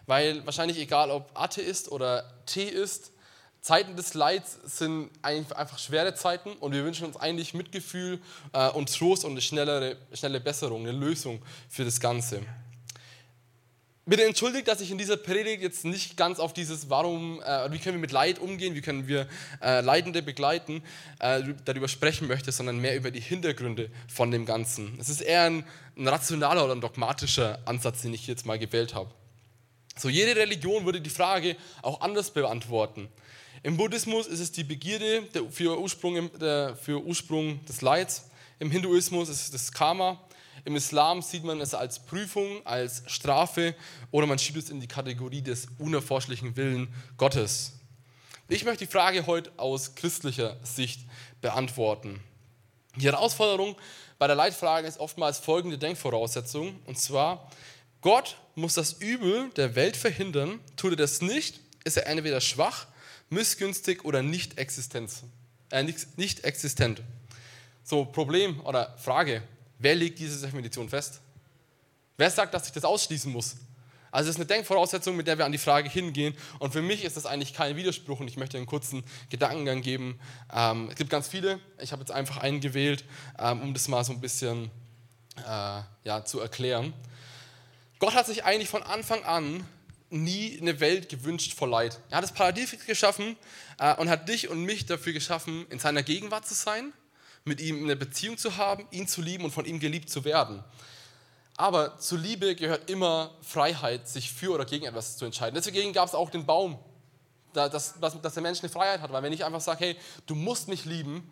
weil 0.05 0.45
wahrscheinlich 0.45 0.77
egal, 0.77 1.11
ob 1.11 1.29
Atheist 1.33 1.91
oder 1.91 2.31
Theist, 2.45 3.11
Zeiten 3.61 3.95
des 3.95 4.15
Leids 4.15 4.57
sind 4.65 5.11
einfach 5.21 5.77
schwere 5.77 6.15
Zeiten 6.15 6.53
und 6.53 6.73
wir 6.73 6.83
wünschen 6.83 7.05
uns 7.05 7.15
eigentlich 7.15 7.53
Mitgefühl 7.53 8.19
äh, 8.53 8.69
und 8.69 8.91
Trost 8.91 9.23
und 9.23 9.31
eine 9.31 9.41
schnellere, 9.41 9.97
schnelle 10.13 10.39
Besserung, 10.39 10.81
eine 10.81 10.97
Lösung 10.97 11.41
für 11.69 11.85
das 11.85 11.99
Ganze. 11.99 12.41
Bitte 14.07 14.25
entschuldigt, 14.25 14.67
dass 14.67 14.81
ich 14.81 14.89
in 14.89 14.97
dieser 14.97 15.15
Predigt 15.15 15.61
jetzt 15.61 15.85
nicht 15.85 16.17
ganz 16.17 16.39
auf 16.39 16.53
dieses, 16.53 16.89
warum, 16.89 17.39
äh, 17.43 17.71
wie 17.71 17.77
können 17.77 17.97
wir 17.97 18.01
mit 18.01 18.11
Leid 18.11 18.39
umgehen, 18.39 18.73
wie 18.73 18.81
können 18.81 19.07
wir 19.07 19.27
äh, 19.61 19.81
Leidende 19.81 20.23
begleiten, 20.23 20.81
äh, 21.19 21.43
darüber 21.63 21.87
sprechen 21.87 22.27
möchte, 22.27 22.51
sondern 22.51 22.79
mehr 22.79 22.95
über 22.95 23.11
die 23.11 23.21
Hintergründe 23.21 23.91
von 24.07 24.31
dem 24.31 24.47
Ganzen. 24.47 24.97
Es 24.99 25.07
ist 25.07 25.21
eher 25.21 25.43
ein, 25.43 25.63
ein 25.95 26.07
rationaler 26.07 26.65
oder 26.65 26.73
ein 26.73 26.81
dogmatischer 26.81 27.59
Ansatz, 27.65 28.01
den 28.01 28.15
ich 28.15 28.25
jetzt 28.25 28.47
mal 28.47 28.57
gewählt 28.57 28.95
habe. 28.95 29.11
So, 29.95 30.09
jede 30.09 30.35
Religion 30.35 30.85
würde 30.85 30.99
die 30.99 31.11
Frage 31.11 31.55
auch 31.83 32.01
anders 32.01 32.31
beantworten. 32.31 33.07
Im 33.63 33.77
Buddhismus 33.77 34.25
ist 34.25 34.39
es 34.39 34.51
die 34.51 34.63
Begierde 34.63 35.27
für 35.51 35.79
Ursprung, 35.79 36.31
für 36.39 37.03
Ursprung 37.03 37.63
des 37.65 37.81
Leids. 37.81 38.31
Im 38.57 38.71
Hinduismus 38.71 39.29
ist 39.29 39.41
es 39.41 39.51
das 39.51 39.71
Karma. 39.71 40.19
Im 40.65 40.75
Islam 40.75 41.21
sieht 41.21 41.43
man 41.43 41.61
es 41.61 41.75
als 41.75 42.03
Prüfung, 42.03 42.65
als 42.65 43.03
Strafe 43.05 43.75
oder 44.09 44.25
man 44.25 44.39
schiebt 44.39 44.57
es 44.57 44.71
in 44.71 44.79
die 44.79 44.87
Kategorie 44.87 45.43
des 45.43 45.67
unerforschlichen 45.77 46.55
Willen 46.57 46.91
Gottes. 47.17 47.73
Ich 48.47 48.65
möchte 48.65 48.85
die 48.85 48.91
Frage 48.91 49.27
heute 49.27 49.51
aus 49.57 49.93
christlicher 49.93 50.57
Sicht 50.63 51.01
beantworten. 51.39 52.19
Die 52.95 53.05
Herausforderung 53.05 53.75
bei 54.17 54.25
der 54.25 54.35
Leitfrage 54.35 54.87
ist 54.87 54.99
oftmals 54.99 55.37
folgende 55.37 55.77
Denkvoraussetzung, 55.77 56.79
und 56.87 56.97
zwar, 56.97 57.47
Gott 58.01 58.37
muss 58.55 58.73
das 58.73 58.93
Übel 58.93 59.51
der 59.55 59.75
Welt 59.75 59.97
verhindern. 59.97 60.59
Tut 60.77 60.93
er 60.93 60.97
das 60.97 61.21
nicht, 61.21 61.59
ist 61.83 61.97
er 61.97 62.07
entweder 62.07 62.41
schwach 62.41 62.87
missgünstig 63.31 64.05
oder 64.05 64.21
nicht, 64.21 64.57
Existenz, 64.57 65.23
äh, 65.71 65.83
nicht, 65.83 66.17
nicht 66.17 66.43
existent. 66.43 67.01
So, 67.83 68.05
Problem 68.05 68.59
oder 68.61 68.95
Frage, 68.97 69.41
wer 69.79 69.95
legt 69.95 70.19
diese 70.19 70.39
Definition 70.45 70.89
fest? 70.89 71.21
Wer 72.17 72.29
sagt, 72.29 72.53
dass 72.53 72.67
ich 72.67 72.73
das 72.73 72.83
ausschließen 72.83 73.31
muss? 73.31 73.55
Also 74.11 74.29
es 74.29 74.35
ist 74.35 74.39
eine 74.41 74.45
Denkvoraussetzung, 74.45 75.15
mit 75.15 75.25
der 75.25 75.37
wir 75.37 75.45
an 75.45 75.53
die 75.53 75.57
Frage 75.57 75.89
hingehen. 75.89 76.35
Und 76.59 76.73
für 76.73 76.81
mich 76.81 77.05
ist 77.05 77.15
das 77.15 77.25
eigentlich 77.25 77.53
kein 77.53 77.77
Widerspruch 77.77 78.19
und 78.19 78.27
ich 78.27 78.35
möchte 78.35 78.57
einen 78.57 78.65
kurzen 78.65 79.03
Gedankengang 79.29 79.81
geben. 79.81 80.19
Ähm, 80.53 80.89
es 80.89 80.95
gibt 80.95 81.09
ganz 81.09 81.29
viele. 81.29 81.61
Ich 81.79 81.93
habe 81.93 82.01
jetzt 82.01 82.11
einfach 82.11 82.37
einen 82.37 82.59
gewählt, 82.59 83.05
ähm, 83.39 83.61
um 83.61 83.73
das 83.73 83.87
mal 83.87 84.03
so 84.03 84.11
ein 84.11 84.19
bisschen 84.19 84.69
äh, 85.37 85.81
ja, 86.03 86.25
zu 86.25 86.41
erklären. 86.41 86.93
Gott 87.99 88.13
hat 88.13 88.25
sich 88.25 88.43
eigentlich 88.43 88.69
von 88.69 88.83
Anfang 88.83 89.23
an 89.23 89.65
nie 90.11 90.59
eine 90.59 90.79
Welt 90.79 91.09
gewünscht 91.09 91.53
vor 91.53 91.67
Leid. 91.67 91.99
Er 92.09 92.17
hat 92.17 92.23
das 92.23 92.33
Paradies 92.33 92.75
geschaffen 92.85 93.37
äh, 93.79 93.95
und 93.95 94.09
hat 94.09 94.27
dich 94.29 94.49
und 94.49 94.63
mich 94.63 94.85
dafür 94.85 95.13
geschaffen, 95.13 95.65
in 95.69 95.79
seiner 95.79 96.03
Gegenwart 96.03 96.47
zu 96.47 96.53
sein, 96.53 96.93
mit 97.45 97.61
ihm 97.61 97.83
eine 97.83 97.95
Beziehung 97.95 98.37
zu 98.37 98.57
haben, 98.57 98.85
ihn 98.91 99.07
zu 99.07 99.21
lieben 99.21 99.43
und 99.43 99.51
von 99.51 99.65
ihm 99.65 99.79
geliebt 99.79 100.09
zu 100.09 100.25
werden. 100.25 100.63
Aber 101.57 101.97
zur 101.99 102.17
Liebe 102.17 102.55
gehört 102.55 102.89
immer 102.89 103.35
Freiheit, 103.41 104.07
sich 104.07 104.31
für 104.31 104.51
oder 104.51 104.65
gegen 104.65 104.85
etwas 104.85 105.17
zu 105.17 105.25
entscheiden. 105.25 105.55
Deswegen 105.55 105.93
gab 105.93 106.07
es 106.07 106.15
auch 106.15 106.29
den 106.29 106.45
Baum, 106.45 106.79
dass, 107.53 107.99
dass 107.99 108.33
der 108.33 108.43
Mensch 108.43 108.61
eine 108.61 108.69
Freiheit 108.69 109.01
hat. 109.01 109.11
Weil 109.11 109.23
wenn 109.23 109.33
ich 109.33 109.45
einfach 109.45 109.61
sage, 109.61 109.85
hey, 109.85 109.97
du 110.25 110.35
musst 110.35 110.67
mich 110.67 110.85
lieben, 110.85 111.29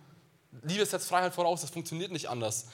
Liebe 0.64 0.86
setzt 0.86 1.08
Freiheit 1.08 1.34
voraus, 1.34 1.62
das 1.62 1.70
funktioniert 1.70 2.12
nicht 2.12 2.30
anders. 2.30 2.68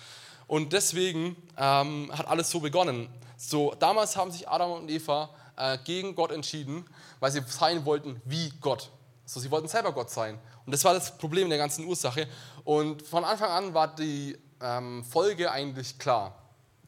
Und 0.48 0.74
deswegen 0.74 1.36
ähm, 1.58 2.12
hat 2.16 2.28
alles 2.28 2.50
so 2.50 2.60
begonnen. 2.60 3.10
So, 3.38 3.74
damals 3.76 4.16
haben 4.16 4.32
sich 4.32 4.48
Adam 4.48 4.72
und 4.72 4.90
Eva 4.90 5.30
äh, 5.58 5.78
gegen 5.84 6.16
Gott 6.16 6.32
entschieden, 6.32 6.86
weil 7.20 7.32
sie 7.32 7.42
sein 7.48 7.86
wollten 7.86 8.22
wie 8.26 8.52
Gott. 8.62 8.90
So, 9.26 9.40
sie 9.40 9.50
wollten 9.52 9.68
selber 9.68 9.92
Gott 9.92 10.10
sein. 10.10 10.40
Und 10.66 10.72
das 10.72 10.84
war 10.84 10.94
das 10.94 11.18
Problem 11.18 11.50
der 11.50 11.58
ganzen 11.58 11.86
Ursache. 11.86 12.28
Und 12.64 13.02
von 13.02 13.24
Anfang 13.24 13.50
an 13.50 13.74
war 13.74 13.96
die 13.96 14.38
ähm, 14.62 15.04
Folge 15.04 15.52
eigentlich 15.52 15.98
klar. 15.98 16.42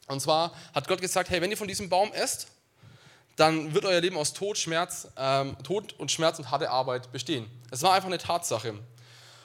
Und 0.07 0.21
zwar 0.21 0.53
hat 0.73 0.87
Gott 0.87 1.01
gesagt, 1.01 1.29
hey, 1.29 1.41
wenn 1.41 1.51
ihr 1.51 1.57
von 1.57 1.67
diesem 1.67 1.89
Baum 1.89 2.11
esst, 2.13 2.47
dann 3.35 3.73
wird 3.73 3.85
euer 3.85 4.01
Leben 4.01 4.17
aus 4.17 4.33
Tod, 4.33 4.57
Schmerz, 4.57 5.07
ähm, 5.15 5.55
Tod 5.63 5.93
und 5.93 6.11
Schmerz 6.11 6.39
und 6.39 6.49
harte 6.49 6.71
Arbeit 6.71 7.11
bestehen. 7.11 7.49
Es 7.69 7.83
war 7.83 7.93
einfach 7.93 8.07
eine 8.07 8.17
Tatsache. 8.17 8.73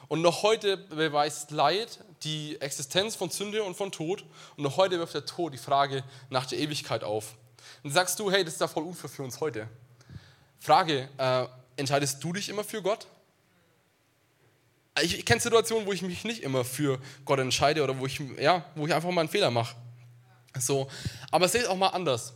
Und 0.09 0.23
noch 0.23 0.43
heute 0.43 0.77
beweist 0.77 1.51
Leid 1.51 1.99
die 2.23 2.61
Existenz 2.61 3.17
von 3.17 3.31
Sünde 3.31 3.63
und 3.65 3.77
von 3.77 3.93
Tod. 3.93 4.25
Und 4.57 4.65
noch 4.65 4.77
heute 4.77 4.99
wirft 4.99 5.15
der 5.15 5.27
Tod 5.27 5.53
die 5.53 5.59
Frage 5.59 6.05
nach 6.31 6.47
der 6.47 6.59
Ewigkeit 6.59 7.05
auf. 7.05 7.35
Und 7.83 7.91
sagst 7.91 8.19
du, 8.19 8.31
hey, 8.31 8.45
das 8.45 8.55
ist 8.55 8.61
ja 8.61 8.69
voll 8.69 8.85
unfair 8.85 9.11
für 9.11 9.23
uns 9.23 9.41
heute. 9.41 9.69
Frage, 10.61 11.09
äh, 11.19 11.47
entscheidest 11.77 12.23
du 12.23 12.33
dich 12.33 12.49
immer 12.49 12.65
für 12.65 12.83
Gott? 12.83 13.07
Ich, 15.01 15.19
ich 15.19 15.27
kenne 15.27 15.41
Situationen, 15.41 15.87
wo 15.87 15.93
ich 15.93 16.03
mich 16.03 16.25
nicht 16.25 16.43
immer 16.43 16.65
für 16.65 17.01
Gott 17.25 17.39
entscheide 17.39 17.83
oder 17.83 17.99
wo 17.99 18.07
ich, 18.07 18.21
ja, 18.39 18.65
wo 18.75 18.87
ich 18.87 18.95
einfach 18.95 19.11
mal 19.11 19.23
einen 19.23 19.31
Fehler 19.31 19.51
mache. 19.51 19.75
So, 20.59 20.89
aber 21.31 21.49
seht 21.49 21.67
auch 21.67 21.77
mal 21.77 21.89
anders. 21.89 22.35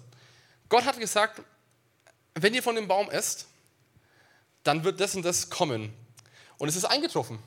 Gott 0.69 0.85
hat 0.85 0.99
gesagt, 0.99 1.43
wenn 2.35 2.55
ihr 2.55 2.63
von 2.63 2.75
dem 2.75 2.89
Baum 2.89 3.11
esst, 3.11 3.47
dann 4.65 4.83
wird 4.85 5.01
das 5.01 5.15
und 5.15 5.23
das 5.23 5.51
kommen. 5.51 5.93
Und 6.59 6.69
es 6.69 6.77
ist 6.77 6.85
eingetroffen 6.87 7.39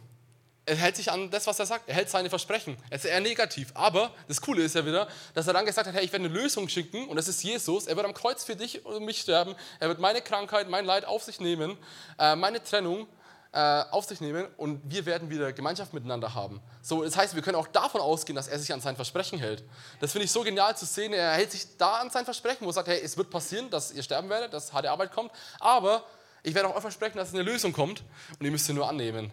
er 0.69 0.75
hält 0.75 0.95
sich 0.95 1.12
an 1.12 1.32
das, 1.32 1.47
was 1.47 1.58
er 1.58 1.65
sagt. 1.65 1.89
Er 1.89 1.95
hält 1.95 2.10
seine 2.10 2.29
Versprechen. 2.29 2.77
Er 2.91 2.97
ist 2.97 3.05
eher 3.05 3.19
negativ. 3.19 3.71
Aber 3.73 4.12
das 4.27 4.39
Coole 4.39 4.62
ist 4.62 4.75
ja 4.75 4.86
wieder, 4.86 5.08
dass 5.34 5.47
er 5.47 5.53
dann 5.53 5.65
gesagt 5.65 5.88
hat, 5.88 5.95
hey, 5.95 6.05
ich 6.05 6.12
werde 6.12 6.25
eine 6.25 6.34
Lösung 6.34 6.69
schicken 6.69 7.08
und 7.08 7.15
das 7.15 7.27
ist 7.27 7.43
Jesus. 7.43 7.88
Er 7.88 7.95
wird 7.95 8.05
am 8.05 8.13
Kreuz 8.13 8.43
für 8.43 8.55
dich 8.55 8.86
und 8.86 9.03
mich 9.03 9.19
sterben. 9.19 9.55
Er 9.79 9.88
wird 9.88 9.99
meine 9.99 10.21
Krankheit, 10.21 10.69
mein 10.69 10.86
Leid 10.86 11.05
auf 11.05 11.23
sich 11.23 11.39
nehmen, 11.39 11.75
äh, 12.19 12.36
meine 12.36 12.63
Trennung 12.63 13.08
äh, 13.51 13.84
auf 13.89 14.05
sich 14.05 14.21
nehmen 14.21 14.45
und 14.58 14.79
wir 14.84 15.08
werden 15.08 15.32
wieder 15.32 15.51
Gemeinschaft 15.53 15.91
miteinander 15.91 16.36
haben. 16.36 16.62
So, 16.84 17.03
das 17.03 17.17
heißt, 17.17 17.34
wir 17.34 17.41
können 17.41 17.55
auch 17.55 17.67
davon 17.67 17.99
ausgehen, 17.99 18.36
dass 18.36 18.47
er 18.47 18.60
sich 18.60 18.71
an 18.71 18.79
sein 18.79 18.95
Versprechen 18.95 19.39
hält. 19.39 19.63
Das 19.99 20.12
finde 20.12 20.25
ich 20.25 20.32
so 20.32 20.43
genial 20.43 20.77
zu 20.77 20.86
sehen. 20.86 21.13
Er 21.13 21.32
hält 21.32 21.51
sich 21.51 21.65
da 21.77 21.95
an 21.95 22.12
sein 22.12 22.25
Versprechen, 22.25 22.63
wo 22.63 22.69
er 22.69 22.73
sagt, 22.73 22.89
hey, 22.89 23.01
es 23.03 23.17
wird 23.17 23.32
passieren, 23.32 23.71
dass 23.71 23.91
ihr 23.91 24.03
sterben 24.03 24.29
werdet, 24.29 24.53
dass 24.53 24.71
harte 24.71 24.91
Arbeit 24.91 25.12
kommt, 25.12 25.32
aber 25.60 26.03
ich 26.43 26.53
werde 26.53 26.69
auch 26.69 26.79
versprechen, 26.79 27.17
dass 27.17 27.34
eine 27.34 27.41
Lösung 27.41 27.73
kommt 27.73 28.03
und 28.39 28.45
ihr 28.45 28.51
müsst 28.51 28.67
sie 28.67 28.73
nur 28.73 28.88
annehmen. 28.88 29.32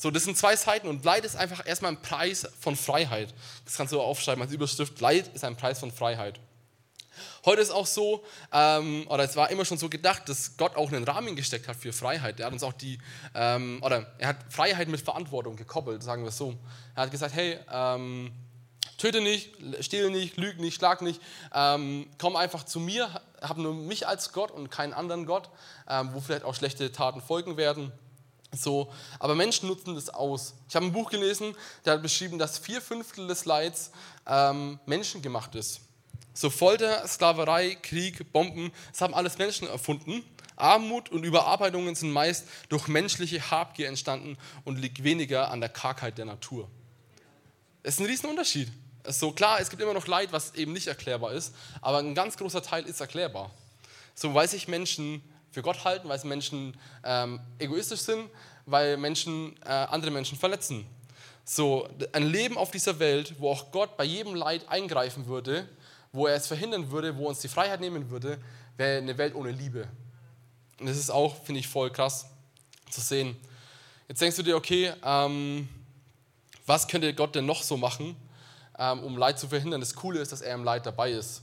So, 0.00 0.12
das 0.12 0.22
sind 0.22 0.38
zwei 0.38 0.54
Seiten 0.54 0.86
und 0.86 1.04
Leid 1.04 1.24
ist 1.24 1.34
einfach 1.34 1.66
erstmal 1.66 1.90
ein 1.90 2.00
Preis 2.00 2.46
von 2.60 2.76
Freiheit. 2.76 3.34
Das 3.64 3.76
kannst 3.76 3.92
du 3.92 4.00
aufschreiben 4.00 4.40
als 4.40 4.52
Überschrift. 4.52 5.00
Leid 5.00 5.28
ist 5.34 5.42
ein 5.42 5.56
Preis 5.56 5.80
von 5.80 5.90
Freiheit. 5.90 6.38
Heute 7.44 7.62
ist 7.62 7.72
auch 7.72 7.84
so, 7.86 8.24
ähm, 8.52 9.08
oder 9.08 9.24
es 9.24 9.34
war 9.34 9.50
immer 9.50 9.64
schon 9.64 9.76
so 9.76 9.88
gedacht, 9.88 10.28
dass 10.28 10.56
Gott 10.56 10.76
auch 10.76 10.92
einen 10.92 11.02
Rahmen 11.02 11.34
gesteckt 11.34 11.66
hat 11.66 11.74
für 11.74 11.92
Freiheit. 11.92 12.38
Er 12.38 12.46
hat 12.46 12.52
uns 12.52 12.62
auch 12.62 12.74
die, 12.74 13.00
ähm, 13.34 13.80
oder 13.82 14.06
er 14.18 14.28
hat 14.28 14.36
Freiheit 14.50 14.86
mit 14.86 15.00
Verantwortung 15.00 15.56
gekoppelt, 15.56 16.00
sagen 16.04 16.22
wir 16.22 16.28
es 16.28 16.38
so. 16.38 16.54
Er 16.94 17.02
hat 17.02 17.10
gesagt, 17.10 17.34
hey, 17.34 17.58
ähm, 17.68 18.30
töte 18.98 19.20
nicht, 19.20 19.50
stehle 19.80 20.10
nicht, 20.10 20.36
lüge 20.36 20.62
nicht, 20.62 20.76
schlag 20.76 21.02
nicht, 21.02 21.20
ähm, 21.52 22.08
komm 22.18 22.36
einfach 22.36 22.62
zu 22.62 22.78
mir, 22.78 23.20
hab 23.40 23.56
nur 23.56 23.74
mich 23.74 24.06
als 24.06 24.32
Gott 24.32 24.52
und 24.52 24.70
keinen 24.70 24.92
anderen 24.92 25.26
Gott, 25.26 25.50
ähm, 25.88 26.10
wo 26.12 26.20
vielleicht 26.20 26.44
auch 26.44 26.54
schlechte 26.54 26.92
Taten 26.92 27.20
folgen 27.20 27.56
werden. 27.56 27.92
So, 28.52 28.92
aber 29.18 29.34
Menschen 29.34 29.68
nutzen 29.68 29.94
das 29.94 30.08
aus. 30.08 30.54
Ich 30.68 30.74
habe 30.74 30.86
ein 30.86 30.92
Buch 30.92 31.10
gelesen, 31.10 31.54
der 31.84 31.94
hat 31.94 32.02
beschrieben, 32.02 32.38
dass 32.38 32.58
vier 32.58 32.80
Fünftel 32.80 33.26
des 33.26 33.44
Leids 33.44 33.90
ähm, 34.26 34.78
menschengemacht 34.86 35.54
ist. 35.54 35.80
So 36.32 36.50
Folter, 36.50 37.06
Sklaverei, 37.06 37.76
Krieg, 37.82 38.32
Bomben, 38.32 38.72
das 38.90 39.00
haben 39.00 39.12
alles 39.12 39.36
Menschen 39.38 39.68
erfunden. 39.68 40.24
Armut 40.56 41.10
und 41.10 41.24
Überarbeitungen 41.24 41.94
sind 41.94 42.10
meist 42.10 42.46
durch 42.68 42.88
menschliche 42.88 43.50
Habgier 43.50 43.88
entstanden 43.88 44.38
und 44.64 44.78
liegt 44.78 45.04
weniger 45.04 45.50
an 45.50 45.60
der 45.60 45.68
Kargheit 45.68 46.18
der 46.18 46.24
Natur. 46.24 46.68
Das 47.82 47.94
ist 47.94 48.00
ein 48.00 48.06
Riesenunterschied. 48.06 48.70
So 49.06 49.32
klar, 49.32 49.60
es 49.60 49.70
gibt 49.70 49.82
immer 49.82 49.94
noch 49.94 50.06
Leid, 50.06 50.32
was 50.32 50.54
eben 50.54 50.72
nicht 50.72 50.86
erklärbar 50.86 51.32
ist, 51.32 51.54
aber 51.80 51.98
ein 51.98 52.14
ganz 52.14 52.36
großer 52.36 52.62
Teil 52.62 52.84
ist 52.84 53.00
erklärbar. 53.00 53.50
So, 54.14 54.34
weil 54.34 54.48
sich 54.48 54.68
Menschen 54.68 55.22
für 55.50 55.62
Gott 55.62 55.84
halten, 55.84 56.08
weil 56.08 56.20
Menschen 56.24 56.76
ähm, 57.04 57.40
egoistisch 57.58 58.00
sind, 58.00 58.28
weil 58.66 58.96
Menschen 58.96 59.56
äh, 59.64 59.68
andere 59.68 60.10
Menschen 60.10 60.38
verletzen. 60.38 60.86
So, 61.44 61.88
ein 62.12 62.26
Leben 62.26 62.58
auf 62.58 62.70
dieser 62.70 62.98
Welt, 62.98 63.34
wo 63.38 63.50
auch 63.50 63.72
Gott 63.72 63.96
bei 63.96 64.04
jedem 64.04 64.34
Leid 64.34 64.68
eingreifen 64.68 65.26
würde, 65.26 65.66
wo 66.12 66.26
er 66.26 66.36
es 66.36 66.46
verhindern 66.46 66.90
würde, 66.90 67.16
wo 67.16 67.26
uns 67.26 67.40
die 67.40 67.48
Freiheit 67.48 67.80
nehmen 67.80 68.10
würde, 68.10 68.38
wäre 68.76 68.98
eine 68.98 69.16
Welt 69.16 69.34
ohne 69.34 69.50
Liebe. 69.50 69.88
Und 70.78 70.86
das 70.86 70.96
ist 70.96 71.10
auch, 71.10 71.42
finde 71.42 71.60
ich, 71.60 71.68
voll 71.68 71.90
krass 71.90 72.26
zu 72.90 73.00
sehen. 73.00 73.36
Jetzt 74.08 74.20
denkst 74.20 74.36
du 74.36 74.42
dir, 74.42 74.56
okay, 74.56 74.92
ähm, 75.02 75.68
was 76.66 76.86
könnte 76.86 77.12
Gott 77.14 77.34
denn 77.34 77.46
noch 77.46 77.62
so 77.62 77.76
machen, 77.76 78.14
ähm, 78.78 79.02
um 79.02 79.16
Leid 79.16 79.38
zu 79.38 79.48
verhindern? 79.48 79.80
Das 79.80 79.94
Coole 79.94 80.20
ist, 80.20 80.32
dass 80.32 80.42
er 80.42 80.54
im 80.54 80.64
Leid 80.64 80.86
dabei 80.86 81.12
ist. 81.12 81.42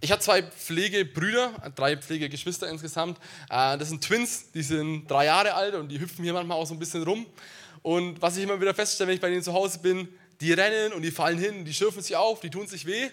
Ich 0.00 0.12
habe 0.12 0.20
zwei 0.20 0.42
Pflegebrüder, 0.42 1.72
drei 1.74 1.96
Pflegegeschwister 1.96 2.68
insgesamt. 2.68 3.18
Äh, 3.48 3.78
das 3.78 3.88
sind 3.88 4.04
Twins, 4.04 4.50
die 4.52 4.62
sind 4.62 5.10
drei 5.10 5.24
Jahre 5.24 5.54
alt 5.54 5.74
und 5.74 5.88
die 5.88 5.98
hüpfen 5.98 6.22
hier 6.22 6.34
manchmal 6.34 6.58
auch 6.58 6.66
so 6.66 6.74
ein 6.74 6.78
bisschen 6.78 7.02
rum. 7.02 7.26
Und 7.82 8.20
was 8.20 8.36
ich 8.36 8.42
immer 8.42 8.60
wieder 8.60 8.74
feststelle, 8.74 9.08
wenn 9.08 9.14
ich 9.14 9.20
bei 9.20 9.30
denen 9.30 9.42
zu 9.42 9.54
Hause 9.54 9.78
bin, 9.78 10.08
die 10.40 10.52
rennen 10.52 10.92
und 10.92 11.02
die 11.02 11.10
fallen 11.10 11.38
hin, 11.38 11.64
die 11.64 11.72
schürfen 11.72 12.02
sich 12.02 12.14
auf, 12.14 12.40
die 12.40 12.50
tun 12.50 12.66
sich 12.66 12.84
weh. 12.84 13.08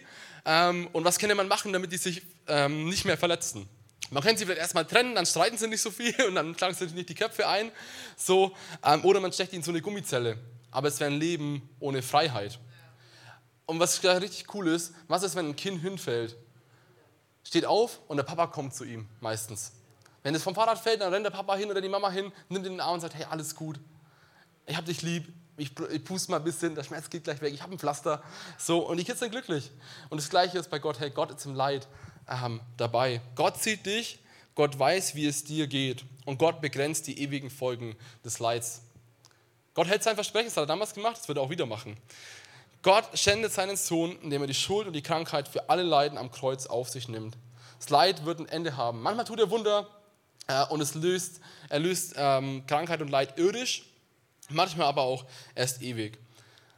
Ähm, 0.45 0.89
und 0.91 1.05
was 1.05 1.19
könnte 1.19 1.35
man 1.35 1.47
machen, 1.47 1.71
damit 1.71 1.91
die 1.91 1.97
sich 1.97 2.21
ähm, 2.47 2.89
nicht 2.89 3.05
mehr 3.05 3.17
verletzen? 3.17 3.67
Man 4.09 4.21
könnte 4.21 4.39
sie 4.39 4.45
vielleicht 4.45 4.61
erstmal 4.61 4.85
trennen, 4.85 5.15
dann 5.15 5.25
streiten 5.25 5.57
sie 5.57 5.67
nicht 5.67 5.81
so 5.81 5.89
viel 5.89 6.13
und 6.27 6.35
dann 6.35 6.55
schlagen 6.57 6.75
sie 6.75 6.85
nicht 6.87 7.07
die 7.07 7.15
Köpfe 7.15 7.47
ein. 7.47 7.71
So, 8.17 8.55
ähm, 8.83 9.05
oder 9.05 9.21
man 9.21 9.31
steckt 9.31 9.53
ihnen 9.53 9.63
so 9.63 9.71
eine 9.71 9.81
Gummizelle. 9.81 10.37
Aber 10.69 10.89
es 10.89 10.99
wäre 10.99 11.11
ein 11.11 11.19
Leben 11.19 11.69
ohne 11.79 12.01
Freiheit. 12.01 12.59
Und 13.65 13.79
was 13.79 14.03
richtig 14.03 14.53
cool 14.53 14.67
ist, 14.67 14.93
was 15.07 15.23
ist, 15.23 15.35
wenn 15.35 15.47
ein 15.49 15.55
Kind 15.55 15.81
hinfällt? 15.81 16.35
Steht 17.43 17.65
auf 17.65 17.99
und 18.07 18.17
der 18.17 18.23
Papa 18.23 18.47
kommt 18.47 18.73
zu 18.73 18.83
ihm 18.83 19.07
meistens. 19.19 19.73
Wenn 20.23 20.33
es 20.33 20.43
vom 20.43 20.55
Fahrrad 20.55 20.79
fällt, 20.79 21.01
dann 21.01 21.11
rennt 21.11 21.25
der 21.25 21.31
Papa 21.31 21.55
hin 21.55 21.69
oder 21.69 21.81
die 21.81 21.89
Mama 21.89 22.09
hin, 22.09 22.31
nimmt 22.49 22.65
ihn 22.65 22.71
in 22.71 22.77
den 22.77 22.79
Arm 22.79 22.95
und 22.95 23.01
sagt, 23.01 23.15
hey, 23.15 23.25
alles 23.29 23.55
gut, 23.55 23.79
ich 24.65 24.77
hab 24.77 24.85
dich 24.85 25.01
lieb, 25.01 25.27
ich, 25.57 25.71
ich 25.91 26.03
puste 26.03 26.31
mal 26.31 26.37
ein 26.37 26.43
bisschen, 26.43 26.75
der 26.75 26.83
Schmerz 26.83 27.09
geht 27.09 27.25
gleich 27.25 27.41
weg, 27.41 27.53
ich 27.53 27.61
habe 27.61 27.73
ein 27.73 27.79
Pflaster. 27.79 28.23
So, 28.57 28.87
und 28.87 28.97
die 28.97 29.03
Kids 29.03 29.19
sind 29.19 29.31
glücklich. 29.31 29.71
Und 30.09 30.19
das 30.19 30.29
Gleiche 30.29 30.57
ist 30.57 30.69
bei 30.69 30.79
Gott, 30.79 30.99
hey, 30.99 31.09
Gott 31.09 31.31
ist 31.31 31.45
im 31.45 31.53
Leid 31.53 31.87
ähm, 32.27 32.61
dabei. 32.77 33.21
Gott 33.35 33.61
sieht 33.61 33.85
dich, 33.85 34.19
Gott 34.55 34.77
weiß, 34.77 35.15
wie 35.15 35.27
es 35.27 35.43
dir 35.43 35.67
geht 35.67 36.05
und 36.25 36.37
Gott 36.37 36.61
begrenzt 36.61 37.07
die 37.07 37.19
ewigen 37.21 37.49
Folgen 37.49 37.95
des 38.23 38.39
Leids. 38.39 38.81
Gott 39.73 39.87
hält 39.87 40.03
sein 40.03 40.15
Versprechen, 40.15 40.47
das 40.47 40.57
hat 40.57 40.63
er 40.63 40.67
damals 40.67 40.93
gemacht, 40.93 41.17
das 41.17 41.27
wird 41.27 41.37
er 41.37 41.41
auch 41.41 41.49
wieder 41.49 41.65
machen. 41.65 41.97
Gott 42.83 43.17
schändet 43.17 43.53
seinen 43.53 43.77
Sohn, 43.77 44.19
indem 44.21 44.41
er 44.41 44.47
die 44.47 44.53
Schuld 44.53 44.87
und 44.87 44.93
die 44.93 45.01
Krankheit 45.01 45.47
für 45.47 45.69
alle 45.69 45.83
Leiden 45.83 46.17
am 46.17 46.31
Kreuz 46.31 46.65
auf 46.65 46.89
sich 46.89 47.07
nimmt. 47.07 47.37
Das 47.79 47.89
Leid 47.89 48.25
wird 48.25 48.39
ein 48.39 48.49
Ende 48.49 48.75
haben. 48.75 49.01
Manchmal 49.01 49.25
tut 49.25 49.39
er 49.39 49.49
Wunder 49.49 49.87
äh, 50.47 50.65
und 50.65 50.81
es 50.81 50.93
löst, 50.93 51.39
er 51.69 51.79
löst 51.79 52.13
ähm, 52.17 52.65
Krankheit 52.67 53.01
und 53.01 53.07
Leid 53.07 53.39
irdisch, 53.39 53.85
manchmal 54.49 54.87
aber 54.87 55.03
auch 55.03 55.25
erst 55.55 55.81
ewig. 55.81 56.19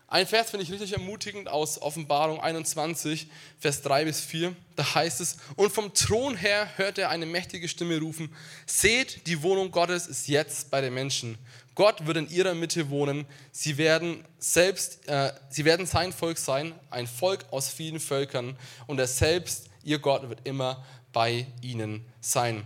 Ein 0.08 0.28
Vers 0.28 0.52
finde 0.52 0.64
ich 0.64 0.72
richtig 0.72 0.94
ermutigend 0.94 1.50
aus 1.50 1.82
Offenbarung 1.82 2.40
21, 2.40 3.28
Vers 3.60 3.82
3 3.82 4.06
bis 4.06 4.22
4. 4.22 4.56
Da 4.76 4.94
heißt 4.94 5.20
es, 5.20 5.38
und 5.56 5.72
vom 5.72 5.96
Thron 5.96 6.38
her 6.38 6.70
hört 6.78 7.00
er 7.00 7.10
eine 7.10 7.26
mächtige 7.26 7.68
Stimme 7.68 8.00
rufen, 8.00 8.34
seht, 8.68 9.26
die 9.26 9.42
Wohnung 9.42 9.72
Gottes 9.72 10.06
ist 10.06 10.28
jetzt 10.28 10.70
bei 10.70 10.82
den 10.82 10.94
Menschen. 10.94 11.40
Gott 11.76 12.08
wird 12.08 12.18
in 12.18 12.30
ihrer 12.30 12.54
Mitte 12.54 12.90
wohnen. 12.90 13.26
Sie 13.52 13.78
werden 13.78 14.26
selbst, 14.40 15.08
äh, 15.08 15.34
sie 15.50 15.66
werden 15.66 15.86
sein 15.86 16.14
Volk 16.14 16.38
sein, 16.38 16.74
ein 16.90 17.06
Volk 17.06 17.46
aus 17.52 17.70
vielen 17.70 18.00
Völkern. 18.00 18.58
Und 18.88 19.00
er 19.00 19.08
selbst, 19.08 19.70
ihr 19.84 20.00
Gott, 20.00 20.30
wird 20.30 20.48
immer 20.48 20.86
bei 21.12 21.48
ihnen 21.62 22.06
sein. 22.22 22.66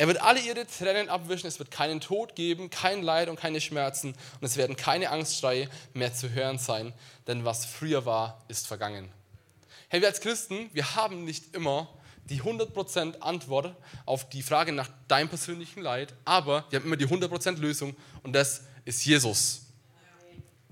Er 0.00 0.06
wird 0.06 0.22
alle 0.22 0.38
ihre 0.40 0.64
Tränen 0.64 1.08
abwischen, 1.08 1.48
es 1.48 1.58
wird 1.58 1.72
keinen 1.72 2.00
Tod 2.00 2.36
geben, 2.36 2.70
kein 2.70 3.02
Leid 3.02 3.28
und 3.28 3.34
keine 3.34 3.60
Schmerzen 3.60 4.14
und 4.40 4.46
es 4.46 4.56
werden 4.56 4.76
keine 4.76 5.10
Angstschreie 5.10 5.68
mehr 5.92 6.14
zu 6.14 6.30
hören 6.30 6.58
sein, 6.58 6.92
denn 7.26 7.44
was 7.44 7.64
früher 7.64 8.06
war, 8.06 8.44
ist 8.46 8.68
vergangen. 8.68 9.10
Hey, 9.88 10.00
wir 10.00 10.06
als 10.06 10.20
Christen, 10.20 10.70
wir 10.72 10.94
haben 10.94 11.24
nicht 11.24 11.52
immer 11.52 11.88
die 12.28 12.42
100% 12.42 13.20
Antwort 13.20 13.74
auf 14.04 14.28
die 14.28 14.42
Frage 14.42 14.72
nach 14.72 14.88
deinem 15.08 15.28
persönlichen 15.28 15.82
Leid, 15.82 16.14
aber 16.24 16.64
wir 16.70 16.78
haben 16.78 16.86
immer 16.86 16.96
die 16.96 17.06
100% 17.06 17.58
Lösung 17.58 17.96
und 18.22 18.32
das 18.32 18.62
ist 18.84 19.04
Jesus. 19.04 19.62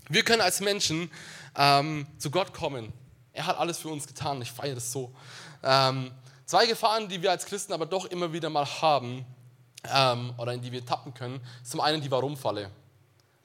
Wir 0.08 0.22
können 0.22 0.42
als 0.42 0.60
Menschen 0.60 1.10
ähm, 1.56 2.06
zu 2.18 2.30
Gott 2.30 2.52
kommen. 2.52 2.92
Er 3.32 3.46
hat 3.46 3.58
alles 3.58 3.78
für 3.78 3.88
uns 3.88 4.06
getan. 4.06 4.40
Ich 4.40 4.52
feiere 4.52 4.76
das 4.76 4.92
so. 4.92 5.12
Ähm, 5.62 6.12
zwei 6.44 6.66
Gefahren, 6.66 7.08
die 7.08 7.20
wir 7.20 7.30
als 7.30 7.44
Christen 7.44 7.72
aber 7.72 7.86
doch 7.86 8.06
immer 8.06 8.32
wieder 8.32 8.48
mal 8.48 8.66
haben 8.66 9.26
ähm, 9.92 10.32
oder 10.38 10.52
in 10.52 10.62
die 10.62 10.72
wir 10.72 10.84
tappen 10.84 11.12
können, 11.12 11.40
ist 11.62 11.72
zum 11.72 11.80
einen 11.80 12.00
die 12.00 12.10
Warum-Falle. 12.10 12.70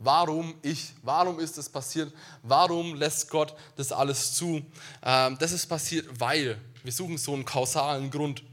Warum 0.04 0.56
ich? 0.62 0.93
Warum 1.04 1.39
ist 1.39 1.58
das 1.58 1.69
passiert? 1.69 2.12
Warum 2.41 2.95
lässt 2.95 3.30
Gott 3.30 3.54
das 3.76 3.91
alles 3.91 4.34
zu? 4.34 4.62
Ähm, 5.04 5.38
das 5.39 5.52
ist 5.52 5.67
passiert, 5.67 6.08
weil 6.19 6.60
wir 6.83 6.91
suchen 6.91 7.17
so 7.17 7.33
einen 7.33 7.45
kausalen 7.45 8.09
Grund. 8.11 8.43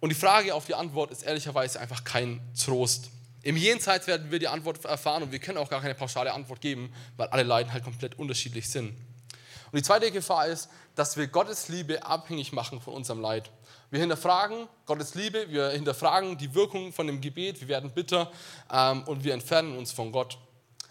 Und 0.00 0.08
die 0.08 0.16
Frage 0.16 0.54
auf 0.54 0.66
die 0.66 0.74
Antwort 0.74 1.10
ist 1.10 1.22
ehrlicherweise 1.22 1.80
einfach 1.80 2.04
kein 2.04 2.40
Trost. 2.58 3.10
Im 3.42 3.56
Jenseits 3.56 4.06
werden 4.06 4.30
wir 4.30 4.38
die 4.38 4.48
Antwort 4.48 4.84
erfahren 4.84 5.22
und 5.22 5.32
wir 5.32 5.38
können 5.38 5.58
auch 5.58 5.68
gar 5.68 5.80
keine 5.80 5.94
pauschale 5.94 6.32
Antwort 6.32 6.60
geben, 6.60 6.92
weil 7.16 7.28
alle 7.28 7.42
Leiden 7.42 7.72
halt 7.72 7.84
komplett 7.84 8.18
unterschiedlich 8.18 8.68
sind. 8.68 8.88
Und 8.90 9.78
die 9.78 9.82
zweite 9.82 10.10
Gefahr 10.10 10.46
ist, 10.46 10.68
dass 10.94 11.16
wir 11.16 11.26
Gottes 11.26 11.68
Liebe 11.68 12.04
abhängig 12.04 12.52
machen 12.52 12.80
von 12.80 12.94
unserem 12.94 13.20
Leid. 13.20 13.50
Wir 13.90 14.00
hinterfragen 14.00 14.68
Gottes 14.86 15.14
Liebe, 15.14 15.50
wir 15.50 15.70
hinterfragen 15.70 16.38
die 16.38 16.54
Wirkung 16.54 16.92
von 16.92 17.06
dem 17.06 17.20
Gebet, 17.20 17.60
wir 17.60 17.68
werden 17.68 17.90
bitter 17.90 18.30
ähm, 18.72 19.02
und 19.04 19.24
wir 19.24 19.34
entfernen 19.34 19.76
uns 19.76 19.92
von 19.92 20.12
Gott. 20.12 20.38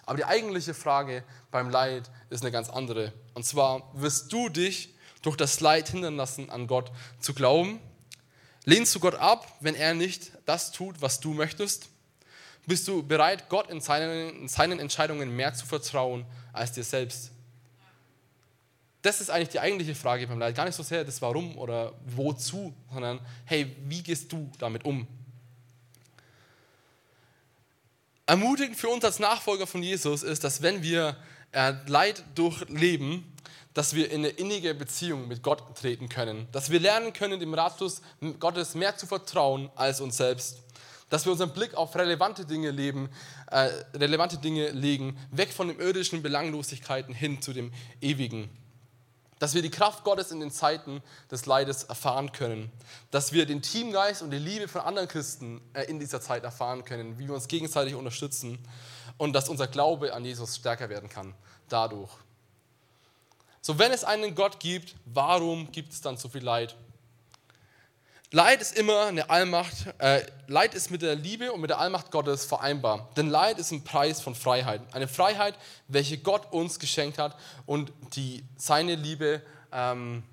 Aber 0.05 0.17
die 0.17 0.25
eigentliche 0.25 0.73
Frage 0.73 1.23
beim 1.51 1.69
Leid 1.69 2.09
ist 2.29 2.41
eine 2.41 2.51
ganz 2.51 2.69
andere. 2.69 3.13
Und 3.33 3.45
zwar, 3.45 3.91
wirst 3.93 4.31
du 4.33 4.49
dich 4.49 4.95
durch 5.21 5.37
das 5.37 5.59
Leid 5.59 5.89
hindern 5.89 6.15
lassen, 6.15 6.49
an 6.49 6.67
Gott 6.67 6.91
zu 7.19 7.33
glauben? 7.33 7.79
Lehnst 8.65 8.93
du 8.93 8.99
Gott 8.99 9.15
ab, 9.15 9.47
wenn 9.59 9.75
er 9.75 9.93
nicht 9.93 10.31
das 10.45 10.71
tut, 10.71 11.01
was 11.01 11.19
du 11.19 11.33
möchtest? 11.33 11.89
Bist 12.67 12.87
du 12.87 13.01
bereit, 13.01 13.49
Gott 13.49 13.69
in 13.69 13.81
seinen, 13.81 14.41
in 14.41 14.47
seinen 14.47 14.79
Entscheidungen 14.79 15.35
mehr 15.35 15.53
zu 15.53 15.65
vertrauen 15.65 16.25
als 16.53 16.71
dir 16.71 16.83
selbst? 16.83 17.31
Das 19.01 19.19
ist 19.19 19.31
eigentlich 19.31 19.49
die 19.49 19.59
eigentliche 19.59 19.95
Frage 19.95 20.27
beim 20.27 20.37
Leid. 20.37 20.55
Gar 20.55 20.65
nicht 20.65 20.75
so 20.75 20.83
sehr 20.83 21.03
das 21.03 21.21
Warum 21.23 21.57
oder 21.57 21.93
Wozu, 22.05 22.73
sondern 22.93 23.19
hey, 23.45 23.75
wie 23.87 24.03
gehst 24.03 24.31
du 24.31 24.51
damit 24.59 24.85
um? 24.85 25.07
Ermutigend 28.27 28.77
für 28.77 28.89
uns 28.89 29.03
als 29.03 29.17
Nachfolger 29.17 29.65
von 29.65 29.81
Jesus 29.81 30.21
ist, 30.21 30.43
dass 30.43 30.61
wenn 30.61 30.83
wir 30.83 31.17
äh, 31.51 31.73
Leid 31.87 32.23
durchleben, 32.35 33.25
dass 33.73 33.93
wir 33.93 34.11
in 34.11 34.19
eine 34.19 34.29
innige 34.29 34.73
Beziehung 34.73 35.27
mit 35.27 35.43
Gott 35.43 35.75
treten 35.75 36.09
können. 36.09 36.47
Dass 36.51 36.69
wir 36.69 36.79
lernen 36.79 37.13
können, 37.13 37.39
dem 37.39 37.53
Ratschluss 37.53 38.01
Gottes 38.39 38.75
mehr 38.75 38.97
zu 38.97 39.07
vertrauen 39.07 39.69
als 39.75 40.01
uns 40.01 40.17
selbst. 40.17 40.57
Dass 41.09 41.25
wir 41.25 41.31
unseren 41.31 41.51
Blick 41.51 41.75
auf 41.75 41.95
relevante 41.95 42.45
Dinge 42.45 42.71
leben, 42.71 43.09
äh, 43.49 43.69
relevante 43.93 44.37
Dinge 44.37 44.69
legen, 44.71 45.17
weg 45.31 45.51
von 45.53 45.67
den 45.67 45.79
irdischen 45.79 46.21
Belanglosigkeiten 46.21 47.13
hin 47.13 47.41
zu 47.41 47.53
dem 47.53 47.71
Ewigen. 48.01 48.49
Dass 49.39 49.53
wir 49.53 49.61
die 49.61 49.71
Kraft 49.71 50.03
Gottes 50.03 50.31
in 50.31 50.39
den 50.39 50.51
Zeiten 50.51 51.01
des 51.29 51.45
Leides 51.45 51.83
erfahren 51.83 52.31
können. 52.31 52.71
Dass 53.09 53.33
wir 53.33 53.45
den 53.45 53.61
Teamgeist 53.61 54.21
und 54.21 54.31
die 54.31 54.37
Liebe 54.37 54.67
von 54.67 54.81
anderen 54.81 55.07
Christen 55.07 55.61
äh, 55.73 55.83
in 55.83 55.99
dieser 55.99 56.21
Zeit 56.21 56.43
erfahren 56.43 56.83
können, 56.83 57.17
wie 57.17 57.27
wir 57.27 57.33
uns 57.33 57.47
gegenseitig 57.47 57.95
unterstützen 57.95 58.59
und 59.17 59.33
dass 59.33 59.49
unser 59.49 59.67
Glaube 59.67 60.13
an 60.13 60.25
Jesus 60.25 60.57
stärker 60.57 60.89
werden 60.89 61.09
kann 61.09 61.33
dadurch. 61.69 62.11
So, 63.61 63.77
wenn 63.77 63.91
es 63.91 64.03
einen 64.03 64.33
Gott 64.33 64.59
gibt, 64.59 64.95
warum 65.05 65.71
gibt 65.71 65.93
es 65.93 66.01
dann 66.01 66.17
so 66.17 66.29
viel 66.29 66.43
Leid? 66.43 66.75
Leid 68.33 68.61
ist 68.61 68.77
immer 68.77 69.07
eine 69.07 69.29
Allmacht, 69.29 69.93
äh, 69.99 70.25
Leid 70.47 70.73
ist 70.73 70.89
mit 70.89 71.01
der 71.01 71.15
Liebe 71.15 71.51
und 71.51 71.61
mit 71.61 71.69
der 71.69 71.79
Allmacht 71.79 72.11
Gottes 72.11 72.45
vereinbar. 72.45 73.09
Denn 73.17 73.27
Leid 73.27 73.59
ist 73.59 73.71
ein 73.71 73.83
Preis 73.83 74.21
von 74.21 74.35
Freiheit. 74.35 74.81
Eine 74.93 75.07
Freiheit, 75.07 75.55
welche 75.89 76.17
Gott 76.17 76.51
uns 76.51 76.79
geschenkt 76.79 77.19
hat 77.19 77.37
und 77.65 77.91
die 78.15 78.43
seine 78.55 78.95
Liebe, 78.95 79.41
ähm, 79.71 80.23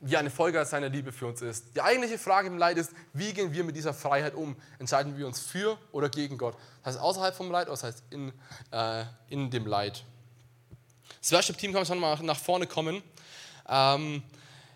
wie 0.00 0.16
eine 0.16 0.30
Folge 0.30 0.64
seiner 0.64 0.88
Liebe 0.88 1.10
für 1.10 1.26
uns 1.26 1.42
ist. 1.42 1.74
Die 1.74 1.82
eigentliche 1.82 2.16
Frage 2.16 2.46
im 2.46 2.58
Leid 2.58 2.78
ist, 2.78 2.92
wie 3.12 3.34
gehen 3.34 3.52
wir 3.52 3.64
mit 3.64 3.74
dieser 3.74 3.92
Freiheit 3.92 4.34
um? 4.34 4.56
Entscheiden 4.78 5.18
wir 5.18 5.26
uns 5.26 5.40
für 5.40 5.76
oder 5.90 6.08
gegen 6.08 6.38
Gott? 6.38 6.54
Das 6.84 6.94
heißt 6.94 7.04
außerhalb 7.04 7.34
vom 7.34 7.50
Leid, 7.50 7.66
oder 7.66 7.72
das 7.72 7.82
heißt 7.82 8.04
in, 8.10 8.32
äh, 8.70 9.04
in 9.28 9.50
dem 9.50 9.66
Leid. 9.66 10.04
Das 11.26 11.32
Worship-Team 11.32 11.72
kann 11.72 11.84
schon 11.84 11.98
mal 11.98 12.16
nach 12.22 12.38
vorne 12.38 12.68
kommen. 12.68 13.02
Ähm, 13.68 14.22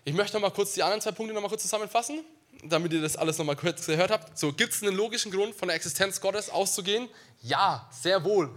ich 0.03 0.13
möchte 0.13 0.35
noch 0.35 0.41
mal 0.41 0.51
kurz 0.51 0.73
die 0.73 0.83
anderen 0.83 0.99
zwei 0.99 1.13
Punkte 1.13 1.33
noch 1.33 1.41
mal 1.41 1.47
kurz 1.47 1.61
zusammenfassen. 1.61 2.25
damit 2.63 2.91
ihr 2.91 3.01
das 3.01 3.15
alles 3.15 3.37
nochmal 3.37 3.55
kurz 3.55 3.85
gehört 3.85 4.11
habt. 4.11 4.37
So, 4.37 4.51
gibt 4.51 4.73
es 4.73 4.83
einen 4.83 4.93
logischen 4.93 5.31
Grund, 5.31 5.55
von 5.55 5.69
der 5.69 5.77
Existenz 5.77 6.19
Gottes 6.19 6.49
auszugehen? 6.49 7.07
Ja, 7.41 7.89
sehr 7.89 8.21
wohl. 8.25 8.53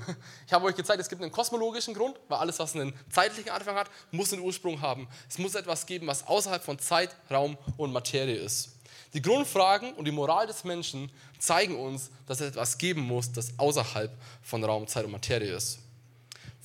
Ich 0.47 0.53
habe 0.53 0.67
euch 0.67 0.75
gezeigt, 0.75 1.01
es 1.01 1.09
gibt 1.09 1.23
einen 1.23 1.31
kosmologischen 1.31 1.95
Grund, 1.95 2.19
weil 2.27 2.39
alles, 2.39 2.59
was 2.59 2.75
einen 2.75 2.93
zeitlichen 3.11 3.51
Anfang 3.51 3.77
hat, 3.77 3.89
muss 4.11 4.33
einen 4.33 4.43
Ursprung 4.43 4.81
haben. 4.81 5.07
Es 5.29 5.39
muss 5.39 5.55
etwas 5.55 5.87
geben, 5.87 6.09
was 6.09 6.27
außerhalb 6.27 6.65
von 6.65 6.81
Zeit, 6.81 7.15
Raum 7.31 7.57
und 7.77 7.93
Materie 7.93 8.37
ist. 8.37 8.71
Die 9.15 9.23
Grundfragen 9.23 9.95
und 9.95 10.05
die 10.05 10.11
Moral 10.11 10.49
des 10.49 10.65
Menschen 10.65 11.13
zeigen 11.39 11.79
uns, 11.79 12.11
dass 12.27 12.41
es 12.41 12.49
etwas 12.49 12.77
geben 12.77 13.03
muss, 13.03 13.31
das 13.31 13.57
außerhalb 13.57 14.11
von 14.43 14.65
Raum, 14.65 14.89
Zeit 14.89 15.05
und 15.05 15.13
Materie 15.13 15.55
ist. 15.55 15.79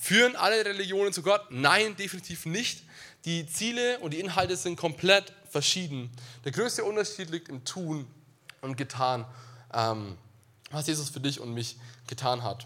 Führen 0.02 0.38
alle 0.38 0.64
Religionen 0.64 1.12
zu 1.12 1.22
Gott? 1.22 1.42
Nein, 1.50 1.98
definitiv 1.98 2.46
nicht. 2.46 2.84
Die 3.26 3.46
Ziele 3.46 4.00
und 4.00 4.12
die 4.12 4.22
Inhalte 4.22 4.56
sind 4.56 4.78
komplett 4.78 5.34
verschieden. 5.50 6.10
Der 6.46 6.54
größte 6.54 6.86
Unterschied 6.86 7.30
liegt 7.30 7.50
im 7.50 7.66
Tun 7.66 8.08
und 8.62 8.78
Getan, 8.78 9.26
ähm, 9.74 10.18
was 10.72 10.88
Jesus 10.88 11.10
für 11.10 11.20
dich 11.20 11.42
und 11.42 11.54
mich 11.54 11.78
getan 12.08 12.44
hat. 12.44 12.66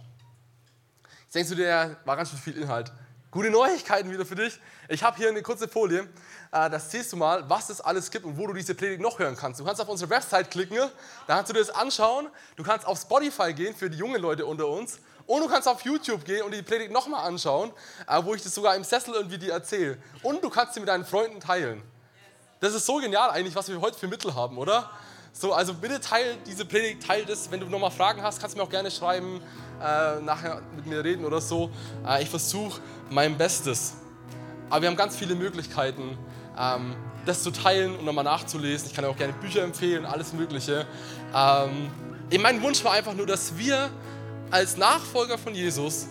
Jetzt 1.23 1.33
denkst 1.33 1.49
du 1.49 1.55
dir, 1.55 1.97
war 2.05 2.15
ganz 2.15 2.29
schön 2.29 2.37
viel 2.37 2.55
Inhalt. 2.55 2.91
Gute 3.31 3.49
Neuigkeiten 3.49 4.11
wieder 4.11 4.27
für 4.27 4.35
dich. 4.35 4.59
Ich 4.87 5.01
habe 5.01 5.17
hier 5.17 5.29
eine 5.29 5.41
kurze 5.41 5.67
Folie. 5.67 6.07
Äh, 6.51 6.69
das 6.69 6.91
siehst 6.91 7.11
du 7.13 7.17
mal, 7.17 7.49
was 7.49 7.71
es 7.71 7.81
alles 7.81 8.11
gibt 8.11 8.25
und 8.25 8.37
wo 8.37 8.45
du 8.45 8.53
diese 8.53 8.75
Predigt 8.75 9.01
noch 9.01 9.17
hören 9.17 9.35
kannst. 9.35 9.59
Du 9.59 9.63
kannst 9.63 9.81
auf 9.81 9.89
unsere 9.89 10.11
Website 10.11 10.51
klicken, 10.51 10.77
da 11.25 11.35
kannst 11.35 11.49
du 11.49 11.53
dir 11.53 11.61
das 11.61 11.71
anschauen. 11.71 12.27
Du 12.57 12.63
kannst 12.63 12.85
auf 12.85 13.01
Spotify 13.01 13.55
gehen 13.55 13.75
für 13.75 13.89
die 13.89 13.97
jungen 13.97 14.21
Leute 14.21 14.45
unter 14.45 14.67
uns 14.67 14.99
und 15.25 15.41
du 15.41 15.47
kannst 15.47 15.67
auf 15.67 15.81
YouTube 15.81 16.25
gehen 16.25 16.43
und 16.43 16.53
die 16.53 16.61
Predigt 16.61 16.91
nochmal 16.91 17.25
anschauen, 17.27 17.71
äh, 18.07 18.23
wo 18.23 18.33
ich 18.33 18.43
das 18.43 18.53
sogar 18.53 18.75
im 18.75 18.83
Sessel 18.83 19.13
irgendwie 19.13 19.37
dir 19.37 19.53
erzähle. 19.53 19.97
Und 20.21 20.43
du 20.43 20.49
kannst 20.49 20.73
sie 20.73 20.79
mit 20.79 20.89
deinen 20.89 21.05
Freunden 21.05 21.39
teilen. 21.39 21.81
Das 22.59 22.73
ist 22.73 22.85
so 22.85 22.97
genial 22.97 23.29
eigentlich, 23.29 23.55
was 23.55 23.67
wir 23.67 23.79
heute 23.81 23.97
für 23.97 24.07
Mittel 24.07 24.33
haben, 24.35 24.57
oder? 24.57 24.89
So, 25.33 25.51
also 25.51 25.73
bitte 25.73 25.99
teil 25.99 26.37
diese 26.45 26.63
Predigt, 26.63 27.05
teil 27.05 27.25
das. 27.25 27.49
Wenn 27.49 27.59
du 27.59 27.65
nochmal 27.65 27.91
Fragen 27.91 28.21
hast, 28.21 28.39
kannst 28.39 28.55
du 28.55 28.59
mir 28.59 28.65
auch 28.65 28.69
gerne 28.69 28.91
schreiben, 28.91 29.41
äh, 29.81 30.21
nachher 30.21 30.61
mit 30.75 30.85
mir 30.85 31.03
reden 31.03 31.25
oder 31.25 31.41
so. 31.41 31.71
Äh, 32.07 32.23
ich 32.23 32.29
versuche 32.29 32.79
mein 33.09 33.37
Bestes. 33.37 33.95
Aber 34.69 34.81
wir 34.81 34.89
haben 34.89 34.95
ganz 34.95 35.15
viele 35.15 35.35
Möglichkeiten, 35.35 36.17
ähm, 36.57 36.95
das 37.25 37.43
zu 37.43 37.51
teilen 37.51 37.95
und 37.95 38.05
nochmal 38.05 38.23
nachzulesen. 38.23 38.87
Ich 38.87 38.93
kann 38.93 39.03
dir 39.03 39.09
auch 39.09 39.17
gerne 39.17 39.33
Bücher 39.33 39.63
empfehlen, 39.63 40.05
alles 40.05 40.33
Mögliche. 40.33 40.85
Ähm, 41.35 41.91
mein 42.39 42.61
Wunsch 42.61 42.83
war 42.83 42.93
einfach 42.93 43.13
nur, 43.13 43.25
dass 43.25 43.57
wir 43.57 43.89
als 44.53 44.77
Nachfolger 44.77 45.39
von 45.39 45.55
Jesus 45.55 46.05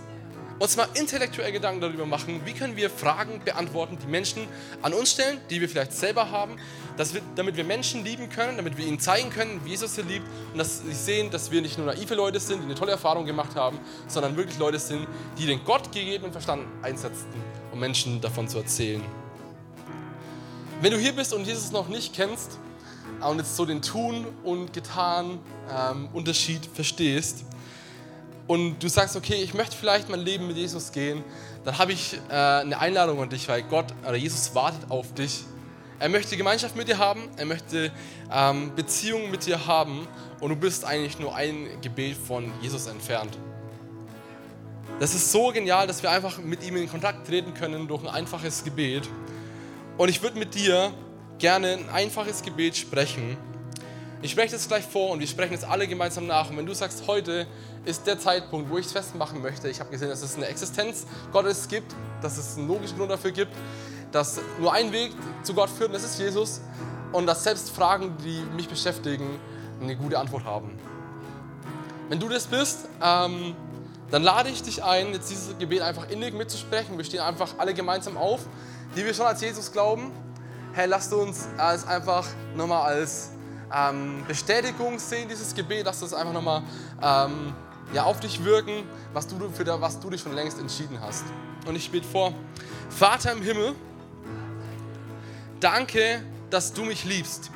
uns 0.58 0.76
mal 0.76 0.88
intellektuell 0.94 1.52
Gedanken 1.52 1.80
darüber 1.80 2.06
machen, 2.06 2.40
wie 2.44 2.52
können 2.52 2.76
wir 2.76 2.90
Fragen 2.90 3.40
beantworten, 3.44 3.98
die 4.02 4.08
Menschen 4.08 4.48
an 4.82 4.92
uns 4.94 5.12
stellen, 5.12 5.38
die 5.48 5.60
wir 5.60 5.68
vielleicht 5.68 5.92
selber 5.92 6.28
haben, 6.28 6.56
wir, 6.96 7.20
damit 7.36 7.56
wir 7.56 7.62
Menschen 7.62 8.04
lieben 8.04 8.28
können, 8.28 8.56
damit 8.56 8.76
wir 8.76 8.84
ihnen 8.84 8.98
zeigen 8.98 9.30
können, 9.30 9.60
wie 9.64 9.70
Jesus 9.70 9.94
sie 9.94 10.02
liebt 10.02 10.26
und 10.52 10.58
dass 10.58 10.80
sie 10.80 10.92
sehen, 10.92 11.30
dass 11.30 11.52
wir 11.52 11.62
nicht 11.62 11.78
nur 11.78 11.86
naive 11.86 12.16
Leute 12.16 12.40
sind, 12.40 12.60
die 12.62 12.64
eine 12.64 12.74
tolle 12.74 12.90
Erfahrung 12.90 13.26
gemacht 13.26 13.54
haben, 13.54 13.78
sondern 14.08 14.36
wirklich 14.36 14.58
Leute 14.58 14.80
sind, 14.80 15.06
die 15.38 15.46
den 15.46 15.62
Gott 15.64 15.92
gegebenen 15.92 16.32
Verstand 16.32 16.64
einsetzen, 16.82 17.26
um 17.72 17.78
Menschen 17.78 18.20
davon 18.20 18.48
zu 18.48 18.58
erzählen. 18.58 19.02
Wenn 20.80 20.90
du 20.90 20.98
hier 20.98 21.12
bist 21.12 21.32
und 21.32 21.46
Jesus 21.46 21.70
noch 21.70 21.86
nicht 21.86 22.12
kennst 22.12 22.58
und 23.20 23.38
jetzt 23.38 23.54
so 23.54 23.64
den 23.64 23.82
Tun 23.82 24.26
und 24.42 24.72
Getan 24.72 25.38
ähm, 25.70 26.08
Unterschied 26.12 26.66
verstehst, 26.74 27.44
und 28.46 28.82
du 28.82 28.88
sagst, 28.88 29.16
okay, 29.16 29.42
ich 29.42 29.54
möchte 29.54 29.76
vielleicht 29.76 30.08
mein 30.08 30.20
Leben 30.20 30.46
mit 30.46 30.56
Jesus 30.56 30.92
gehen, 30.92 31.22
dann 31.64 31.78
habe 31.78 31.92
ich 31.92 32.18
äh, 32.28 32.32
eine 32.32 32.78
Einladung 32.78 33.22
an 33.22 33.28
dich, 33.28 33.48
weil 33.48 33.62
Gott 33.62 33.86
oder 34.02 34.16
Jesus 34.16 34.54
wartet 34.54 34.90
auf 34.90 35.14
dich. 35.14 35.44
Er 35.98 36.08
möchte 36.08 36.36
Gemeinschaft 36.36 36.74
mit 36.74 36.88
dir 36.88 36.98
haben, 36.98 37.28
er 37.36 37.46
möchte 37.46 37.92
ähm, 38.32 38.74
Beziehungen 38.74 39.30
mit 39.30 39.46
dir 39.46 39.66
haben 39.66 40.08
und 40.40 40.50
du 40.50 40.56
bist 40.56 40.84
eigentlich 40.84 41.18
nur 41.20 41.34
ein 41.34 41.68
Gebet 41.80 42.16
von 42.16 42.52
Jesus 42.60 42.86
entfernt. 42.88 43.38
Das 44.98 45.14
ist 45.14 45.30
so 45.30 45.52
genial, 45.52 45.86
dass 45.86 46.02
wir 46.02 46.10
einfach 46.10 46.38
mit 46.38 46.64
ihm 46.64 46.76
in 46.76 46.88
Kontakt 46.88 47.26
treten 47.26 47.54
können 47.54 47.86
durch 47.88 48.02
ein 48.02 48.08
einfaches 48.08 48.64
Gebet. 48.64 49.08
Und 49.96 50.08
ich 50.08 50.22
würde 50.22 50.38
mit 50.38 50.54
dir 50.54 50.92
gerne 51.38 51.74
ein 51.74 51.88
einfaches 51.90 52.42
Gebet 52.42 52.76
sprechen. 52.76 53.36
Ich 54.24 54.30
spreche 54.30 54.52
das 54.52 54.68
gleich 54.68 54.84
vor 54.84 55.10
und 55.10 55.18
wir 55.18 55.26
sprechen 55.26 55.54
es 55.54 55.64
alle 55.64 55.88
gemeinsam 55.88 56.28
nach. 56.28 56.48
Und 56.48 56.56
wenn 56.56 56.64
du 56.64 56.72
sagst, 56.74 57.08
heute 57.08 57.44
ist 57.84 58.06
der 58.06 58.20
Zeitpunkt, 58.20 58.70
wo 58.70 58.78
ich 58.78 58.86
es 58.86 58.92
festmachen 58.92 59.42
möchte. 59.42 59.68
Ich 59.68 59.80
habe 59.80 59.90
gesehen, 59.90 60.10
dass 60.10 60.22
es 60.22 60.36
eine 60.36 60.46
Existenz 60.46 61.06
Gottes 61.32 61.66
gibt, 61.66 61.92
dass 62.22 62.38
es 62.38 62.56
einen 62.56 62.68
logischen 62.68 62.96
Grund 62.96 63.10
dafür 63.10 63.32
gibt, 63.32 63.52
dass 64.12 64.40
nur 64.60 64.72
ein 64.72 64.92
Weg 64.92 65.10
zu 65.42 65.54
Gott 65.54 65.68
führt 65.68 65.88
und 65.88 65.94
das 65.94 66.04
ist 66.04 66.20
Jesus. 66.20 66.60
Und 67.10 67.26
dass 67.26 67.42
selbst 67.42 67.70
Fragen, 67.70 68.16
die 68.24 68.44
mich 68.54 68.68
beschäftigen, 68.68 69.40
eine 69.80 69.96
gute 69.96 70.20
Antwort 70.20 70.44
haben. 70.44 70.78
Wenn 72.08 72.20
du 72.20 72.28
das 72.28 72.46
bist, 72.46 72.86
ähm, 73.02 73.56
dann 74.12 74.22
lade 74.22 74.50
ich 74.50 74.62
dich 74.62 74.84
ein, 74.84 75.14
jetzt 75.14 75.30
dieses 75.30 75.58
Gebet 75.58 75.82
einfach 75.82 76.08
innig 76.10 76.32
mitzusprechen. 76.32 76.96
Wir 76.96 77.04
stehen 77.04 77.22
einfach 77.22 77.54
alle 77.58 77.74
gemeinsam 77.74 78.16
auf, 78.16 78.46
die 78.94 79.04
wir 79.04 79.14
schon 79.14 79.26
als 79.26 79.40
Jesus 79.40 79.72
glauben. 79.72 80.12
Hey, 80.74 80.86
lasst 80.86 81.12
uns 81.12 81.48
es 81.58 81.84
einfach 81.88 82.24
nochmal 82.54 82.82
als 82.82 83.31
ähm, 83.74 84.24
Bestätigung 84.26 84.98
sehen, 84.98 85.28
dieses 85.28 85.54
Gebet, 85.54 85.86
dass 85.86 86.00
das 86.00 86.12
einfach 86.12 86.32
nochmal 86.32 86.62
ähm, 87.02 87.54
ja, 87.92 88.04
auf 88.04 88.20
dich 88.20 88.42
wirken, 88.44 88.84
was 89.12 89.26
du, 89.26 89.50
für 89.50 89.64
da, 89.64 89.80
was 89.80 89.98
du 90.00 90.10
dich 90.10 90.20
schon 90.20 90.32
längst 90.32 90.58
entschieden 90.58 90.98
hast. 91.00 91.24
Und 91.66 91.76
ich 91.76 91.90
bete 91.90 92.06
vor, 92.06 92.34
Vater 92.90 93.32
im 93.32 93.42
Himmel, 93.42 93.74
danke, 95.60 96.22
dass 96.50 96.72
du 96.72 96.84
mich 96.84 97.04
liebst. 97.04 97.50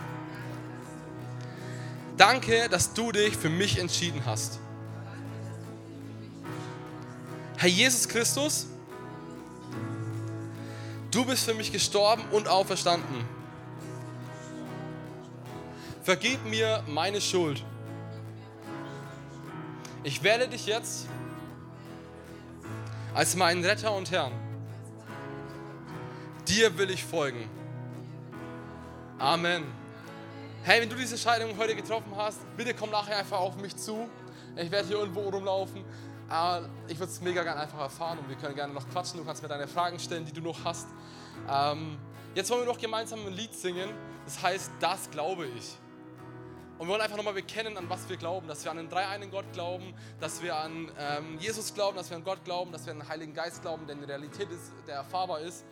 Danke, 2.16 2.68
dass 2.70 2.94
du 2.94 3.12
dich 3.12 3.36
für 3.36 3.50
mich 3.50 3.78
entschieden 3.78 4.22
hast. 4.24 4.58
Herr 7.58 7.68
Jesus 7.68 8.08
Christus, 8.08 8.66
du 11.10 11.24
bist 11.24 11.44
für 11.44 11.54
mich 11.54 11.72
gestorben 11.72 12.22
und 12.30 12.48
auferstanden. 12.48 13.24
Vergib 16.06 16.44
mir 16.44 16.84
meine 16.86 17.20
Schuld. 17.20 17.64
Ich 20.04 20.22
wähle 20.22 20.46
dich 20.46 20.64
jetzt 20.66 21.08
als 23.12 23.34
meinen 23.34 23.64
Retter 23.64 23.92
und 23.92 24.12
Herrn. 24.12 24.30
Dir 26.46 26.78
will 26.78 26.90
ich 26.90 27.02
folgen. 27.02 27.50
Amen. 29.18 29.64
Hey, 30.62 30.80
wenn 30.80 30.88
du 30.88 30.94
diese 30.94 31.16
Entscheidung 31.16 31.58
heute 31.58 31.74
getroffen 31.74 32.12
hast, 32.14 32.38
bitte 32.56 32.72
komm 32.72 32.90
nachher 32.90 33.18
einfach 33.18 33.40
auf 33.40 33.56
mich 33.56 33.74
zu. 33.74 34.08
Ich 34.54 34.70
werde 34.70 34.86
hier 34.86 34.98
irgendwo 34.98 35.28
rumlaufen. 35.28 35.84
Äh, 36.30 36.60
ich 36.86 37.00
würde 37.00 37.10
es 37.10 37.20
mega 37.20 37.42
gerne 37.42 37.62
einfach 37.62 37.80
erfahren 37.80 38.20
und 38.20 38.28
wir 38.28 38.36
können 38.36 38.54
gerne 38.54 38.72
noch 38.72 38.88
quatschen. 38.90 39.18
Du 39.18 39.26
kannst 39.26 39.42
mir 39.42 39.48
deine 39.48 39.66
Fragen 39.66 39.98
stellen, 39.98 40.24
die 40.24 40.32
du 40.32 40.40
noch 40.40 40.64
hast. 40.64 40.86
Ähm, 41.50 41.98
jetzt 42.36 42.48
wollen 42.48 42.60
wir 42.60 42.72
noch 42.72 42.78
gemeinsam 42.78 43.26
ein 43.26 43.32
Lied 43.32 43.52
singen. 43.52 43.90
Das 44.24 44.40
heißt, 44.40 44.70
das 44.78 45.10
glaube 45.10 45.48
ich. 45.48 45.76
Und 46.78 46.88
wir 46.88 46.92
wollen 46.92 47.00
einfach 47.00 47.16
nochmal 47.16 47.32
bekennen, 47.32 47.78
an 47.78 47.88
was 47.88 48.06
wir 48.06 48.18
glauben, 48.18 48.48
dass 48.48 48.62
wir 48.62 48.70
an 48.70 48.76
den 48.76 48.90
dreieinen 48.90 49.30
Gott 49.30 49.50
glauben, 49.54 49.94
dass 50.20 50.42
wir 50.42 50.56
an 50.56 50.92
ähm, 50.98 51.38
Jesus 51.38 51.72
glauben, 51.72 51.96
dass 51.96 52.10
wir 52.10 52.18
an 52.18 52.24
Gott 52.24 52.44
glauben, 52.44 52.70
dass 52.70 52.84
wir 52.84 52.92
an 52.92 52.98
den 52.98 53.08
Heiligen 53.08 53.32
Geist 53.32 53.62
glauben, 53.62 53.86
der 53.86 53.96
eine 53.96 54.06
Realität 54.06 54.50
ist, 54.50 54.74
der 54.86 54.96
erfahrbar 54.96 55.40
ist. 55.40 55.64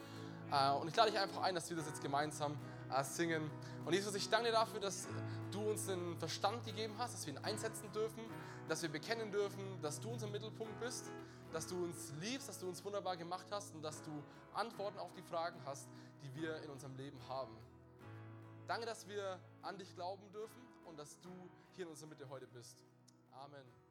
Äh, 0.51 0.71
und 0.73 0.89
ich 0.89 0.97
lade 0.97 1.11
dich 1.11 1.21
einfach 1.21 1.43
ein, 1.43 1.55
dass 1.55 1.69
wir 1.69 1.77
das 1.77 1.89
jetzt 1.89 2.03
gemeinsam 2.03 2.57
äh, 2.91 3.05
singen. 3.05 3.51
Und 3.85 3.93
Jesus, 3.93 4.15
ich 4.15 4.31
danke 4.31 4.47
dir 4.47 4.53
dafür, 4.53 4.81
dass 4.81 5.07
du 5.51 5.61
uns 5.61 5.85
den 5.85 6.17
Verstand 6.17 6.65
gegeben 6.65 6.95
hast, 6.97 7.13
dass 7.13 7.27
wir 7.27 7.35
ihn 7.35 7.45
einsetzen 7.45 7.93
dürfen, 7.93 8.23
dass 8.67 8.81
wir 8.81 8.89
bekennen 8.89 9.31
dürfen, 9.31 9.63
dass 9.83 10.01
du 10.01 10.09
unser 10.09 10.29
Mittelpunkt 10.29 10.81
bist, 10.81 11.05
dass 11.53 11.67
du 11.67 11.85
uns 11.85 12.15
liebst, 12.23 12.49
dass 12.49 12.59
du 12.59 12.67
uns 12.67 12.83
wunderbar 12.83 13.19
gemacht 13.19 13.47
hast 13.51 13.75
und 13.75 13.83
dass 13.83 14.03
du 14.03 14.11
Antworten 14.55 14.99
auf 14.99 15.13
die 15.13 15.23
Fragen 15.23 15.61
hast, 15.67 15.87
die 16.23 16.41
wir 16.41 16.63
in 16.63 16.71
unserem 16.71 16.97
Leben 16.97 17.19
haben. 17.29 17.55
Danke, 18.67 18.87
dass 18.87 19.07
wir 19.07 19.39
an 19.61 19.77
dich 19.77 19.95
glauben 19.95 20.23
dürfen 20.33 20.64
und 20.95 20.99
dass 20.99 21.21
du 21.23 21.51
hier 21.75 21.87
in 21.87 21.91
unserer 21.91 22.09
Mitte 22.09 22.29
heute 22.29 22.47
bist. 22.47 22.85
Amen. 23.33 23.84